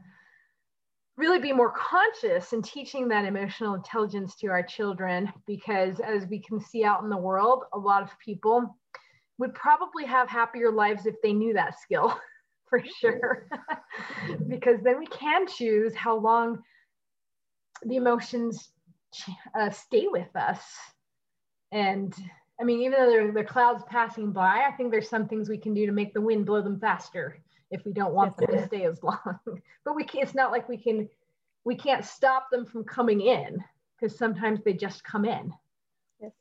really 1.17 1.39
be 1.39 1.53
more 1.53 1.73
conscious 1.73 2.53
in 2.53 2.63
teaching 2.63 3.09
that 3.09 3.25
emotional 3.25 3.75
intelligence 3.75 4.35
to 4.37 4.49
our 4.49 4.63
children 4.63 5.31
because 5.47 6.01
as 6.01 6.27
we 6.27 6.41
can 6.41 6.59
see 6.59 6.85
out 6.85 7.03
in 7.03 7.11
the 7.11 7.17
world 7.17 7.65
a 7.75 7.79
lot 7.79 8.03
of 8.03 8.09
people 8.19 8.77
would 9.39 9.55
probably 9.55 10.05
have 10.05 10.29
happier 10.29 10.71
lives 10.71 11.07
if 11.07 11.15
they 11.23 11.33
knew 11.33 11.55
that 11.55 11.79
skill 11.81 12.19
for 12.69 12.83
sure 13.01 13.49
because 14.49 14.81
then 14.83 14.99
we 14.99 15.07
can 15.07 15.47
choose 15.47 15.95
how 15.95 16.17
long 16.17 16.63
the 17.85 17.97
emotions 17.97 18.71
uh, 19.59 19.71
stay 19.71 20.07
with 20.09 20.35
us 20.37 20.63
and 21.71 22.15
i 22.61 22.65
mean 22.65 22.81
even 22.81 22.93
though 22.93 23.11
there, 23.11 23.37
are 23.37 23.45
clouds 23.45 23.85
passing 23.89 24.33
by 24.33 24.65
i 24.67 24.71
think 24.77 24.91
there's 24.91 25.09
some 25.09 25.29
things 25.29 25.49
we 25.49 25.59
can 25.59 25.75
do 25.75 25.85
to 25.85 25.93
make 25.93 26.15
the 26.15 26.21
wind 26.21 26.47
blow 26.47 26.63
them 26.63 26.81
faster 26.81 27.43
if 27.73 27.85
we 27.87 27.93
don't 27.93 28.13
want 28.13 28.37
them 28.37 28.49
to 28.53 28.67
stay 28.67 28.85
as 28.85 29.03
long. 29.03 29.19
but 29.85 29.97
we 29.97 30.05
can, 30.05 30.23
it's 30.23 30.35
not 30.35 30.53
like 30.53 30.69
we 30.69 30.77
can 30.77 31.09
we 31.65 31.75
can't 31.75 32.05
stop 32.05 32.51
them 32.51 32.67
from 32.67 32.85
coming 32.85 33.21
in 33.23 33.63
because 33.97 34.17
sometimes 34.17 34.61
they 34.63 34.73
just 34.73 35.03
come 35.05 35.25
in. 35.25 35.53
Yes. 36.21 36.33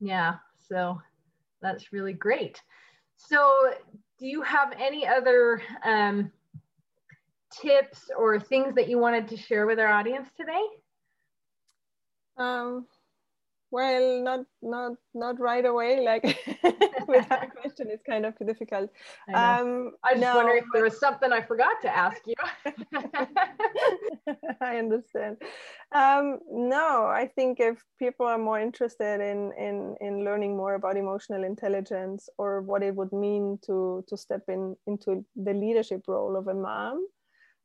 Yeah, 0.00 0.34
so 0.68 1.00
that's 1.62 1.92
really 1.92 2.12
great. 2.12 2.60
So 3.16 3.72
do 4.18 4.26
you 4.26 4.42
have 4.42 4.72
any 4.78 5.06
other 5.06 5.62
um, 5.84 6.30
tips 7.52 8.10
or 8.16 8.38
things 8.40 8.74
that 8.74 8.88
you 8.88 8.98
wanted 8.98 9.28
to 9.28 9.36
share 9.36 9.66
with 9.66 9.78
our 9.78 9.88
audience 9.88 10.28
today? 10.36 10.62
Um, 12.36 12.86
well, 13.70 14.22
not 14.22 14.40
not 14.62 14.92
not 15.14 15.38
right 15.40 15.64
away. 15.64 16.00
Like 16.04 16.38
question, 17.80 17.94
it's 17.94 18.04
kind 18.04 18.26
of 18.26 18.34
difficult. 18.46 18.90
I, 19.28 19.60
um, 19.60 19.92
I 20.04 20.12
just 20.12 20.22
no, 20.22 20.36
wonder 20.36 20.52
if 20.54 20.64
there 20.72 20.82
was 20.84 20.98
something 20.98 21.32
I 21.32 21.40
forgot 21.40 21.80
to 21.82 21.96
ask 21.96 22.20
you. 22.26 22.34
I 24.60 24.76
understand. 24.76 25.36
Um, 25.94 26.38
no, 26.50 27.06
I 27.06 27.30
think 27.34 27.60
if 27.60 27.82
people 27.98 28.26
are 28.26 28.38
more 28.38 28.60
interested 28.60 29.20
in 29.20 29.52
in 29.58 29.96
in 30.00 30.24
learning 30.24 30.56
more 30.56 30.74
about 30.74 30.96
emotional 30.96 31.44
intelligence 31.44 32.28
or 32.38 32.62
what 32.62 32.82
it 32.82 32.94
would 32.94 33.12
mean 33.12 33.58
to 33.66 34.04
to 34.08 34.16
step 34.16 34.42
in 34.48 34.76
into 34.86 35.24
the 35.36 35.54
leadership 35.54 36.02
role 36.06 36.36
of 36.36 36.48
a 36.48 36.54
mom, 36.54 37.06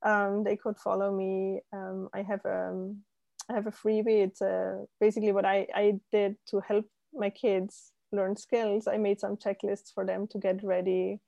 um, 0.04 0.44
they 0.44 0.56
could 0.56 0.78
follow 0.78 1.12
me. 1.12 1.62
Um, 1.74 2.10
I 2.14 2.22
have 2.24 2.46
a 2.46 2.70
um, 2.70 3.04
have 3.50 3.68
a 3.68 3.72
freebie. 3.72 4.24
It's 4.26 4.42
uh, 4.42 4.86
basically 5.00 5.32
what 5.32 5.46
I, 5.46 5.68
I 5.76 6.00
did 6.12 6.36
to 6.50 6.60
help 6.62 6.86
my 7.14 7.30
kids 7.30 7.94
learn 8.16 8.38
skills. 8.38 8.88
I 8.88 8.98
made 8.98 9.20
some 9.20 9.38
checklists 9.38 9.94
for 9.94 10.06
them 10.06 10.28
to 10.28 10.40
get 10.40 10.64
ready 10.64 11.20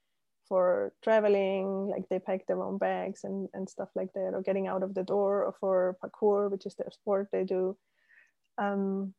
for 0.48 0.94
traveling, 1.04 1.88
like 1.88 2.08
they 2.10 2.20
pack 2.20 2.48
their 2.48 2.64
own 2.64 2.78
bags 2.78 3.24
and, 3.24 3.50
and 3.54 3.70
stuff 3.70 3.90
like 3.96 4.14
that, 4.14 4.32
or 4.34 4.42
getting 4.42 4.68
out 4.68 4.84
of 4.84 4.94
the 4.94 5.04
door, 5.04 5.44
or 5.44 5.54
for 5.60 5.98
parkour, 6.04 6.50
which 6.50 6.66
is 6.66 6.76
their 6.76 6.90
sport 6.92 7.28
they 7.32 7.44
do. 7.44 7.78
Um, 8.58 9.14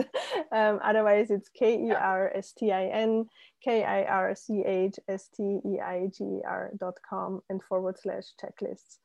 um, 0.52 0.80
otherwise, 0.84 1.32
it's 1.32 1.50
K 1.50 1.76
E 1.76 1.92
R 1.92 2.32
S 2.36 2.54
T 2.54 2.72
I 2.72 2.86
N 2.88 3.26
K 3.64 3.84
I 3.84 4.04
R 4.04 4.36
C 4.36 4.64
H 4.66 4.96
S 5.08 5.30
T 5.36 5.60
E 5.66 5.80
I 5.80 6.08
G 6.16 6.42
R 6.48 6.72
dot 6.80 6.96
com 7.08 7.42
and 7.50 7.62
forward 7.64 7.98
slash 8.00 8.26
checklists. 8.42 9.00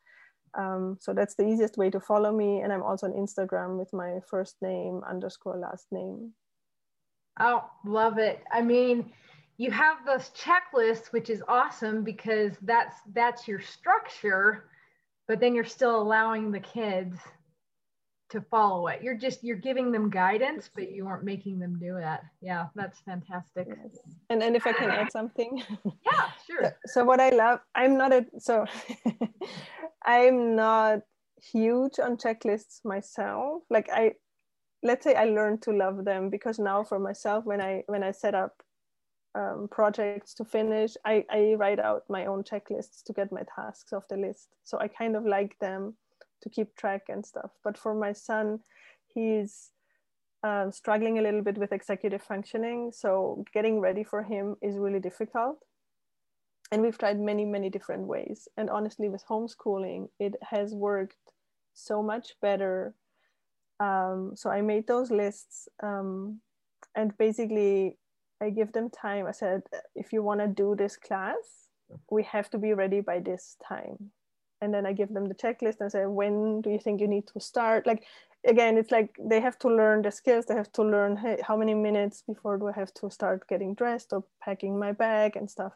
Um, 0.58 0.96
so 1.00 1.12
that's 1.12 1.34
the 1.34 1.46
easiest 1.46 1.76
way 1.76 1.90
to 1.90 2.00
follow 2.00 2.34
me. 2.34 2.60
And 2.60 2.72
I'm 2.72 2.82
also 2.82 3.06
on 3.06 3.12
Instagram 3.12 3.78
with 3.78 3.92
my 3.92 4.18
first 4.28 4.56
name 4.62 5.02
underscore 5.08 5.56
last 5.56 5.86
name. 5.92 6.32
Oh, 7.40 7.64
love 7.84 8.18
it. 8.18 8.42
I 8.50 8.62
mean, 8.62 9.12
you 9.58 9.70
have 9.70 9.98
those 10.06 10.30
checklists, 10.30 11.12
which 11.12 11.30
is 11.30 11.42
awesome 11.48 12.02
because 12.02 12.52
that's 12.62 12.96
that's 13.12 13.46
your 13.46 13.60
structure, 13.60 14.64
but 15.26 15.40
then 15.40 15.54
you're 15.54 15.64
still 15.64 16.00
allowing 16.00 16.50
the 16.50 16.60
kids 16.60 17.18
to 18.30 18.40
follow 18.42 18.88
it. 18.88 19.02
You're 19.02 19.16
just 19.16 19.42
you're 19.42 19.56
giving 19.56 19.90
them 19.90 20.10
guidance, 20.10 20.70
but 20.74 20.90
you 20.90 21.06
aren't 21.06 21.24
making 21.24 21.58
them 21.58 21.78
do 21.78 21.96
it. 21.96 22.20
Yeah, 22.40 22.66
that's 22.74 23.00
fantastic. 23.00 23.68
Yes. 23.68 23.98
And 24.30 24.42
and 24.42 24.54
if 24.54 24.66
I 24.66 24.72
can 24.72 24.90
add 25.00 25.10
something. 25.12 25.62
Yeah, 25.84 26.28
sure. 26.46 26.62
So, 26.62 26.72
so 26.86 27.04
what 27.04 27.20
I 27.20 27.30
love, 27.30 27.60
I'm 27.74 27.96
not 27.96 28.12
a 28.12 28.26
so 28.38 28.66
I'm 30.04 30.56
not 30.56 31.00
huge 31.52 31.98
on 31.98 32.16
checklists 32.16 32.84
myself. 32.84 33.62
Like 33.70 33.88
I 33.92 34.14
let's 34.82 35.04
say 35.04 35.14
I 35.14 35.24
learned 35.24 35.62
to 35.62 35.72
love 35.72 36.04
them 36.04 36.30
because 36.30 36.58
now 36.58 36.84
for 36.84 36.98
myself 36.98 37.44
when 37.44 37.60
I 37.60 37.84
when 37.86 38.02
I 38.02 38.12
set 38.12 38.34
up 38.34 38.62
um, 39.34 39.68
projects 39.70 40.34
to 40.34 40.44
finish, 40.44 40.94
I, 41.04 41.24
I 41.30 41.54
write 41.58 41.78
out 41.78 42.02
my 42.08 42.26
own 42.26 42.42
checklists 42.42 43.02
to 43.04 43.12
get 43.12 43.30
my 43.30 43.42
tasks 43.54 43.92
off 43.92 44.08
the 44.08 44.16
list. 44.16 44.48
So 44.64 44.78
I 44.80 44.88
kind 44.88 45.16
of 45.16 45.24
like 45.24 45.56
them 45.60 45.94
to 46.42 46.48
keep 46.48 46.74
track 46.76 47.02
and 47.08 47.24
stuff. 47.24 47.50
But 47.64 47.78
for 47.78 47.94
my 47.94 48.12
son, 48.12 48.60
he's 49.06 49.70
um, 50.42 50.70
struggling 50.72 51.18
a 51.18 51.22
little 51.22 51.42
bit 51.42 51.58
with 51.58 51.72
executive 51.72 52.22
functioning. 52.22 52.92
So 52.92 53.44
getting 53.52 53.80
ready 53.80 54.04
for 54.04 54.22
him 54.22 54.56
is 54.62 54.76
really 54.76 55.00
difficult. 55.00 55.58
And 56.70 56.82
we've 56.82 56.98
tried 56.98 57.18
many, 57.18 57.44
many 57.44 57.70
different 57.70 58.06
ways. 58.06 58.46
And 58.56 58.68
honestly, 58.68 59.08
with 59.08 59.24
homeschooling, 59.26 60.08
it 60.20 60.34
has 60.42 60.74
worked 60.74 61.16
so 61.74 62.02
much 62.02 62.34
better. 62.42 62.94
Um, 63.80 64.32
so 64.34 64.50
I 64.50 64.60
made 64.60 64.86
those 64.86 65.10
lists. 65.10 65.68
Um, 65.82 66.40
and 66.94 67.16
basically, 67.16 67.96
I 68.40 68.50
give 68.50 68.72
them 68.72 68.90
time. 68.90 69.26
I 69.26 69.32
said, 69.32 69.62
if 69.94 70.12
you 70.12 70.22
want 70.22 70.40
to 70.40 70.46
do 70.46 70.76
this 70.76 70.96
class, 70.96 71.68
we 72.10 72.22
have 72.24 72.50
to 72.50 72.58
be 72.58 72.74
ready 72.74 73.00
by 73.00 73.18
this 73.18 73.56
time 73.66 74.10
and 74.60 74.72
then 74.72 74.86
I 74.86 74.92
give 74.92 75.12
them 75.12 75.26
the 75.26 75.34
checklist 75.34 75.80
and 75.80 75.90
say, 75.90 76.06
when 76.06 76.60
do 76.60 76.70
you 76.70 76.78
think 76.78 77.00
you 77.00 77.08
need 77.08 77.26
to 77.28 77.40
start? 77.40 77.86
Like, 77.86 78.04
again, 78.46 78.76
it's 78.76 78.90
like 78.90 79.16
they 79.18 79.40
have 79.40 79.58
to 79.60 79.68
learn 79.68 80.02
the 80.02 80.10
skills. 80.10 80.46
They 80.46 80.54
have 80.54 80.72
to 80.72 80.82
learn 80.82 81.16
hey, 81.16 81.38
how 81.46 81.56
many 81.56 81.74
minutes 81.74 82.22
before 82.26 82.58
do 82.58 82.68
I 82.68 82.72
have 82.72 82.92
to 82.94 83.10
start 83.10 83.48
getting 83.48 83.74
dressed 83.74 84.12
or 84.12 84.24
packing 84.42 84.78
my 84.78 84.92
bag 84.92 85.36
and 85.36 85.50
stuff. 85.50 85.72